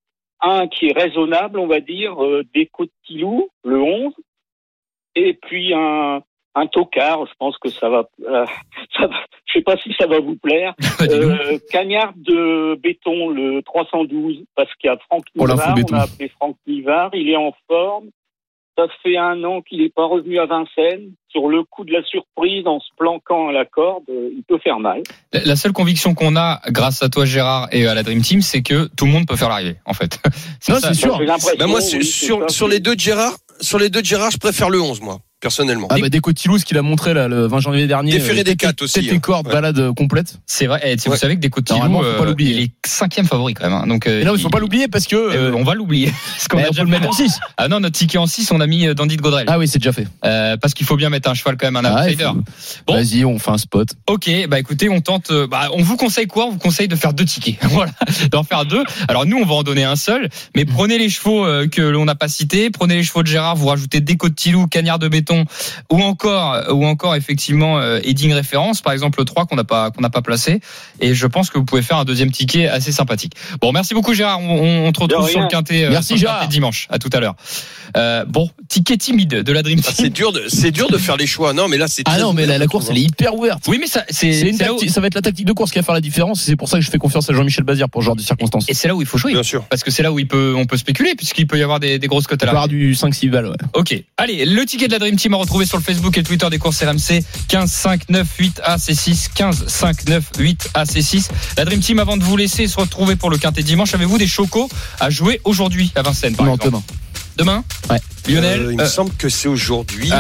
un 0.42 0.68
qui 0.68 0.88
est 0.88 0.98
raisonnable, 0.98 1.59
on 1.59 1.66
va 1.66 1.81
dire, 1.81 2.22
euh, 2.22 2.44
Déco 2.55 2.85
de 2.85 2.90
Tilou, 3.07 3.48
le 3.64 3.81
11, 3.81 4.12
et 5.14 5.35
puis 5.35 5.72
un, 5.74 6.22
un 6.55 6.67
tocard, 6.67 7.27
je 7.27 7.33
pense 7.39 7.57
que 7.59 7.69
ça 7.71 7.89
va, 7.89 8.05
euh, 8.29 8.45
ça 8.97 9.07
va- 9.07 9.25
je 9.47 9.53
sais 9.59 9.63
pas 9.63 9.77
si 9.79 9.93
ça 9.99 10.07
va 10.07 10.21
vous 10.21 10.37
plaire. 10.37 10.75
Euh, 11.01 11.59
Cagnard 11.71 12.13
de 12.17 12.75
béton, 12.77 13.31
le 13.31 13.63
312, 13.63 14.45
parce 14.55 14.73
qu'il 14.75 14.89
y 14.89 14.93
a 14.93 14.99
Franck 15.09 15.25
Nivard, 15.35 15.75
on 15.91 15.95
a 15.95 16.03
appelé 16.03 16.29
Franck 16.29 16.57
Nivard, 16.67 17.11
il 17.15 17.29
est 17.31 17.37
en 17.37 17.53
forme. 17.69 18.11
Ça 18.79 18.87
fait 19.03 19.17
un 19.17 19.43
an 19.45 19.61
qu'il 19.63 19.83
n'est 19.83 19.89
pas 19.91 20.05
revenu 20.07 20.39
à 20.39 20.47
Vincennes. 20.47 21.13
Sur 21.29 21.49
le 21.49 21.65
coup 21.65 21.85
de 21.85 21.93
la 21.93 22.03
surprise, 22.05 22.67
en 22.67 22.81
se 22.81 22.89
planquant 22.97 23.49
à 23.49 23.53
la 23.53 23.65
corde, 23.65 24.05
euh, 24.09 24.31
il 24.35 24.43
peut 24.47 24.59
faire 24.59 24.79
mal. 24.79 25.03
La- 25.33 25.57
seule 25.57 25.73
conviction 25.73 26.15
qu'on 26.15 26.37
a, 26.37 26.61
grâce 26.69 27.03
à 27.03 27.09
toi 27.09 27.25
Gérard 27.25 27.69
et 27.73 27.87
à 27.87 27.95
la 27.95 28.03
Dream 28.03 28.21
Team, 28.23 28.41
c'est 28.43 28.63
que 28.63 28.89
tout 28.97 29.07
le 29.07 29.11
monde 29.13 29.27
peut 29.27 29.37
faire 29.37 29.49
l'arrivée, 29.49 29.77
en 29.87 29.95
fait. 29.95 30.19
Non, 30.69 30.77
c'est 30.81 30.95
sûr. 30.95 31.19
Bah 31.59 31.67
moi, 31.67 31.81
oui, 31.93 32.05
sur, 32.05 32.69
les 32.69 32.81
deux 32.81 32.95
de 32.95 33.01
Gérard, 33.01 33.33
sur 33.61 33.79
les 33.79 33.89
deux 33.91 34.01
de 34.03 34.07
Gérard, 34.07 34.31
je 34.31 34.39
préfère 34.39 34.71
le 34.71 34.81
11, 34.81 35.01
moi, 35.01 35.19
personnellement. 35.40 35.87
Ah 35.90 35.96
bah 36.00 36.09
Déco 36.09 36.33
Tilou, 36.33 36.59
ce 36.59 36.64
qu'il 36.64 36.76
a 36.79 36.83
montré 36.83 37.14
là, 37.14 37.29
le 37.29 37.46
20 37.46 37.61
janvier 37.61 37.87
dernier. 37.87 38.12
Déféré 38.12 38.40
euh, 38.40 38.44
des 38.44 38.50
tête- 38.53 38.61
quatre 38.61 38.83
aussi, 38.83 38.94
Tête 38.94 39.12
et 39.12 39.16
hein. 39.16 39.18
corde, 39.18 39.46
Ouais. 39.46 39.53
balade 39.53 39.79
euh, 39.79 39.92
complète. 39.92 40.38
C'est 40.46 40.66
vrai. 40.66 40.81
Et, 40.85 40.96
vous 40.96 41.11
Ouais. 41.12 41.16
savez 41.16 41.37
que 41.37 41.40
des 41.40 41.50
Normalement, 41.70 42.03
faut 42.03 42.18
pas 42.18 42.24
l'oublier. 42.24 42.55
il 42.55 42.61
est 42.62 42.70
cinquième 42.87 43.26
favori 43.26 43.55
quand 43.55 43.64
même. 43.64 43.72
hein. 43.72 43.87
Donc, 43.87 44.07
euh, 44.07 44.24
non, 44.24 44.35
il 44.35 44.40
faut 44.40 44.48
pas 44.50 44.59
l'oublier 44.61 44.88
parce 44.88 45.07
que. 45.07 45.16
euh, 45.16 45.50
euh, 45.50 45.53
on 45.55 45.64
va 45.64 45.74
l'oublier. 45.74 46.12
Parce 46.37 46.48
qu'on 46.48 46.57
bah, 46.57 46.62
a 46.64 46.66
on 46.66 46.70
déjà 46.70 46.83
le 46.85 46.88
mettre 46.90 47.09
en 47.09 47.12
6. 47.12 47.38
Ah 47.57 47.68
non, 47.68 47.81
notre 47.81 47.96
ticket 47.96 48.18
en 48.18 48.26
6, 48.26 48.50
on 48.53 48.61
a 48.61 48.66
mis 48.66 48.87
euh, 48.87 48.94
Dandy 48.94 49.16
de 49.16 49.22
Godrel. 49.22 49.44
Ah 49.48 49.59
oui, 49.59 49.68
c'est 49.68 49.79
déjà 49.79 49.92
fait. 49.92 50.07
Euh, 50.24 50.57
parce 50.57 50.74
qu'il 50.74 50.87
faut 50.87 50.96
bien 50.96 51.11
mettre 51.11 51.29
un 51.29 51.35
cheval 51.35 51.57
quand 51.59 51.70
même, 51.70 51.76
un 51.76 51.85
Ah, 51.85 52.05
outsider. 52.07 52.24
faut- 52.24 52.83
Bon. 52.87 52.94
Vas-y, 52.94 53.24
on 53.24 53.38
fait 53.38 53.50
un 53.50 53.59
spot. 53.59 53.88
Ok, 54.09 54.31
bah 54.48 54.59
écoutez, 54.59 54.88
on 54.88 55.00
tente. 55.00 55.31
euh, 55.31 55.46
Bah, 55.46 55.68
on 55.74 55.83
vous 55.83 55.96
conseille 55.96 56.26
quoi? 56.26 56.46
On 56.46 56.50
vous 56.53 56.59
conseille 56.59 56.88
de 56.88 56.96
faire 56.96 57.12
deux 57.12 57.24
tickets. 57.24 57.57
voilà, 57.62 57.92
d'en 58.31 58.42
faire 58.44 58.64
deux. 58.64 58.83
Alors 59.09 59.26
nous, 59.26 59.37
on 59.38 59.44
va 59.46 59.55
en 59.55 59.62
donner 59.62 59.85
un 59.85 59.96
seul, 59.96 60.29
mais 60.57 60.64
prenez 60.64 60.98
les 60.98 61.09
chevaux 61.11 61.44
euh, 61.44 61.66
que 61.68 61.83
l'on 61.83 62.05
n'a 62.05 62.14
pas 62.14 62.29
cités, 62.29 62.70
prenez 62.70 62.96
les 62.96 63.03
chevaux 63.05 63.22
de 63.22 63.29
Gérard, 63.29 63.57
vous 63.57 63.66
rajoutez 63.68 64.00
des 64.00 64.16
côtes 64.16 64.33
de 64.33 64.37
Tilou, 64.37 64.66
cagnard 64.66 64.98
de 64.98 65.09
béton, 65.09 65.30
ou 65.90 66.01
encore, 66.03 66.62
ou 66.73 66.85
encore 66.87 67.14
effectivement 67.16 67.79
euh, 67.79 68.01
heading 68.05 68.33
référence, 68.33 68.81
par 68.83 68.93
exemple 68.93 69.19
le 69.21 69.25
3 69.25 69.47
qu'on 69.47 69.57
n'a 69.57 69.64
pas 69.64 69.90
qu'on 69.90 70.01
n'a 70.03 70.11
pas 70.11 70.23
placé. 70.23 70.61
Et 71.01 71.14
je 71.14 71.27
pense 71.27 71.51
que 71.51 71.59
vous 71.59 71.64
pouvez 71.64 71.83
faire 71.83 71.99
un 71.99 72.05
deuxième 72.05 72.31
ticket 72.31 72.69
assez 72.69 72.93
sympathique. 72.93 73.33
Bon, 73.61 73.73
merci 73.73 73.95
beaucoup 73.95 74.14
Gérard. 74.14 74.40
On, 74.40 74.87
on- 74.88 74.93
te 74.93 75.01
retrouve 75.01 75.29
sur 75.29 75.40
le 75.40 75.47
quintet. 75.49 75.85
euh, 75.85 75.90
Merci, 75.90 76.09
sur 76.09 76.14
le 76.16 76.21
Gérard. 76.21 76.40
quintet 76.40 76.53
dimanche. 76.53 76.87
À 76.90 76.99
tout 76.99 77.11
à 77.12 77.21
l'heure. 77.21 77.35
Euh, 77.97 78.25
bon, 78.27 78.51
ticket 78.69 78.97
timide 78.97 79.29
de 79.43 79.53
la 79.53 79.62
Dream 79.62 79.81
Ah, 79.83 79.93
Team. 79.93 80.05
c'est 80.05 80.11
dur 80.11 80.33
de, 80.33 80.45
c'est 80.49 80.71
dur 80.71 80.90
de 80.90 80.99
faire 80.99 81.16
les 81.16 81.27
choix. 81.27 81.53
Non, 81.53 81.69
mais 81.69 81.77
là, 81.77 81.87
c'est 81.88 82.03
Ah 82.07 82.19
non, 82.19 82.33
mais 82.33 82.47
la, 82.47 82.59
la 82.59 82.66
course, 82.66 82.87
elle 82.90 82.99
est 82.99 83.03
hyper 83.03 83.35
ouverte. 83.35 83.64
oui, 83.69 83.79
mais 83.81 83.87
ça, 83.87 84.05
c'est 84.11 84.33
C'est 84.33 84.49
une 84.49 84.57
c'est 84.57 84.64
là 84.64 84.73
où- 84.73 84.77
tactique- 84.77 84.90
ça 84.90 85.01
va 85.01 85.07
être 85.09 85.14
la 85.14 85.23
tactique 85.23 85.47
de 85.47 85.53
course 85.53 85.71
qui 85.73 85.79
va 85.79 85.83
faire 85.83 85.95
la 85.95 86.01
différence. 86.01 86.43
et 86.43 86.47
C'est 86.47 86.57
pour 86.57 86.69
ça 86.69 86.79
que 86.79 86.85
je 86.85 86.90
fais 86.90 86.99
confiance 86.99 87.29
à 87.31 87.35
Jean-Michel 87.35 87.64
Bazir 87.64 87.88
pour 87.88 88.03
ce 88.03 88.07
genre 88.07 88.16
de 88.16 88.21
circonstances. 88.23 88.64
et 88.69 88.75
c'est 88.75 88.88
là 88.88 88.95
où 88.95 89.01
il 89.03 89.07
faut 89.07 89.19
jouer. 89.19 89.33
Bien 89.33 89.43
sûr. 89.43 89.64
Parce 89.71 89.83
que 89.83 89.90
c'est 89.90 90.03
là 90.03 90.12
où 90.12 90.19
il 90.19 90.27
peut, 90.29 90.55
on 90.57 90.66
peut 90.66 90.77
spéculer, 90.77 91.14
puisqu'il 91.16 91.47
peut 91.47 91.59
y 91.59 91.62
avoir 91.62 91.81
des, 91.81 91.99
des 91.99 92.07
grosses 92.07 92.27
cotes 92.27 92.43
à 92.43 92.47
la 92.47 92.53
part 92.53 92.69
du 92.69 92.95
5-6 92.95 93.29
balles, 93.31 93.47
ouais. 93.47 93.57
Ok. 93.75 94.03
Allez, 94.16 94.45
le 94.45 94.64
ticket 94.66 94.87
de 94.87 94.93
la 94.93 94.99
Dream 94.99 95.16
Team 95.16 95.20
à 95.29 95.37
retrouver 95.37 95.67
sur 95.67 95.77
le 95.77 95.83
Facebook 95.83 96.17
et 96.17 96.21
le 96.21 96.27
Twitter 96.27 96.49
des 96.51 96.59
courses 96.59 96.83
RMC. 96.83 97.23
15 97.49 97.71
5 97.71 98.09
9 98.09 98.27
8 98.39 98.61
AC6. 98.67 99.29
15 99.35 99.65
5 99.67 100.09
9 100.09 100.25
8 100.39 100.71
AC6. 100.75 101.29
La 101.57 101.65
Dream 101.65 101.81
Team, 101.81 101.99
avant 101.99 102.17
de 102.17 102.25
vous 102.25 102.37
laisser 102.37 102.67
se 102.67 102.77
retrouver 102.79 103.17
pour 103.17 103.31
le 103.31 103.39
quintet 103.39 103.63
dimanche, 103.63 103.95
avez-vous 103.95 104.19
des 104.19 104.27
chocos 104.27 104.69
à 104.99 105.11
jouer 105.11 105.41
aujourd'hui 105.45 105.93
à 105.95 106.03
Vincennes, 106.03 106.37
par 106.37 106.47
Non, 106.47 106.55
exemple 106.55 106.71
demain. 106.71 106.83
Demain 107.37 107.65
Ouais. 107.89 107.99
Lionel, 108.29 108.61
Euh, 108.61 108.73
il 108.73 108.77
me 108.79 108.83
euh, 108.83 108.87
semble 108.87 109.13
que 109.17 109.29
c'est 109.29 109.49
aujourd'hui. 109.49 110.11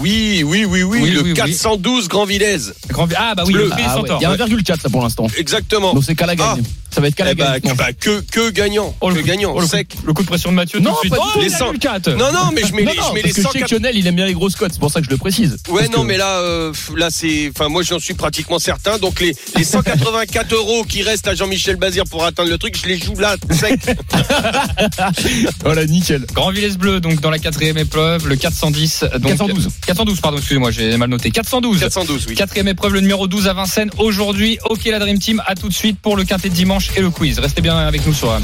oui, 0.00 0.42
oui, 0.44 0.64
oui, 0.64 0.82
oui, 0.82 0.82
Oui, 1.02 1.10
le 1.10 1.22
oui, 1.22 1.28
oui. 1.30 1.34
412 1.34 2.08
Grand 2.08 2.24
Villez. 2.24 2.56
Grand... 2.88 3.08
Ah 3.16 3.34
bah 3.34 3.44
oui, 3.46 3.54
le 3.54 3.68
Ah 3.72 4.00
ouais. 4.00 4.08
Il 4.20 4.22
y 4.22 4.26
a 4.26 4.34
1,4 4.36 4.68
là 4.84 4.90
pour 4.90 5.02
l'instant. 5.02 5.26
Exactement. 5.36 5.94
Donc 5.94 6.04
c'est 6.04 6.14
qu'à 6.14 6.26
la 6.26 6.36
gagne. 6.36 6.62
Ça 6.92 7.00
va 7.00 7.06
être 7.06 7.14
qu'à 7.14 7.24
la 7.24 7.30
Eh 7.32 7.34
bah, 7.36 7.60
gagne. 7.60 7.70
que, 7.72 7.76
bah, 7.78 7.92
que, 7.92 8.20
que 8.20 8.50
gagnant. 8.50 8.96
Oh, 9.00 9.10
le 9.10 9.14
que 9.16 9.20
coup- 9.20 9.26
gagnant. 9.28 9.52
oh, 9.54 9.60
le, 9.60 9.66
sec. 9.66 9.88
coup, 9.94 10.06
le 10.06 10.12
coup 10.12 10.22
de 10.22 10.26
pression 10.26 10.50
de 10.50 10.56
Mathieu 10.56 10.80
Non, 10.80 10.90
tout 10.90 11.08
de 11.08 11.14
suite. 11.14 11.14
Oh, 11.36 11.40
Les 11.40 11.54
a 11.54 11.58
cent- 11.58 11.70
eu 11.70 11.74
le 11.74 11.78
4. 11.78 12.10
Non, 12.14 12.32
non, 12.32 12.50
mais 12.52 12.62
je 12.66 12.74
mets 12.74 12.82
Non, 12.82 12.90
les, 12.90 12.96
non, 12.98 13.04
je 13.10 13.14
mets 13.14 13.22
les 13.22 13.28
parce 13.28 13.34
que 13.36 13.42
180 13.42 13.60
Chectionnel, 13.60 13.96
il 13.96 14.06
aime 14.08 14.16
bien 14.16 14.26
les 14.26 14.32
grosses 14.32 14.56
cotes, 14.56 14.72
c'est 14.72 14.80
pour 14.80 14.90
ça 14.90 14.98
que 15.00 15.06
je 15.06 15.10
le 15.10 15.16
précise. 15.16 15.56
Ouais, 15.68 15.82
Parce 15.84 15.96
non, 15.96 16.02
que- 16.02 16.08
mais 16.08 16.16
là, 16.16 16.38
euh, 16.40 16.72
là, 16.96 17.10
c'est, 17.12 17.52
enfin, 17.54 17.68
moi, 17.68 17.82
j'en 17.84 18.00
suis 18.00 18.14
pratiquement 18.14 18.58
certain. 18.58 18.98
Donc, 18.98 19.20
les, 19.20 19.36
les 19.56 19.62
184 19.62 20.52
euros 20.52 20.82
qui 20.82 21.02
restent 21.04 21.28
à 21.28 21.36
Jean-Michel 21.36 21.76
Bazir 21.76 22.02
pour 22.10 22.24
atteindre 22.24 22.50
le 22.50 22.58
truc, 22.58 22.76
je 22.82 22.88
les 22.88 22.98
joue 22.98 23.14
là, 23.20 23.36
sec. 23.52 23.78
Voilà, 25.64 25.84
nickel. 25.86 26.26
Grand 26.34 26.50
Villesse 26.50 26.76
Bleu, 26.76 27.00
donc 27.00 27.20
dans 27.20 27.30
la 27.30 27.38
quatrième 27.50 27.78
épreuve, 27.78 28.28
le 28.28 28.36
410. 28.36 29.06
Donc, 29.14 29.32
412. 29.32 29.68
412, 29.84 30.20
pardon, 30.20 30.38
excusez-moi, 30.38 30.70
j'ai 30.70 30.96
mal 30.96 31.10
noté. 31.10 31.32
412. 31.32 31.80
412, 31.80 32.26
oui. 32.28 32.34
Quatrième 32.36 32.68
épreuve, 32.68 32.94
le 32.94 33.00
numéro 33.00 33.26
12 33.26 33.48
à 33.48 33.54
Vincennes 33.54 33.90
aujourd'hui. 33.98 34.58
Ok, 34.68 34.84
la 34.84 35.00
Dream 35.00 35.18
Team, 35.18 35.42
à 35.46 35.56
tout 35.56 35.68
de 35.68 35.74
suite 35.74 35.98
pour 36.00 36.16
le 36.16 36.22
quintet 36.22 36.48
de 36.48 36.54
dimanche 36.54 36.90
et 36.96 37.00
le 37.00 37.10
quiz. 37.10 37.40
Restez 37.40 37.60
bien 37.60 37.76
avec 37.76 38.06
nous 38.06 38.14
sur 38.14 38.28
RMC. 38.28 38.42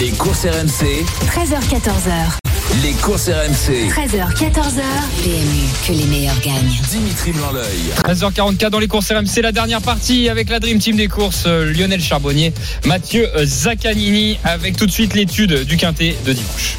Les 0.00 0.10
courses 0.10 0.44
RMC, 0.44 1.04
13h14h. 1.28 2.82
les 2.82 2.92
courses 2.94 3.28
RMC. 3.28 3.90
13h, 3.90 4.34
14h. 4.36 4.82
PMU, 5.22 5.66
que 5.86 5.92
les 5.92 6.06
meilleurs 6.06 6.40
gagnent. 6.40 6.80
Dimitri 6.90 7.30
Blanc-L'œil. 7.32 7.92
13h44 8.04 8.70
dans 8.70 8.78
les 8.80 8.88
courses 8.88 9.12
RMC, 9.12 9.40
la 9.40 9.52
dernière 9.52 9.82
partie 9.82 10.28
avec 10.28 10.48
la 10.50 10.58
Dream 10.58 10.78
Team 10.80 10.96
des 10.96 11.08
courses, 11.08 11.44
euh, 11.46 11.72
Lionel 11.72 12.00
Charbonnier, 12.02 12.52
Mathieu 12.86 13.28
euh, 13.36 13.44
Zaccanini, 13.46 14.38
avec 14.42 14.76
tout 14.76 14.86
de 14.86 14.92
suite 14.92 15.14
l'étude 15.14 15.64
du 15.64 15.76
quintet 15.76 16.16
de 16.24 16.32
dimanche. 16.32 16.76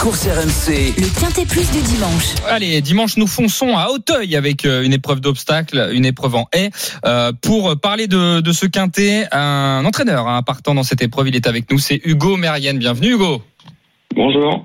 Les 0.00 0.04
courses 0.06 0.26
RMC, 0.26 0.94
Le 0.96 1.20
quintet 1.20 1.44
plus 1.44 1.70
du 1.72 1.82
dimanche. 1.82 2.34
Allez, 2.48 2.80
dimanche, 2.80 3.18
nous 3.18 3.26
fonçons 3.26 3.76
à 3.76 3.88
Hauteuil 3.90 4.34
avec 4.34 4.64
euh, 4.64 4.80
une 4.82 4.94
épreuve 4.94 5.20
d'obstacle, 5.20 5.90
une 5.92 6.06
épreuve 6.06 6.36
en 6.36 6.48
haie. 6.54 6.70
Euh, 7.04 7.32
pour 7.42 7.78
parler 7.78 8.06
de, 8.06 8.40
de 8.40 8.52
ce 8.52 8.64
quintet, 8.64 9.26
un 9.30 9.84
entraîneur 9.84 10.26
hein, 10.26 10.42
partant 10.42 10.74
dans 10.74 10.84
cette 10.84 11.02
épreuve, 11.02 11.28
il 11.28 11.36
est 11.36 11.46
avec 11.46 11.70
nous, 11.70 11.78
c'est 11.78 12.00
Hugo 12.02 12.38
Mérienne. 12.38 12.78
Bienvenue 12.78 13.12
Hugo. 13.12 13.42
Bonjour. 14.16 14.64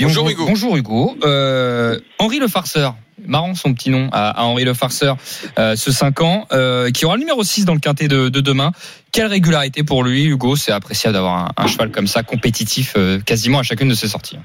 Bonjour, 0.00 0.24
on- 0.24 0.30
Hugo. 0.30 0.46
Bonjour 0.46 0.76
Hugo. 0.78 1.16
Euh, 1.24 2.00
Henri 2.18 2.38
le 2.38 2.48
farceur. 2.48 2.94
Marrant 3.26 3.54
son 3.54 3.74
petit 3.74 3.90
nom 3.90 4.08
à, 4.12 4.44
Henri 4.44 4.64
le 4.64 4.74
farceur, 4.74 5.16
euh, 5.58 5.74
ce 5.76 5.90
5 5.90 6.20
ans, 6.20 6.46
euh, 6.52 6.90
qui 6.90 7.04
aura 7.04 7.16
le 7.16 7.20
numéro 7.20 7.42
6 7.42 7.64
dans 7.64 7.74
le 7.74 7.80
quintet 7.80 8.08
de, 8.08 8.28
de 8.28 8.40
demain. 8.40 8.72
Quelle 9.12 9.26
régularité 9.26 9.84
pour 9.84 10.04
lui, 10.04 10.24
Hugo 10.24 10.56
C'est 10.56 10.72
appréciable 10.72 11.14
d'avoir 11.14 11.52
un, 11.56 11.66
cheval 11.66 11.90
comme 11.90 12.06
ça, 12.06 12.22
compétitif 12.22 12.94
euh, 12.96 13.18
quasiment 13.20 13.58
à 13.58 13.62
chacune 13.62 13.88
de 13.88 13.94
ses 13.94 14.08
sorties. 14.08 14.38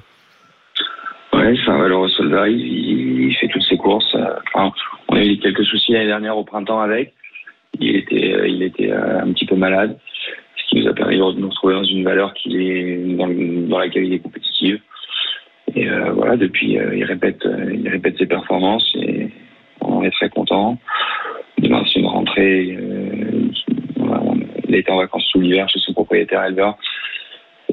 Ouais, 1.33 1.55
c'est 1.63 1.71
un 1.71 1.77
valeureux 1.77 2.09
soldat. 2.09 2.47
Il, 2.49 3.35
fait 3.39 3.47
toutes 3.47 3.63
ses 3.63 3.77
courses. 3.77 4.15
on 4.55 5.15
a 5.15 5.23
eu 5.23 5.37
quelques 5.37 5.63
soucis 5.65 5.93
l'année 5.93 6.07
dernière 6.07 6.37
au 6.37 6.43
printemps 6.43 6.79
avec. 6.79 7.13
Il 7.79 7.95
était, 7.95 8.49
il 8.49 8.63
était 8.63 8.91
un 8.91 9.31
petit 9.33 9.45
peu 9.45 9.55
malade, 9.55 9.99
ce 10.55 10.69
qui 10.69 10.81
nous 10.81 10.89
a 10.89 10.93
permis 10.93 11.17
de 11.17 11.21
nous 11.21 11.49
retrouver 11.49 11.75
dans 11.75 11.83
une 11.83 12.03
valeur 12.03 12.33
qui 12.33 12.57
est 12.57 13.15
dans, 13.15 13.27
dans 13.27 13.77
laquelle 13.77 14.05
il 14.05 14.13
est 14.13 14.19
compétitive. 14.19 14.79
Et 15.77 15.87
euh, 15.87 16.11
voilà, 16.11 16.37
depuis, 16.37 16.79
euh, 16.79 16.95
il 16.95 17.03
répète, 17.03 17.45
euh, 17.45 17.71
il 17.71 17.87
répète 17.87 18.17
ses 18.17 18.25
performances 18.25 18.91
et 18.95 19.29
on 19.81 20.01
est 20.01 20.09
très 20.09 20.27
content. 20.27 20.79
Demain, 21.59 21.83
c'est 21.85 21.99
une 21.99 22.07
rentrée. 22.07 22.75
il 24.67 24.73
a 24.73 24.77
été 24.77 24.91
en 24.91 24.97
vacances 24.97 25.29
tout 25.31 25.39
l'hiver 25.39 25.69
chez 25.69 25.79
son 25.79 25.93
propriétaire 25.93 26.45
éleveur. 26.45 26.77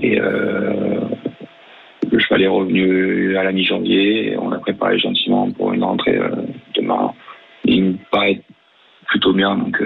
Et 0.02 0.16
le 0.16 2.18
cheval 2.18 2.42
est 2.42 2.48
revenu 2.48 3.36
à 3.36 3.44
la 3.44 3.52
mi-janvier 3.52 4.36
on 4.38 4.52
a 4.52 4.58
préparé 4.58 4.98
gentiment 4.98 5.50
pour 5.50 5.72
une 5.72 5.84
rentrée 5.84 6.18
demain. 6.74 7.14
Il 7.64 7.84
me 7.84 7.94
paraît 8.10 8.40
plutôt 9.06 9.32
bien, 9.32 9.56
donc 9.56 9.82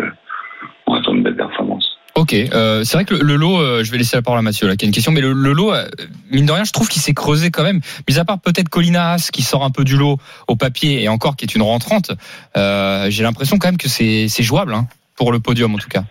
on 0.87 0.95
attend 0.95 1.15
une 1.15 1.23
belle 1.23 1.37
performance. 1.37 1.98
Ok, 2.19 2.35
euh, 2.35 2.83
c'est 2.83 2.97
vrai 2.97 3.05
que 3.05 3.15
le, 3.15 3.21
le 3.21 3.37
lot, 3.37 3.59
euh, 3.59 3.85
je 3.85 3.93
vais 3.93 3.99
laisser 3.99 4.17
la 4.17 4.23
parole 4.23 4.41
à 4.41 4.43
Mathieu 4.43 4.67
là, 4.67 4.75
qui 4.75 4.85
a 4.85 4.89
une 4.89 4.93
question, 4.93 5.13
mais 5.13 5.21
le, 5.21 5.33
le 5.33 5.53
lot, 5.53 5.73
euh, 5.73 5.85
mine 6.33 6.47
de 6.47 6.53
rien, 6.53 6.65
je 6.65 6.73
trouve 6.73 6.89
qu'il 6.89 7.01
s'est 7.01 7.15
creusé 7.15 7.53
quand 7.53 7.63
même. 7.63 7.79
Mis 8.09 8.19
à 8.19 8.25
part 8.25 8.41
peut-être 8.41 8.69
Colina 8.69 9.13
Haas 9.13 9.31
qui 9.33 9.43
sort 9.43 9.63
un 9.63 9.71
peu 9.71 9.85
du 9.85 9.97
lot 9.97 10.17
au 10.49 10.57
papier 10.57 11.01
et 11.01 11.09
encore 11.09 11.37
qui 11.37 11.45
est 11.45 11.55
une 11.55 11.63
rentrante, 11.63 12.11
j'ai 12.57 13.23
l'impression 13.23 13.59
quand 13.59 13.69
même 13.69 13.77
que 13.77 13.89
c'est 13.89 14.43
jouable 14.43 14.75
hein, 14.75 14.89
pour 15.17 15.31
le 15.31 15.39
podium 15.39 15.73
en 15.77 15.79
tout 15.79 15.89
cas. 15.89 16.03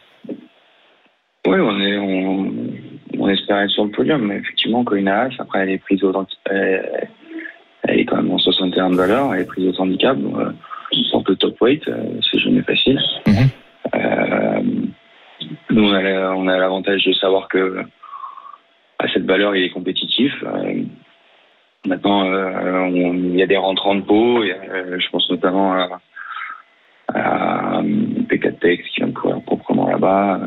Oui, 1.46 1.60
on 1.60 1.80
est, 1.82 1.98
on, 1.98 2.54
on 3.20 3.28
espérait 3.28 3.66
être 3.66 3.72
sur 3.72 3.84
le 3.84 3.92
podium, 3.92 4.22
mais 4.28 4.38
effectivement, 4.38 4.86
Colina 4.86 5.24
Haas, 5.24 5.34
après, 5.40 5.60
elle 5.60 5.72
est 5.72 5.78
prise 5.78 6.02
au, 6.06 6.14
elle, 6.50 8.00
est 8.00 8.06
quand 8.06 8.16
même 8.16 8.32
en 8.32 8.38
61 8.38 8.92
de 8.92 8.96
valeur, 8.96 9.34
elle 9.34 9.42
est 9.42 9.46
prise 9.46 9.68
au 9.68 9.82
handicap, 9.82 10.18
donc, 10.18 10.38
sans 11.12 11.22
le 11.28 11.36
top 11.36 11.60
weight, 11.60 11.84
c'est 12.32 12.40
jamais 12.40 12.62
facile. 12.62 12.98
Mhm. 13.28 13.50
Euh, 13.96 14.62
nous, 15.70 15.84
on 15.84 16.48
a, 16.48 16.58
l'avantage 16.58 17.04
de 17.06 17.14
savoir 17.14 17.48
que 17.48 17.84
à 19.00 19.08
cette 19.14 19.26
valeur, 19.26 19.56
il 19.56 19.64
est 19.64 19.70
compétitif. 19.70 20.34
Euh, 20.44 20.82
maintenant, 21.86 22.26
euh, 22.26 22.90
il 22.90 23.36
y 23.36 23.44
a 23.44 23.48
des 23.48 23.58
rentrants 23.58 23.96
de 23.96 24.02
peau, 24.02 24.42
euh, 24.42 24.98
je 25.00 25.10
pense 25.10 25.30
notamment 25.30 25.74
à, 25.74 26.00
à 27.14 27.82
P4 27.84 28.60
Tex 28.60 28.84
qui 28.90 29.02
vient 29.02 29.08
de 29.08 29.14
courir 29.14 29.42
proprement 29.42 29.88
là-bas. 29.88 30.42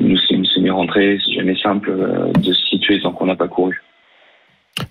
Nous, 0.00 0.16
c'est 0.18 0.34
une 0.34 0.44
semi-rentrée, 0.44 1.18
c'est 1.24 1.32
jamais 1.34 1.56
simple 1.56 1.92
de 2.38 2.52
se 2.52 2.66
situer 2.66 3.00
tant 3.00 3.12
qu'on 3.12 3.26
n'a 3.26 3.36
pas 3.36 3.48
couru. 3.48 3.82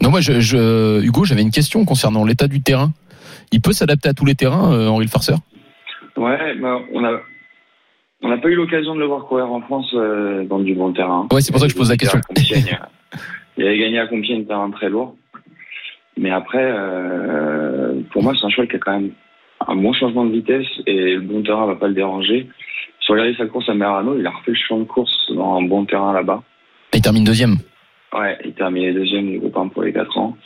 Non, 0.01 0.09
moi, 0.09 0.21
je, 0.21 0.39
je- 0.39 1.03
Hugo, 1.03 1.25
j'avais 1.25 1.41
une 1.41 1.51
question 1.51 1.85
concernant 1.85 2.23
l'état 2.23 2.47
du 2.47 2.61
terrain. 2.61 2.91
Il 3.51 3.61
peut 3.61 3.73
s'adapter 3.73 4.09
à 4.09 4.13
tous 4.13 4.25
les 4.25 4.35
terrains, 4.35 4.87
Henri 4.87 5.05
le 5.05 5.09
farceur? 5.11 5.39
Ouais, 6.17 6.55
bah, 6.55 6.79
on 6.93 7.03
a 7.03 7.19
on 8.21 8.29
n'a 8.29 8.37
pas 8.37 8.49
eu 8.49 8.55
l'occasion 8.55 8.95
de 8.95 8.99
le 8.99 9.05
voir 9.05 9.25
courir 9.25 9.51
en 9.51 9.61
France 9.61 9.91
euh, 9.93 10.43
dans 10.45 10.59
du 10.59 10.73
bon 10.75 10.93
terrain. 10.93 11.27
Ouais, 11.31 11.41
c'est 11.41 11.51
pour 11.51 11.59
ça 11.59 11.67
que 11.67 11.73
je 11.73 11.77
pose 11.77 11.89
la 11.89 11.97
question. 11.97 12.19
Il 13.57 13.65
avait 13.65 13.77
gagné 13.77 13.99
à 13.99 14.07
Compiègne, 14.07 14.45
terrain 14.45 14.69
très 14.71 14.89
lourd. 14.89 15.15
Mais 16.17 16.31
après, 16.31 16.63
euh, 16.63 18.01
pour 18.11 18.23
moi, 18.23 18.33
c'est 18.39 18.45
un 18.45 18.49
cheval 18.49 18.67
qui 18.67 18.75
a 18.75 18.79
quand 18.79 18.93
même 18.93 19.11
un 19.67 19.75
bon 19.75 19.93
changement 19.93 20.25
de 20.25 20.31
vitesse 20.31 20.67
et 20.85 21.15
le 21.15 21.21
bon 21.21 21.43
terrain 21.43 21.65
va 21.65 21.75
pas 21.75 21.87
le 21.87 21.93
déranger. 21.93 22.47
Si 22.99 23.07
vous 23.07 23.13
regardez 23.13 23.35
sa 23.35 23.45
course 23.45 23.69
à 23.69 23.73
Merano, 23.73 24.17
il 24.17 24.25
a 24.25 24.29
refait 24.29 24.51
le 24.51 24.57
champ 24.57 24.79
de 24.79 24.83
course 24.85 25.31
dans 25.33 25.57
un 25.57 25.63
bon 25.63 25.85
terrain 25.85 26.13
là-bas. 26.13 26.43
Il 26.93 27.01
termine 27.01 27.23
deuxième. 27.23 27.57
Ouais, 28.13 28.37
il 28.43 28.53
terminait 28.53 28.93
deuxième 28.93 29.29
du 29.29 29.39
groupe 29.39 29.57
1 29.57 29.69
pour 29.69 29.83
les 29.83 29.93
4 29.93 30.17
ans. 30.17 30.37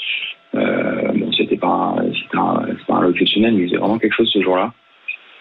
Euh, 0.54 1.12
bon, 1.14 1.32
c'était 1.34 1.58
pas 1.58 1.68
un, 1.68 2.14
c'était 2.14 2.38
un, 2.38 2.66
un 2.90 3.10
mais 3.10 3.18
il 3.18 3.66
faisait 3.68 3.78
vraiment 3.78 3.98
quelque 3.98 4.16
chose 4.16 4.30
ce 4.32 4.42
jour-là. 4.42 4.74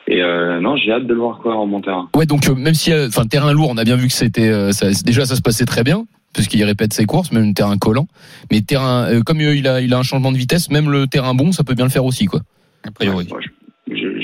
Et 0.06 0.22
euh, 0.22 0.60
non, 0.60 0.76
j'ai 0.76 0.92
hâte 0.92 1.06
de 1.06 1.14
le 1.14 1.20
voir 1.20 1.38
courir 1.38 1.58
en 1.58 1.66
bon 1.66 1.80
terrain. 1.80 2.08
Ouais, 2.14 2.26
donc 2.26 2.46
euh, 2.48 2.54
même 2.54 2.74
si, 2.74 2.92
euh, 2.92 3.08
enfin, 3.08 3.24
terrain 3.24 3.52
lourd, 3.52 3.70
on 3.70 3.76
a 3.78 3.84
bien 3.84 3.96
vu 3.96 4.08
que 4.08 4.12
c'était, 4.12 4.48
euh, 4.48 4.70
ça- 4.72 4.90
déjà 5.04 5.24
ça 5.24 5.34
se 5.36 5.40
passait 5.40 5.64
très 5.64 5.82
bien, 5.82 6.04
puisqu'il 6.34 6.62
répète 6.64 6.92
ses 6.92 7.06
courses, 7.06 7.32
même 7.32 7.54
terrain 7.54 7.78
collant. 7.78 8.06
Mais 8.52 8.60
terrain, 8.60 9.06
euh, 9.06 9.22
comme 9.22 9.40
euh, 9.40 9.54
il 9.56 9.66
a, 9.66 9.80
il 9.80 9.94
a 9.94 9.98
un 9.98 10.02
changement 10.02 10.30
de 10.32 10.36
vitesse, 10.36 10.70
même 10.70 10.90
le 10.90 11.06
terrain 11.06 11.34
bon, 11.34 11.52
ça 11.52 11.64
peut 11.64 11.74
bien 11.74 11.86
le 11.86 11.90
faire 11.90 12.04
aussi, 12.04 12.26
quoi. 12.26 12.40
A 12.86 12.90
priori. 12.90 13.26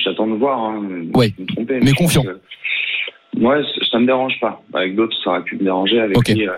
J'attends 0.05 0.27
de 0.27 0.35
voir. 0.35 0.59
Hein, 0.61 0.83
Ouais, 1.15 1.33
Je 1.39 1.43
me 1.43 1.47
tromper, 1.49 1.81
mais 1.83 1.93
confiant. 1.93 2.23
que- 2.25 2.41
Moi, 3.39 3.63
c- 3.63 3.81
ça 3.91 3.99
me 3.99 4.07
dérange 4.07 4.35
pas. 4.41 4.63
Avec 4.75 4.97
d'autres, 4.97 5.17
ça 5.23 5.31
aurait 5.31 5.43
pu 5.45 5.57
me 5.57 5.65
déranger. 5.65 6.01
Avec 6.01 6.19
Ok. 6.19 6.29
lui, 6.29 6.47
euh, 6.49 6.53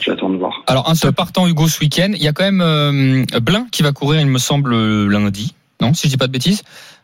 j'attends 0.00 0.30
de 0.30 0.36
voir. 0.36 0.62
Alors 0.66 0.88
un 0.90 0.94
seul 0.94 1.12
partant 1.12 1.46
Hugo 1.46 1.68
ce 1.68 1.80
week-end, 1.80 2.10
il 2.14 2.22
y 2.22 2.28
a 2.28 2.32
quand 2.32 2.44
même 2.44 2.60
euh, 2.60 3.24
Blin 3.40 3.66
qui 3.70 3.82
va 3.82 3.92
courir, 3.92 4.20
il 4.20 4.26
me 4.26 4.38
semble 4.38 4.74
lundi, 5.06 5.54
non 5.80 5.92
Si 5.94 6.06
je 6.08 6.12
dis 6.12 6.16
pas 6.16 6.26
de 6.26 6.32
bêtises. 6.32 6.62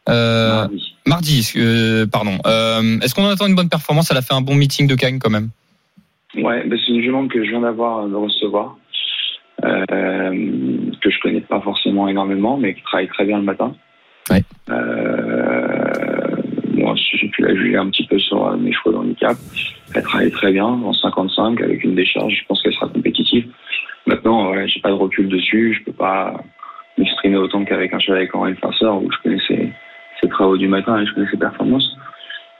Euh, 0.09 0.59
Mardi. 0.59 0.97
mardi, 1.07 1.53
euh, 1.57 2.07
pardon. 2.07 2.39
Euh, 2.47 3.01
Est-ce 3.01 3.15
qu'on 3.15 3.27
attend 3.27 3.47
une 3.47 3.55
bonne 3.55 3.69
performance? 3.69 4.11
Elle 4.11 4.19
a 4.19 4.23
fait 4.23 4.35
un 4.35 4.41
bon 4.41 4.55
meeting 4.55 4.87
de 4.87 4.95
Cagnes 4.95 5.19
quand 5.19 5.31
même. 5.31 5.51
Ouais, 6.37 6.67
bah, 6.67 6.77
c'est 6.79 6.93
une 6.93 7.03
jument 7.03 7.27
que 7.29 7.43
je 7.45 7.51
viens 7.51 7.61
d'avoir 7.61 8.07
de 8.07 8.15
recevoir, 8.15 8.77
que 9.63 11.11
je 11.11 11.21
connais 11.21 11.41
pas 11.41 11.61
forcément 11.61 12.09
énormément, 12.09 12.57
mais 12.57 12.75
qui 12.75 12.83
travaille 12.83 13.09
très 13.09 13.25
bien 13.25 13.39
le 13.39 13.45
matin. 13.45 13.75
Ouais. 14.31 14.43
Moi, 16.75 16.95
j'ai 16.97 17.29
pu 17.29 17.43
la 17.43 17.55
juger 17.55 17.77
un 17.77 17.89
petit 17.89 18.07
peu 18.07 18.19
sur 18.19 18.57
mes 18.57 18.73
chevaux 18.73 18.93
d'handicap. 18.93 19.37
Elle 19.95 20.03
travaille 20.03 20.33
très 20.33 20.51
bien 20.53 20.67
en 20.67 20.93
55 20.93 21.61
avec 21.61 21.85
une 21.85 21.95
décharge. 21.95 22.35
Je 22.35 22.45
pense 22.47 22.61
qu'elle 22.63 22.75
sera 22.75 22.89
compétitive. 22.89 23.47
Maintenant, 24.07 24.53
j'ai 24.67 24.81
pas 24.81 24.91
de 24.91 24.95
recul 24.95 25.29
dessus. 25.29 25.79
Je 25.79 25.85
peux 25.85 25.97
pas 25.97 26.35
m'exprimer 26.99 27.37
autant 27.37 27.65
qu'avec 27.65 27.95
un 27.95 28.01
cheval 28.01 28.19
avec 28.19 28.35
Henri 28.35 28.55
Farceur 28.57 29.01
où 29.01 29.11
je 29.11 29.19
connais 29.23 29.39
ses, 30.25 30.29
travaux 30.29 30.57
du 30.57 30.69
matin 30.69 31.01
et 31.01 31.07
je 31.07 31.13
connais 31.15 31.31
ses 31.31 31.37
performances. 31.37 31.97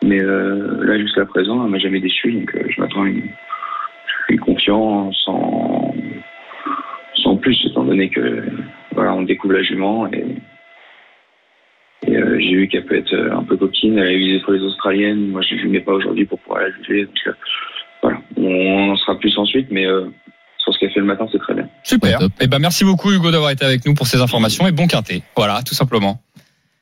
Mais 0.03 0.21
euh, 0.21 0.85
là, 0.85 0.99
jusqu'à 0.99 1.25
présent, 1.25 1.65
elle 1.65 1.71
m'a 1.71 1.79
jamais 1.79 2.01
déçu, 2.01 2.33
donc 2.33 2.55
euh, 2.55 2.67
je 2.69 2.81
m'attends 2.81 3.03
à 3.03 3.09
une, 3.09 3.23
je 3.23 4.25
suis 4.27 4.37
confiant 4.37 5.11
sans, 5.13 5.95
sans 7.23 7.37
plus, 7.37 7.59
étant 7.65 7.85
donné 7.85 8.11
que 8.11 8.45
voilà, 8.95 9.15
on 9.15 9.23
découvre 9.23 9.55
la 9.55 9.63
jument 9.63 10.07
et, 10.09 10.25
et, 12.07 12.17
euh, 12.17 12.39
j'ai 12.39 12.55
vu 12.55 12.69
qu'elle 12.69 12.85
peut 12.85 12.97
être 12.97 13.15
un 13.15 13.43
peu 13.45 13.57
coquine. 13.57 13.99
Elle 13.99 14.09
a 14.09 14.13
eu 14.13 14.33
des 14.33 14.41
fois 14.41 14.55
les 14.55 14.63
australiennes. 14.63 15.29
Moi, 15.29 15.41
je 15.43 15.55
ne 15.55 15.71
mets 15.71 15.81
pas 15.81 15.93
aujourd'hui 15.93 16.27
pour 16.27 16.39
pouvoir 16.41 16.63
la 16.63 16.71
juger. 16.71 17.07
Donc, 17.07 17.15
euh, 17.27 17.33
voilà, 18.03 18.19
on 18.37 18.91
en 18.91 18.97
sera 18.97 19.19
plus 19.19 19.37
ensuite, 19.39 19.69
mais 19.71 19.87
euh, 19.87 20.05
sur 20.59 20.75
ce 20.75 20.79
qu'elle 20.79 20.91
fait 20.93 21.01
le 21.01 21.07
matin, 21.07 21.27
c'est 21.33 21.39
très 21.39 21.55
bien. 21.55 21.69
Super. 21.83 22.19
Ouais, 22.19 22.19
top. 22.19 22.33
Eh 22.41 22.47
ben 22.47 22.59
merci 22.59 22.85
beaucoup 22.85 23.11
Hugo 23.11 23.31
d'avoir 23.31 23.51
été 23.51 23.65
avec 23.65 23.87
nous 23.87 23.95
pour 23.95 24.07
ces 24.07 24.21
informations 24.21 24.67
et 24.67 24.73
bon 24.73 24.87
quintet. 24.87 25.23
Voilà, 25.37 25.63
tout 25.67 25.75
simplement. 25.75 26.21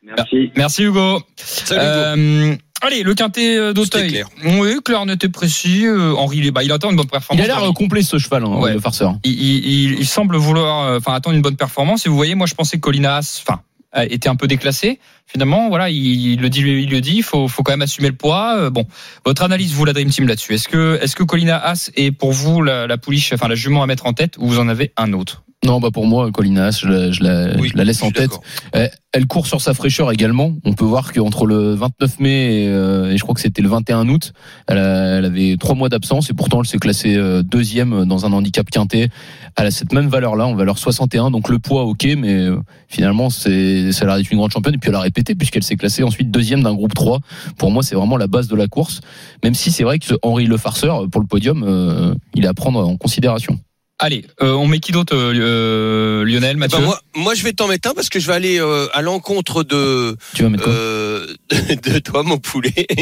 Merci. 0.04 0.50
Merci 0.56 0.82
Hugo. 0.84 1.20
Salut, 1.36 1.80
Hugo. 1.80 1.90
Euh, 1.90 2.56
Allez, 2.84 3.04
le 3.04 3.14
quintet 3.14 3.56
euh, 3.56 3.72
d'Auteuil. 3.72 4.08
clair. 4.10 4.28
Oui, 4.58 4.74
clair, 4.84 5.06
net 5.06 5.22
et 5.22 5.28
précis. 5.28 5.86
Euh, 5.86 6.14
Henri, 6.16 6.38
il, 6.38 6.46
est- 6.46 6.50
bah, 6.50 6.64
il 6.64 6.72
attend 6.72 6.90
une 6.90 6.96
bonne 6.96 7.06
Il 7.06 7.10
performance. 7.10 7.44
a 7.44 7.46
l'air 7.46 7.62
euh, 7.62 7.72
complet 7.72 8.02
ce 8.02 8.18
cheval, 8.18 8.42
hein, 8.44 8.56
Ouais. 8.58 8.74
le 8.74 8.80
farceur. 8.80 9.14
il, 9.22 9.30
il- 9.32 9.66
il- 9.92 9.98
il 10.00 10.06
semble 10.06 10.36
vouloir, 10.36 10.86
euh, 10.88 10.98
enfin, 10.98 11.14
attendre 11.14 11.36
une 11.36 11.42
bonne 11.42 11.54
performance. 11.56 12.04
Et 12.06 12.08
vous 12.08 12.16
voyez, 12.16 12.34
moi, 12.34 12.48
je 12.48 12.54
pensais 12.54 12.78
que 12.78 12.80
Colinas, 12.80 13.40
enfin, 13.46 13.60
a- 13.92 14.04
était 14.06 14.28
un 14.28 14.34
peu 14.34 14.48
déclassé. 14.48 14.98
Finalement, 15.28 15.68
voilà, 15.68 15.90
il, 15.90 16.04
il 16.32 16.40
le 16.40 16.48
dit, 16.50 16.62
il 16.62 16.90
le 16.90 17.00
dit. 17.00 17.18
Il 17.18 17.22
faut, 17.22 17.46
faut 17.46 17.62
quand 17.62 17.70
même 17.72 17.82
assumer 17.82 18.08
le 18.08 18.16
poids. 18.16 18.56
Euh, 18.56 18.70
bon, 18.70 18.84
votre 19.24 19.42
analyse, 19.44 19.72
vous, 19.74 19.84
la 19.84 19.92
Dream 19.92 20.10
Team 20.10 20.26
là-dessus. 20.26 20.54
Est-ce 20.54 20.66
que, 20.68 20.98
est-ce 21.00 21.14
que 21.14 21.22
Colina 21.22 21.56
As 21.64 21.92
est 21.94 22.10
pour 22.10 22.32
vous 22.32 22.62
la, 22.62 22.88
la 22.88 22.98
pouliche, 22.98 23.32
enfin, 23.32 23.46
la 23.46 23.54
jument 23.54 23.84
à 23.84 23.86
mettre 23.86 24.06
en 24.06 24.12
tête, 24.12 24.34
ou 24.38 24.48
vous 24.48 24.58
en 24.58 24.66
avez 24.68 24.92
un 24.96 25.12
autre? 25.12 25.44
Non, 25.64 25.78
bah 25.78 25.90
pour 25.92 26.06
moi, 26.06 26.28
Colinas, 26.32 26.80
je 26.82 26.88
la, 26.88 27.10
je 27.12 27.22
la, 27.22 27.56
Oui, 27.56 27.68
je 27.72 27.76
la 27.78 27.84
laisse 27.84 28.00
je 28.00 28.04
en 28.04 28.10
tête. 28.10 28.22
d'accord. 28.30 28.42
Elle, 28.72 28.90
elle 29.12 29.26
court 29.28 29.46
sur 29.46 29.60
sa 29.60 29.74
fraîcheur 29.74 30.10
également. 30.10 30.54
On 30.64 30.72
peut 30.72 30.84
voir 30.84 31.12
qu'entre 31.12 31.46
le 31.46 31.74
29 31.74 32.18
mai 32.18 32.64
et, 32.64 32.68
euh, 32.68 33.12
et 33.12 33.16
je 33.16 33.22
crois 33.22 33.32
que 33.36 33.40
c'était 33.40 33.62
le 33.62 33.68
21 33.68 34.08
août, 34.08 34.32
elle, 34.66 34.78
a- 34.78 35.18
elle 35.18 35.24
avait 35.24 35.56
trois 35.60 35.76
mois 35.76 35.88
d'absence 35.88 36.30
et 36.30 36.32
pourtant 36.34 36.60
elle 36.62 36.66
s'est 36.66 36.78
classée 36.78 37.14
euh, 37.14 37.44
deuxième 37.44 38.06
dans 38.06 38.26
un 38.26 38.32
handicap 38.32 38.68
quintet. 38.70 39.08
Elle 39.56 39.66
a 39.66 39.70
cette 39.70 39.92
même 39.92 40.08
valeur-là, 40.08 40.46
en 40.48 40.54
valeur 40.56 40.78
61. 40.78 41.30
Donc 41.30 41.48
le 41.48 41.60
poids, 41.60 41.84
ok, 41.84 42.08
mais 42.18 42.32
euh, 42.32 42.56
finalement, 42.88 43.30
c'est, 43.30 43.92
ça 43.92 44.02
a 44.04 44.08
l'air 44.08 44.16
d'être 44.16 44.32
une 44.32 44.38
grande 44.38 44.50
championne. 44.50 44.74
Et 44.74 44.78
puis 44.78 44.88
elle 44.90 44.96
a 44.96 45.00
répété 45.00 45.36
puisqu'elle 45.36 45.62
s'est 45.62 45.76
classée 45.76 46.02
ensuite 46.02 46.32
deuxième 46.32 46.64
d'un 46.64 46.74
groupe 46.74 46.94
3. 46.94 47.20
Pour 47.56 47.70
moi, 47.70 47.84
c'est 47.84 47.94
vraiment 47.94 48.16
la 48.16 48.26
base 48.26 48.48
de 48.48 48.56
la 48.56 48.66
course. 48.66 49.00
Même 49.44 49.54
si 49.54 49.70
c'est 49.70 49.84
vrai 49.84 50.00
que 50.00 50.06
ce 50.06 50.14
Henri 50.22 50.46
Le 50.46 50.56
Farceur, 50.56 51.08
pour 51.08 51.20
le 51.20 51.26
podium, 51.28 51.62
euh, 51.64 52.14
il 52.34 52.44
est 52.46 52.48
à 52.48 52.54
prendre 52.54 52.84
en 52.84 52.96
considération. 52.96 53.60
Allez, 54.04 54.24
euh, 54.42 54.54
on 54.54 54.66
met 54.66 54.80
qui 54.80 54.90
d'autre, 54.90 55.14
euh, 55.14 55.32
euh, 55.32 56.24
Lionel, 56.24 56.56
Eh 56.56 56.58
Mathieu 56.58 56.78
ben, 56.78 56.86
moi, 56.86 57.00
moi, 57.14 57.34
je 57.34 57.44
vais 57.44 57.52
t'en 57.52 57.68
mettre 57.68 57.88
un 57.88 57.94
parce 57.94 58.08
que 58.08 58.18
je 58.18 58.26
vais 58.26 58.32
aller 58.32 58.60
euh, 58.60 58.88
à 58.92 59.00
l'encontre 59.00 59.62
de, 59.62 60.16
Tu 60.34 60.42
vas 60.42 60.50
euh, 60.66 61.24
de, 61.50 61.98
toi, 62.00 62.24
mon 62.24 62.38
poulet. 62.38 62.72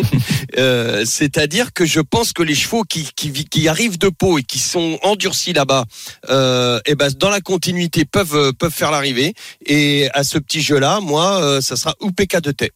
Euh, 0.58 1.04
C'est-à-dire 1.06 1.72
que 1.72 1.86
je 1.86 2.00
pense 2.00 2.32
que 2.32 2.42
les 2.42 2.56
chevaux 2.56 2.82
qui, 2.82 3.08
qui, 3.14 3.32
qui 3.32 3.68
arrivent 3.68 3.98
de 3.98 4.08
Pau 4.08 4.36
et 4.36 4.42
qui 4.42 4.58
sont 4.58 4.98
endurcis 5.02 5.52
là-bas, 5.52 5.84
euh, 6.28 6.80
et 6.86 6.96
ben 6.96 7.08
dans 7.16 7.30
la 7.30 7.40
continuité 7.40 8.04
peuvent 8.04 8.52
peuvent 8.54 8.72
faire 8.72 8.90
l'arrivée. 8.90 9.32
Et 9.64 10.08
à 10.12 10.24
ce 10.24 10.38
petit 10.38 10.60
jeu-là, 10.60 10.98
moi, 11.00 11.40
euh, 11.40 11.60
ça 11.60 11.76
sera 11.76 11.94
UPK 12.02 12.40
de 12.40 12.50
T. 12.50 12.72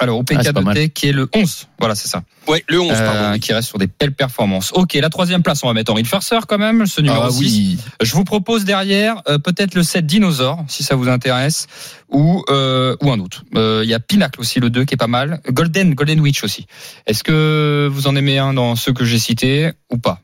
Alors, 0.00 0.18
au 0.18 0.24
Ah, 0.30 0.60
mal. 0.62 0.74
PK 0.76 0.92
qui 0.94 1.08
est 1.08 1.12
le 1.12 1.28
11. 1.34 1.66
Voilà, 1.80 1.94
c'est 1.96 2.06
ça. 2.06 2.22
Ouais, 2.46 2.64
le 2.68 2.80
11, 2.80 2.92
Euh, 2.92 3.04
pardon. 3.12 3.38
qui 3.40 3.52
reste 3.52 3.68
sur 3.68 3.78
des 3.78 3.88
belles 3.88 4.14
performances. 4.14 4.70
Ok, 4.72 4.94
la 4.94 5.10
troisième 5.10 5.42
place, 5.42 5.62
on 5.64 5.66
va 5.66 5.72
mettre 5.74 5.90
Henri 5.90 6.02
le 6.02 6.08
Farceur 6.08 6.46
quand 6.46 6.56
même, 6.58 6.86
ce 6.86 7.00
numéro 7.00 7.22
Ah 7.24 7.30
6. 7.30 7.38
oui. 7.40 7.78
Je 8.00 8.12
vous 8.14 8.22
propose 8.22 8.64
derrière 8.64 9.20
euh, 9.28 9.38
peut-être 9.38 9.74
le 9.74 9.82
7 9.82 10.06
Dinosaure, 10.06 10.64
si 10.68 10.84
ça 10.84 10.94
vous 10.94 11.08
intéresse, 11.08 11.66
ou 12.10 12.44
euh, 12.48 12.96
ou 13.02 13.10
un 13.10 13.18
autre. 13.18 13.42
Euh, 13.56 13.80
Il 13.84 13.90
y 13.90 13.94
a 13.94 13.98
Pinacle 14.00 14.40
aussi, 14.40 14.60
le 14.60 14.70
2, 14.70 14.84
qui 14.84 14.94
est 14.94 14.96
pas 14.96 15.08
mal. 15.08 15.40
Golden, 15.50 15.94
Golden 15.94 16.20
Witch 16.20 16.44
aussi. 16.44 16.66
Est-ce 17.06 17.24
que 17.24 17.88
vous 17.90 18.06
en 18.06 18.14
aimez 18.14 18.38
un 18.38 18.54
dans 18.54 18.76
ceux 18.76 18.92
que 18.92 19.04
j'ai 19.04 19.18
cités 19.18 19.72
ou 19.90 19.98
pas? 19.98 20.20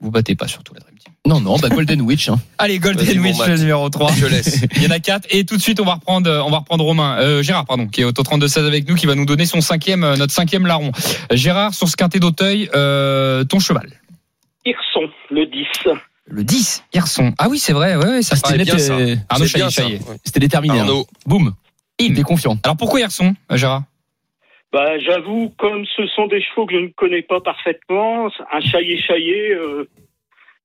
Vous 0.00 0.10
battez 0.10 0.34
pas 0.34 0.46
surtout 0.48 0.74
la 0.74 0.80
Dream 0.80 0.89
Team. 0.89 0.89
Non, 1.26 1.38
non, 1.40 1.56
bah 1.58 1.68
Golden 1.68 2.00
Witch. 2.00 2.28
Hein. 2.30 2.36
Allez, 2.58 2.78
Golden 2.78 3.20
Witch, 3.20 3.46
numéro 3.58 3.88
3. 3.90 4.12
Je 4.16 4.26
laisse. 4.26 4.62
Il 4.76 4.82
y 4.82 4.86
en 4.86 4.90
a 4.90 5.00
quatre 5.00 5.26
et 5.30 5.44
tout 5.44 5.56
de 5.56 5.60
suite 5.60 5.78
on 5.80 5.84
va 5.84 5.94
reprendre 5.94 6.30
on 6.46 6.50
va 6.50 6.58
reprendre 6.58 6.82
Romain 6.84 7.18
euh, 7.20 7.42
Gérard 7.42 7.66
pardon 7.66 7.86
qui 7.88 8.00
est 8.00 8.04
au 8.04 8.12
32 8.12 8.48
16 8.48 8.64
avec 8.66 8.88
nous 8.88 8.94
qui 8.94 9.06
va 9.06 9.14
nous 9.14 9.26
donner 9.26 9.44
son 9.44 9.60
cinquième 9.60 10.02
euh, 10.02 10.16
notre 10.16 10.32
cinquième 10.32 10.66
larron. 10.66 10.92
Euh, 11.30 11.36
Gérard 11.36 11.74
sur 11.74 11.88
ce 11.88 11.96
quintet 11.96 12.18
d'Auteuil 12.20 12.70
euh, 12.74 13.44
ton 13.44 13.60
cheval. 13.60 13.90
Hirson, 14.64 15.10
le 15.30 15.46
10. 15.46 15.66
Le 16.26 16.42
10 16.44 16.84
Hirson. 16.94 17.34
Ah 17.38 17.48
oui 17.50 17.58
c'est 17.58 17.72
vrai 17.74 17.96
ouais, 17.96 18.06
ouais 18.06 18.22
ça 18.22 18.36
Ah, 18.42 18.48
c'était 18.48 18.64
bien 18.64 18.74
net, 18.74 18.82
ça. 18.82 18.94
euh, 18.94 19.16
Arnaud 19.28 19.46
Chaillet. 19.46 19.98
C'était 20.24 20.40
déterminé. 20.40 20.78
hein. 20.78 20.82
Arnaud. 20.82 21.06
Boum. 21.26 21.52
Il 21.98 22.12
était 22.12 22.22
confiant. 22.22 22.56
Alors 22.62 22.78
pourquoi 22.78 23.00
Hirson 23.00 23.34
euh, 23.52 23.56
Gérard? 23.58 23.82
Bah, 24.72 24.98
j'avoue, 25.00 25.52
comme 25.58 25.84
ce 25.96 26.06
sont 26.14 26.28
des 26.28 26.40
chevaux 26.40 26.64
que 26.64 26.74
je 26.74 26.80
ne 26.80 26.88
connais 26.96 27.22
pas 27.22 27.40
parfaitement, 27.40 28.28
un 28.52 28.60
chaillé-chaillé, 28.60 29.50
euh, 29.50 29.88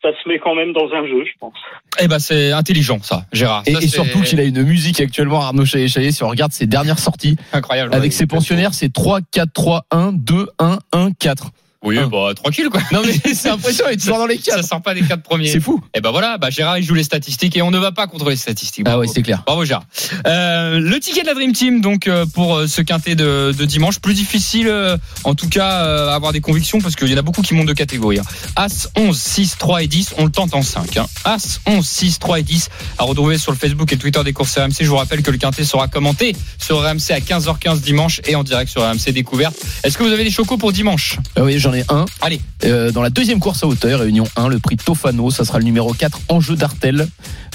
ça 0.05 0.11
se 0.23 0.29
met 0.29 0.37
quand 0.39 0.53
même 0.53 0.71
dans 0.73 0.85
un 0.93 1.07
jeu, 1.07 1.23
je 1.25 1.31
pense. 1.39 1.53
Eh 1.99 2.07
ben 2.07 2.19
c'est 2.19 2.51
intelligent 2.51 2.99
ça 3.01 3.25
Gérard. 3.33 3.63
Et, 3.65 3.71
Ça, 3.73 3.77
et 3.79 3.81
c'est 3.81 3.87
surtout 3.87 4.21
qu'il 4.21 4.39
a 4.39 4.43
une 4.43 4.61
musique 4.63 4.99
actuellement, 5.01 5.41
Arnaud 5.41 5.65
Chaillet 5.65 5.87
Chaillet, 5.87 6.11
si 6.11 6.23
on 6.23 6.27
regarde 6.29 6.51
ses 6.51 6.67
dernières 6.67 6.99
sorties, 6.99 7.37
incroyable. 7.53 7.93
avec 7.93 8.11
Ouais. 8.11 8.17
ses 8.17 8.27
pensionnaires, 8.27 8.73
c'est 8.73 8.91
3, 8.93 9.19
4, 9.31 9.51
3, 9.53 9.85
1, 9.91 10.11
2, 10.13 10.47
1, 10.59 10.79
1, 10.91 11.11
4. 11.13 11.51
Oui 11.83 11.99
un. 11.99 12.07
bah 12.07 12.31
tranquille 12.35 12.69
quoi. 12.69 12.81
Non 12.91 13.01
mais 13.05 13.33
c'est 13.33 13.49
impressionnant, 13.49 13.89
il 13.91 13.95
est 13.95 13.97
toujours 13.97 14.17
dans 14.17 14.25
les 14.25 14.37
Ça 14.37 14.55
4. 14.55 14.65
sort 14.65 14.81
pas 14.81 14.93
des 14.95 15.01
quatre 15.03 15.21
premiers. 15.21 15.47
C'est 15.49 15.59
fou. 15.59 15.81
Et 15.93 16.01
ben 16.01 16.11
voilà 16.11 16.37
bah 16.37 16.49
Gérard 16.49 16.77
il 16.79 16.83
joue 16.83 16.95
les 16.95 17.03
statistiques 17.03 17.55
et 17.57 17.61
on 17.61 17.69
ne 17.71 17.77
va 17.77 17.91
pas 17.91 18.07
contre 18.07 18.29
les 18.29 18.35
statistiques. 18.35 18.85
Ah 18.89 18.97
ouais, 18.97 19.07
c'est 19.07 19.21
clair. 19.21 19.43
Bravo 19.45 19.65
Gérard. 19.65 19.83
Euh, 20.25 20.79
le 20.79 20.99
ticket 20.99 21.21
de 21.21 21.27
la 21.27 21.33
Dream 21.35 21.53
Team 21.53 21.81
donc 21.81 22.07
euh, 22.07 22.25
pour 22.33 22.55
euh, 22.55 22.67
ce 22.67 22.81
quintet 22.81 23.15
de, 23.15 23.53
de 23.57 23.65
dimanche 23.65 23.99
plus 23.99 24.13
difficile 24.13 24.67
euh, 24.67 24.97
en 25.23 25.35
tout 25.35 25.49
cas 25.49 25.83
euh, 25.83 26.09
à 26.09 26.15
avoir 26.15 26.31
des 26.31 26.41
convictions 26.41 26.79
parce 26.81 26.95
qu'il 26.95 27.07
y 27.09 27.13
en 27.13 27.17
a 27.17 27.21
beaucoup 27.21 27.41
qui 27.41 27.53
montent 27.53 27.67
de 27.67 27.73
catégorie. 27.73 28.19
hein. 28.19 28.23
As 28.55 28.89
11 28.97 29.15
6 29.17 29.57
3 29.59 29.83
et 29.83 29.87
10 29.87 30.15
on 30.17 30.25
le 30.25 30.31
tente 30.31 30.53
en 30.55 30.61
5 30.63 30.97
hein. 30.97 31.05
As 31.23 31.59
11 31.67 31.85
6 31.85 32.19
3 32.19 32.39
et 32.39 32.43
10 32.43 32.69
à 32.97 33.03
retrouver 33.03 33.37
sur 33.37 33.51
le 33.51 33.57
Facebook 33.57 33.91
et 33.93 33.97
Twitter 33.97 34.23
des 34.23 34.33
courses 34.33 34.57
RMC. 34.57 34.73
Je 34.81 34.85
vous 34.89 34.95
rappelle 34.97 35.21
que 35.21 35.31
le 35.31 35.37
quintet 35.37 35.63
sera 35.63 35.87
commenté 35.87 36.35
sur 36.57 36.79
RMC 36.81 37.11
à 37.11 37.19
15h15 37.19 37.81
dimanche 37.81 38.21
et 38.25 38.35
en 38.35 38.43
direct 38.43 38.71
sur 38.71 38.81
RMC 38.81 39.11
découverte. 39.11 39.55
Est-ce 39.83 39.97
que 39.97 40.03
vous 40.03 40.11
avez 40.11 40.23
des 40.23 40.31
chocos 40.31 40.57
pour 40.57 40.71
dimanche? 40.71 41.17
Oui, 41.37 41.59
j'en 41.65 41.73
ai 41.73 41.83
un. 41.89 42.05
Allez. 42.21 42.39
Euh, 42.63 42.91
dans 42.91 43.01
la 43.01 43.09
deuxième 43.09 43.39
course 43.39 43.63
à 43.63 43.67
hauteur, 43.67 43.99
réunion 43.99 44.25
1, 44.35 44.47
le 44.47 44.59
prix 44.59 44.77
Tofano, 44.77 45.31
ça 45.31 45.43
sera 45.45 45.59
le 45.59 45.65
numéro 45.65 45.93
4, 45.93 46.19
Enjeu 46.29 46.55
d'Artel, 46.55 47.07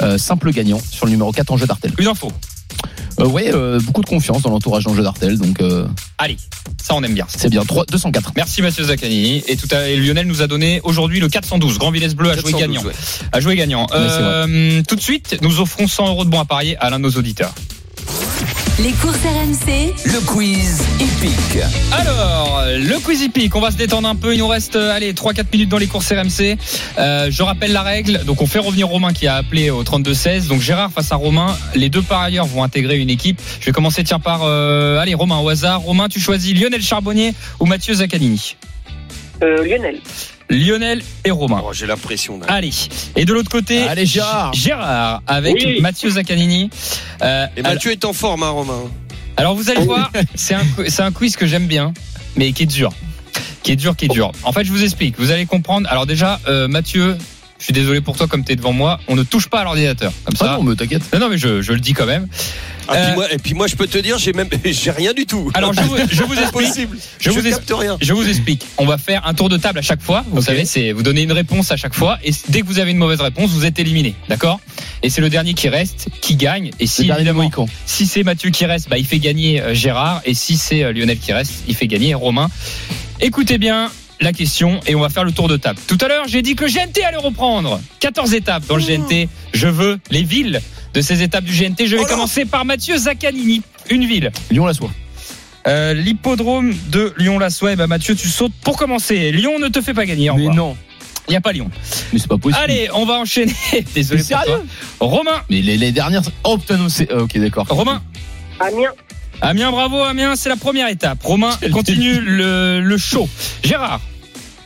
euh, 0.02 0.18
simple 0.18 0.50
gagnant 0.52 0.80
sur 0.90 1.06
le 1.06 1.12
numéro 1.12 1.32
4, 1.32 1.50
Enjeu 1.52 1.66
d'Artel. 1.66 1.92
Une 1.98 2.08
info. 2.08 2.30
Euh, 3.20 3.26
ouais, 3.26 3.52
euh, 3.52 3.78
beaucoup 3.80 4.02
de 4.02 4.08
confiance 4.08 4.42
dans 4.42 4.50
l'entourage 4.50 4.84
d'Enjeu 4.84 5.02
d'Artel, 5.02 5.38
donc 5.38 5.60
euh, 5.60 5.86
Allez, 6.18 6.36
ça 6.82 6.94
on 6.94 7.02
aime 7.02 7.14
bien. 7.14 7.26
c'est 7.28 7.50
bien. 7.50 7.64
3, 7.64 7.84
204. 7.86 8.32
Merci 8.36 8.62
Mathieu 8.62 8.84
Zaccanini. 8.84 9.42
Et 9.46 9.56
tout 9.56 9.68
à 9.72 9.88
et 9.88 9.96
Lionel 9.96 10.26
nous 10.26 10.42
a 10.42 10.46
donné 10.46 10.80
aujourd'hui 10.84 11.20
le 11.20 11.28
412. 11.28 11.78
Grand 11.78 11.90
Villesse 11.90 12.14
Bleu 12.14 12.30
a 12.30 12.36
joué 12.36 12.52
412, 12.52 12.60
gagnant. 12.60 12.88
ouais. 12.88 12.94
A 13.32 13.40
joué 13.40 13.56
gagnant. 13.56 13.86
Euh, 13.94 14.82
tout 14.88 14.96
de 14.96 15.00
suite, 15.00 15.36
nous 15.42 15.60
offrons 15.60 15.86
100 15.86 16.08
euros 16.08 16.24
de 16.24 16.30
bons 16.30 16.40
à 16.40 16.44
parier 16.44 16.76
à 16.78 16.90
l'un 16.90 16.98
de 16.98 17.04
nos 17.04 17.10
auditeurs. 17.10 17.52
Les 18.82 18.92
courses 18.92 19.18
RMC, 19.18 19.92
Le 20.06 20.24
quiz 20.24 20.82
épique. 21.00 21.62
Alors, 21.92 22.62
le 22.78 22.98
quiz 23.04 23.20
hippique, 23.20 23.54
on 23.54 23.60
va 23.60 23.70
se 23.70 23.76
détendre 23.76 24.08
un 24.08 24.16
peu. 24.16 24.32
Il 24.32 24.38
nous 24.38 24.48
reste, 24.48 24.74
euh, 24.74 24.94
allez, 24.94 25.12
3-4 25.12 25.52
minutes 25.52 25.68
dans 25.68 25.76
les 25.76 25.86
courses 25.86 26.10
RMC. 26.10 26.56
Euh, 26.98 27.30
je 27.30 27.42
rappelle 27.42 27.72
la 27.72 27.82
règle. 27.82 28.24
Donc, 28.24 28.40
on 28.40 28.46
fait 28.46 28.58
revenir 28.58 28.88
Romain 28.88 29.12
qui 29.12 29.26
a 29.26 29.34
appelé 29.36 29.68
au 29.68 29.84
32-16. 29.84 30.48
Donc, 30.48 30.62
Gérard 30.62 30.90
face 30.92 31.12
à 31.12 31.16
Romain. 31.16 31.54
Les 31.74 31.90
deux 31.90 32.00
par 32.00 32.22
ailleurs 32.22 32.46
vont 32.46 32.62
intégrer 32.62 32.96
une 32.96 33.10
équipe. 33.10 33.38
Je 33.60 33.66
vais 33.66 33.72
commencer, 33.72 34.02
tiens, 34.02 34.18
par, 34.18 34.44
euh, 34.44 34.98
allez, 34.98 35.14
Romain 35.14 35.38
au 35.40 35.48
hasard. 35.50 35.80
Romain, 35.80 36.08
tu 36.08 36.18
choisis 36.18 36.58
Lionel 36.58 36.80
Charbonnier 36.80 37.34
ou 37.58 37.66
Mathieu 37.66 37.92
Zaccanini? 37.92 38.56
Euh, 39.42 39.62
Lionel. 39.62 39.98
Lionel 40.50 41.02
et 41.24 41.30
Romain. 41.30 41.62
Oh, 41.64 41.72
J'ai 41.72 41.86
la 41.86 41.96
pression. 41.96 42.38
là. 42.38 42.46
Allez. 42.48 42.70
Et 43.16 43.24
de 43.24 43.32
l'autre 43.32 43.50
côté, 43.50 43.82
Allez, 43.84 44.04
Gérard. 44.06 44.52
Gérard 44.52 45.22
avec 45.26 45.54
Oui. 45.54 45.80
Mathieu 45.80 46.10
Zaccanini. 46.10 46.70
Euh, 47.22 47.46
Et 47.56 47.62
Mathieu 47.62 47.92
est 47.92 48.04
en 48.04 48.12
forme, 48.12 48.42
hein, 48.42 48.50
Romain. 48.50 48.82
alors 49.36 49.54
vous 49.54 49.70
allez 49.70 49.84
voir, 49.84 50.10
c'est 50.34 50.54
un, 50.54 50.62
un 50.98 51.12
quiz 51.12 51.36
que 51.36 51.46
j'aime 51.46 51.66
bien, 51.66 51.92
mais 52.36 52.52
qui 52.52 52.64
est 52.64 52.66
dur. 52.66 52.92
Qui 53.62 53.72
est 53.72 53.76
dur, 53.76 53.94
qui 53.96 54.06
est 54.06 54.08
dur. 54.08 54.32
En 54.42 54.52
fait, 54.52 54.64
je 54.64 54.70
vous 54.72 54.82
explique. 54.82 55.14
Vous 55.18 55.30
allez 55.30 55.46
comprendre. 55.46 55.86
Alors 55.90 56.06
déjà, 56.06 56.40
euh, 56.48 56.66
Mathieu, 56.66 57.16
je 57.58 57.64
suis 57.64 57.72
désolé 57.74 58.00
pour 58.00 58.16
toi 58.16 58.26
comme 58.26 58.42
tu 58.44 58.52
es 58.52 58.56
devant 58.56 58.72
moi. 58.72 58.98
On 59.06 59.14
ne 59.16 59.22
touche 59.22 59.48
pas 59.48 59.60
à 59.60 59.64
l'ordinateur. 59.64 60.12
Comme 60.24 60.34
Ah 60.40 60.44
ça. 60.44 60.52
non, 60.54 60.62
mais 60.62 60.74
t'inquiète. 60.76 61.02
non, 61.12 61.20
non, 61.20 61.28
mais 61.28 61.36
je, 61.38 61.60
je 61.62 61.72
le 61.72 61.80
dis 61.80 61.92
quand 61.92 62.06
même. 62.06 62.26
Ah, 62.90 62.96
Euh, 62.96 63.04
puis 63.06 63.14
moi, 63.14 63.32
et 63.32 63.38
puis 63.38 63.54
moi, 63.54 63.66
je 63.66 63.76
peux 63.76 63.86
te 63.86 63.98
dire, 63.98 64.18
j'ai 64.18 64.32
même, 64.32 64.48
j'ai 64.64 64.90
rien 64.90 65.12
du 65.12 65.26
tout. 65.26 65.50
Alors 65.54 65.72
je 65.72 65.80
vous, 65.82 65.96
je 66.10 66.22
vous 66.22 66.34
C'est 66.34 66.42
explique. 66.42 66.66
possible. 66.68 66.98
Je 67.18 67.24
Je, 67.24 67.30
vous 67.30 67.40
vous 67.40 67.50
capte 67.50 67.72
rien. 67.74 67.96
Je 68.00 68.12
vous 68.12 68.28
explique. 68.28 68.66
On 68.78 68.84
va 68.86 68.98
faire 68.98 69.26
un 69.26 69.34
tour 69.34 69.48
de 69.48 69.56
table 69.56 69.78
à 69.78 69.82
chaque 69.82 70.02
fois. 70.02 70.24
Vous 70.30 70.42
savez, 70.42 70.64
c'est 70.64 70.92
vous 70.92 71.02
donnez 71.02 71.22
une 71.22 71.32
réponse 71.32 71.70
à 71.72 71.76
chaque 71.76 71.94
fois 71.94 72.18
et 72.24 72.30
dès 72.48 72.60
que 72.62 72.66
vous 72.66 72.78
avez 72.78 72.90
une 72.90 72.98
mauvaise 72.98 73.20
réponse, 73.20 73.50
vous 73.50 73.64
êtes 73.64 73.78
éliminé. 73.78 74.14
D'accord? 74.28 74.60
Et 75.02 75.10
c'est 75.10 75.20
le 75.20 75.30
dernier 75.30 75.54
qui 75.54 75.68
reste 75.68 76.08
qui 76.20 76.36
gagne. 76.36 76.70
Et 76.80 76.86
évidemment, 76.98 77.50
si 77.86 78.06
c'est 78.06 78.22
Mathieu 78.22 78.50
qui 78.50 78.66
reste, 78.66 78.88
bah, 78.88 78.98
il 78.98 79.06
fait 79.06 79.18
gagner 79.18 79.60
euh, 79.62 79.74
Gérard. 79.74 80.20
Et 80.24 80.34
si 80.34 80.56
c'est 80.56 80.82
euh, 80.82 80.92
Lionel 80.92 81.18
qui 81.18 81.32
reste, 81.32 81.64
il 81.68 81.74
fait 81.74 81.86
gagner 81.86 82.14
Romain. 82.14 82.50
Écoutez 83.20 83.58
bien 83.58 83.90
la 84.20 84.32
question 84.32 84.80
et 84.86 84.94
on 84.94 85.00
va 85.00 85.08
faire 85.08 85.24
le 85.24 85.32
tour 85.32 85.48
de 85.48 85.56
table. 85.56 85.78
Tout 85.86 85.96
à 86.02 86.08
l'heure, 86.08 86.26
j'ai 86.28 86.42
dit 86.42 86.54
que 86.54 86.64
le 86.64 86.70
GNT 86.70 87.02
allait 87.06 87.16
reprendre. 87.16 87.80
14 88.00 88.34
étapes 88.34 88.66
dans 88.66 88.76
le 88.76 88.82
GNT. 88.82 89.28
Je 89.54 89.66
veux 89.68 89.98
les 90.10 90.22
villes 90.22 90.60
de 90.94 91.00
ces 91.00 91.22
étapes 91.22 91.44
du 91.44 91.52
GNT. 91.52 91.86
Je 91.86 91.96
vais 91.96 92.02
Oh 92.04 92.06
commencer 92.08 92.44
par 92.44 92.64
Mathieu 92.64 92.96
Zaccanini. 92.96 93.62
Une 93.90 94.06
ville. 94.06 94.30
Lyon-la-Soie. 94.50 94.90
Euh, 95.66 95.92
L'hippodrome 95.94 96.74
de 96.90 97.12
Lyon-la-Soie. 97.18 97.72
Eh 97.72 97.76
ben, 97.76 97.86
Mathieu, 97.86 98.14
tu 98.14 98.28
sautes 98.28 98.52
pour 98.62 98.76
commencer. 98.76 99.30
Lyon 99.32 99.58
ne 99.58 99.68
te 99.68 99.80
fait 99.80 99.94
pas 99.94 100.06
gagner. 100.06 100.30
Mais 100.36 100.48
non. 100.48 100.76
Il 101.28 101.32
n'y 101.32 101.36
a 101.36 101.40
pas 101.40 101.52
Lyon. 101.52 101.70
Mais 102.12 102.18
c'est 102.18 102.26
pas 102.28 102.38
possible. 102.38 102.60
Allez, 102.62 102.88
on 102.94 103.04
va 103.06 103.14
enchaîner. 103.20 103.54
Désolé 103.94 104.22
pour 104.22 104.42
toi. 104.44 104.62
Romain. 105.00 105.42
Mais 105.50 105.60
les, 105.60 105.76
les 105.76 105.92
dernières. 105.92 106.22
Oh 106.44 106.56
putain, 106.58 106.76
non, 106.78 106.88
c'est. 106.88 107.08
ah, 107.12 107.18
ok, 107.22 107.38
d'accord. 107.38 107.66
Romain. 107.68 108.02
Amiens. 108.58 108.90
Amiens, 109.42 109.70
bravo 109.70 110.02
Amiens, 110.02 110.34
c'est 110.36 110.48
la 110.48 110.56
première 110.56 110.88
étape. 110.88 111.22
Romain 111.22 111.56
continue 111.72 112.20
le, 112.20 112.80
le 112.80 112.98
show. 112.98 113.28
Gérard, 113.62 114.00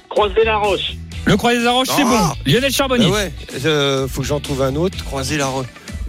Croiser 0.09 0.45
la 0.45 0.57
roche. 0.57 0.95
le 1.27 1.37
Croix 1.37 1.55
des 1.55 1.65
Arroches, 1.67 1.89
c'est 1.95 2.03
Ah. 2.05 2.33
bon. 2.45 2.51
Lionel 2.51 2.73
Charbonnier. 2.73 3.07
Ah 3.09 3.13
ouais, 3.15 3.33
euh, 3.67 4.09
faut 4.09 4.23
que 4.23 4.27
j'en 4.27 4.41
trouve 4.41 4.63
un 4.63 4.75
autre. 4.75 5.05
Croiser 5.05 5.37
la. 5.37 5.47
re- 5.47 5.65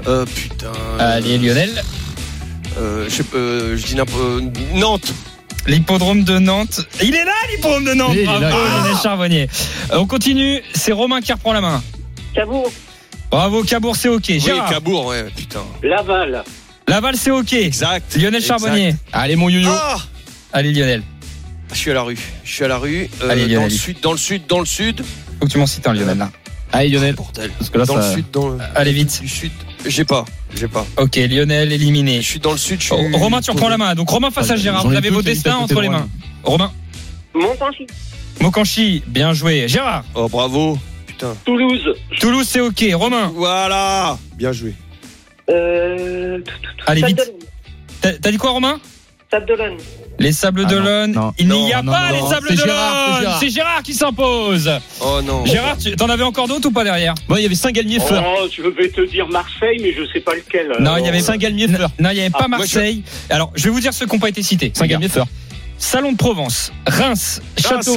Euh, 0.08 0.26
putain. 0.26 0.72
Allez, 1.00 1.38
Lionel. 1.38 1.84
Euh, 2.78 3.06
je 3.08 3.14
sais 3.16 3.24
pas, 3.24 3.38
euh, 3.38 3.78
je 3.78 3.86
dis 3.86 3.96
n'importe. 3.96 4.20
euh, 4.22 4.42
Nantes. 4.74 5.14
L'hippodrome 5.68 6.24
de 6.24 6.38
Nantes. 6.38 6.82
Il 7.02 7.16
est 7.16 7.26
là, 7.26 7.32
l'hippodrome 7.52 7.86
de 7.86 7.94
Nantes. 7.94 8.16
Bravo. 8.26 8.40
Lionel 8.42 8.96
Charbonnier. 9.02 9.50
Euh, 9.92 9.98
On 9.98 10.06
continue. 10.06 10.62
C'est 10.74 10.92
Romain 10.92 11.22
qui 11.22 11.32
reprend 11.34 11.54
la 11.54 11.62
main. 11.62 11.82
Cabourg. 12.34 12.72
Bravo, 13.32 13.64
Cabourg, 13.64 13.96
c'est 13.96 14.10
OK. 14.10 14.26
Oui, 14.30 14.40
Gérard. 14.40 14.70
Cabourg, 14.70 15.08
ouais, 15.08 15.26
putain. 15.36 15.64
Laval. 15.82 16.44
Laval, 16.88 17.16
c'est 17.18 17.32
OK. 17.32 17.54
Exact. 17.54 18.16
Lionel 18.16 18.36
Exact. 18.36 18.48
Charbonnier. 18.60 18.96
Allez, 19.12 19.36
mon 19.36 19.50
yo-yo. 19.50 19.70
Ah 19.72 19.98
Allez, 20.54 20.72
Lionel. 20.72 21.02
Je 21.72 21.78
suis 21.78 21.92
à 21.92 21.96
la 21.96 22.04
rue. 22.04 22.18
Je 22.44 22.52
suis 22.54 22.64
à 22.64 22.68
la 22.68 22.78
rue. 22.78 23.10
Euh, 23.24 23.30
Allez, 23.30 23.44
dans 23.48 23.54
Lionel. 23.54 23.70
le 23.70 23.76
sud, 23.76 23.98
dans 24.02 24.12
le 24.12 24.18
sud, 24.20 24.44
dans 24.48 24.60
le 24.60 24.66
sud. 24.66 25.04
Faut 25.40 25.48
que 25.48 25.52
tu 25.52 25.58
m'en 25.58 25.66
cites 25.66 25.88
un, 25.88 25.94
Lionel. 25.94 26.18
là. 26.20 26.30
Allez, 26.72 26.90
Lionel. 26.90 27.16
Parce 27.16 27.70
que 27.70 27.78
là, 27.78 27.86
dans 27.86 28.02
ça- 28.02 28.10
le 28.10 28.16
sud, 28.16 28.26
dans 28.32 28.50
le 28.50 28.58
Allez, 28.76 28.92
vite. 28.92 29.22
du 29.22 29.28
sud. 29.30 29.52
J'ai 29.86 30.04
pas. 30.04 30.26
J'ai 30.56 30.68
pas. 30.68 30.86
OK, 30.98 31.16
Lionel 31.16 31.72
éliminé. 31.72 32.22
Je 32.22 32.28
suis 32.28 32.40
dans 32.40 32.52
le 32.52 32.58
sud. 32.58 32.80
Je 32.82 32.86
suis... 32.86 32.96
Oh, 32.96 33.18
Romain, 33.18 33.40
tu 33.42 33.52
reprends 33.52 33.70
la 33.70 33.78
main. 33.78 33.94
Donc, 33.96 34.10
Romain 34.10 34.32
face 34.32 34.50
à 34.52 34.56
Gérard. 34.56 34.86
Vous 34.88 34.96
avez 34.96 35.10
vos 35.10 35.22
destins 35.22 35.58
entre 35.58 35.80
les 35.82 35.90
mains. 35.90 36.08
Romain. 36.44 36.72
Montanchi. 37.34 37.86
Mokanchi, 38.42 39.04
bien 39.08 39.34
joué. 39.34 39.68
Gérard. 39.68 40.04
Oh 40.14 40.28
bravo. 40.28 40.78
Putain. 41.08 41.36
Toulouse. 41.46 41.82
Toulouse, 42.20 42.46
c'est 42.50 42.60
OK. 42.62 42.84
Romain. 42.94 43.32
Voilà. 43.34 44.18
Bien 44.36 44.52
joué. 44.52 44.74
Euh, 45.50 46.40
Allez, 46.86 47.04
vite. 47.04 47.32
T'as 48.02 48.32
dit 48.32 48.38
quoi, 48.38 48.52
Romain? 48.52 48.80
Sable 49.32 49.46
d'Olonne. 49.48 49.78
Les 50.20 50.32
Sables 50.32 50.64
Ah, 50.66 50.70
d'Olonne. 50.70 51.12
non. 51.12 51.34
Il 51.38 51.48
n'y 51.48 51.74
a 51.74 51.82
non, 51.82 51.92
pas 51.92 52.12
non, 52.12 52.24
les. 52.24 52.30
Sables 52.34 52.56
d'Olonne. 52.56 53.36
C'est 53.40 53.50
Gérard. 53.50 53.84
Qui 53.84 53.94
s'impose. 53.94 54.72
Oh 55.02 55.20
non. 55.24 55.46
Gérard, 55.46 55.78
tu- 55.78 55.96
t'en 55.96 56.10
avais 56.10 56.24
encore 56.24 56.48
d'autres 56.48 56.68
ou 56.68 56.72
pas 56.72 56.84
derrière? 56.84 57.14
Bon, 57.28 57.36
il 57.36 57.44
y 57.44 57.46
avait 57.46 57.56
Saint-Galmier-Fleur. 57.56 58.24
Oh, 58.26 58.48
je 58.52 58.62
vais 58.64 58.90
te 58.90 59.02
dire 59.02 59.28
Marseille, 59.28 59.78
mais 59.82 59.94
je 59.94 60.06
sais 60.12 60.22
pas 60.22 60.34
lequel. 60.34 60.72
Non, 60.80 60.98
il 60.98 61.06
y 61.06 61.08
avait 61.10 61.20
Saint-Galmier-Fleur. 61.20 61.90
Non, 62.00 62.10
il 62.12 62.16
n'y 62.16 62.22
avait 62.22 62.30
pas 62.30 62.44
Ah, 62.46 62.48
Marseille. 62.48 63.04
Alors, 63.30 63.52
je 63.56 63.64
vais 63.66 63.70
vous 63.72 63.80
dire 63.82 63.94
ceux 63.94 64.06
qui 64.06 64.14
n'ont 64.14 64.20
pas 64.20 64.30
été 64.30 64.42
cités. 64.42 64.72
Saint-Galmier-Fleur. 64.74 65.28
Salon 65.86 66.14
de 66.14 66.18
Provence, 66.18 66.72
Reims, 66.88 67.42
Ah, 67.58 67.62
Château. 67.84 67.96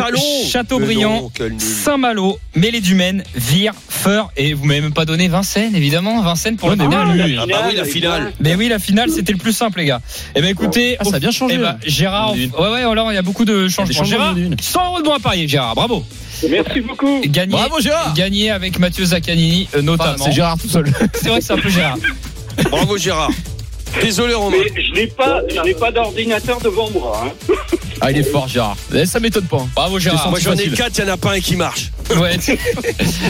Châteaubriand. 0.50 1.32
Saint-Malo, 1.58 2.38
Mêlée 2.54 2.82
du 2.82 2.94
Maine, 2.94 3.24
Vire, 3.34 3.72
Feur, 3.88 4.30
et 4.36 4.52
vous 4.52 4.66
m'avez 4.66 4.82
même 4.82 4.92
pas 4.92 5.06
donné 5.06 5.26
Vincennes, 5.28 5.74
évidemment. 5.74 6.20
Vincennes 6.20 6.56
pour 6.56 6.68
Ouais, 6.68 6.76
le 6.76 6.84
mais 6.84 6.90
finale. 6.90 7.08
oui, 7.24 7.34
la. 7.34 7.42
Ah 7.42 7.46
bah 7.48 7.62
oui, 7.66 7.74
la 7.76 7.84
finale. 7.84 8.32
Mais 8.40 8.54
oui, 8.56 8.68
la 8.68 8.78
finale, 8.78 9.08
c'était 9.10 9.32
le 9.32 9.38
plus 9.38 9.54
simple, 9.54 9.78
les 9.78 9.86
gars. 9.86 10.02
Eh 10.36 10.42
ben, 10.42 10.48
écoutez, 10.50 10.98
Ah, 11.00 11.04
ça 11.04 11.16
a 11.16 11.18
bien 11.18 11.30
changé. 11.30 11.54
eh 11.54 11.58
ben, 11.58 11.78
Gérard, 11.86 12.34
Une. 12.34 12.50
ouais, 12.50 12.68
ouais, 12.72 12.82
alors, 12.82 13.10
il 13.10 13.14
y 13.14 13.18
a 13.18 13.22
beaucoup 13.22 13.46
de 13.46 13.68
changements. 13.68 13.94
changements 13.94 14.04
Gérard, 14.18 14.34
d'une. 14.34 14.56
100 14.60 14.84
euros 14.86 14.98
de 14.98 15.04
bon 15.04 15.14
à 15.14 15.18
parier, 15.18 15.48
Gérard, 15.48 15.74
bravo. 15.74 16.04
Merci 16.50 16.82
beaucoup. 16.82 17.22
Gagné, 17.24 17.52
Bravo, 17.52 17.80
Gérard. 17.80 18.12
gagné 18.14 18.50
avec 18.50 18.78
Mathieu 18.78 19.06
Zaccanini, 19.06 19.66
euh, 19.74 19.78
Enfin, 19.78 19.82
notamment. 19.82 20.24
c'est 20.26 20.32
Gérard 20.32 20.58
tout 20.58 20.68
seul. 20.68 20.92
C'est 21.14 21.30
vrai 21.30 21.38
que 21.40 21.44
c'est 21.46 21.54
un 21.54 21.58
peu 21.58 21.70
Gérard. 21.70 21.96
Bravo 22.70 22.98
Gérard. 22.98 23.30
Désolé 24.02 24.34
Romain. 24.34 24.56
Mais 24.74 24.82
je 24.82 24.92
n'ai 24.92 25.06
pas, 25.74 25.90
d'ordinateur 25.90 26.60
devant 26.60 26.90
moi. 26.90 27.22
hein. 27.24 27.54
Ah, 28.00 28.10
il 28.10 28.18
est 28.18 28.22
fort, 28.22 28.48
Gérard. 28.48 28.76
Eh, 28.94 29.06
Ça 29.06 29.20
m'étonne 29.20 29.44
pas. 29.44 29.58
hein. 29.58 29.68
Bravo, 29.74 29.98
Gérard. 29.98 30.30
Moi 30.30 30.38
j'en 30.40 30.52
ai 30.52 30.56
facile. 30.58 30.74
quatre, 30.74 30.98
il 30.98 31.04
n'y 31.04 31.10
en 31.10 31.14
a 31.14 31.16
pas 31.16 31.32
un 31.34 31.40
qui 31.40 31.56
marche. 31.56 31.90
Ouais. 32.18 32.38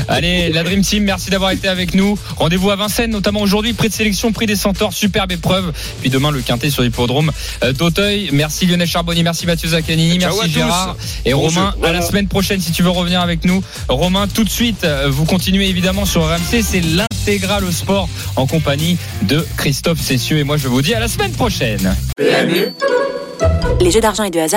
Allez, 0.06 0.50
la 0.52 0.62
Dream 0.62 0.82
Team, 0.82 1.02
merci 1.02 1.30
d'avoir 1.30 1.50
été 1.50 1.66
avec 1.66 1.94
nous. 1.94 2.16
Rendez-vous 2.36 2.70
à 2.70 2.76
Vincennes, 2.76 3.10
notamment 3.10 3.40
aujourd'hui, 3.40 3.72
prix 3.72 3.88
de 3.88 3.92
sélection, 3.94 4.30
prix 4.30 4.46
des 4.46 4.54
centaures, 4.54 4.92
superbe 4.92 5.32
épreuve. 5.32 5.72
Puis 6.00 6.10
demain, 6.10 6.30
le 6.30 6.40
quintet 6.42 6.70
sur 6.70 6.82
l'hippodrome 6.84 7.32
euh, 7.64 7.72
d'Auteuil. 7.72 8.28
Merci 8.32 8.66
Lionel 8.66 8.86
Charbonnier, 8.86 9.24
merci 9.24 9.46
Mathieu 9.46 9.68
Zaccanini, 9.70 10.20
Ciao 10.20 10.30
merci 10.36 10.52
tous. 10.52 10.58
Gérard. 10.60 10.96
Et 11.24 11.32
Bon 11.32 11.40
Romain, 11.40 11.74
jeu. 11.82 11.88
à 11.88 11.92
la 11.92 12.02
semaine 12.02 12.28
prochaine 12.28 12.60
si 12.60 12.70
tu 12.70 12.84
veux 12.84 12.90
revenir 12.90 13.20
avec 13.20 13.44
nous. 13.44 13.64
Romain, 13.88 14.28
tout 14.28 14.44
de 14.44 14.50
suite, 14.50 14.84
euh, 14.84 15.08
vous 15.10 15.24
continuez 15.24 15.68
évidemment 15.68 16.04
sur 16.04 16.22
RMC, 16.24 16.62
c'est 16.62 16.80
l'intégral 16.80 17.64
au 17.64 17.72
sport 17.72 18.08
en 18.36 18.46
compagnie 18.46 18.96
de 19.22 19.44
Christophe 19.56 20.00
Cessieux. 20.00 20.38
Et 20.38 20.44
moi, 20.44 20.56
je 20.56 20.68
vous 20.68 20.82
dis 20.82 20.94
à 20.94 21.00
la 21.00 21.08
semaine 21.08 21.32
prochaine. 21.32 21.96
Les 23.80 23.90
jeux 23.90 24.00
d'argent 24.00 24.22
et 24.24 24.30
de 24.30 24.38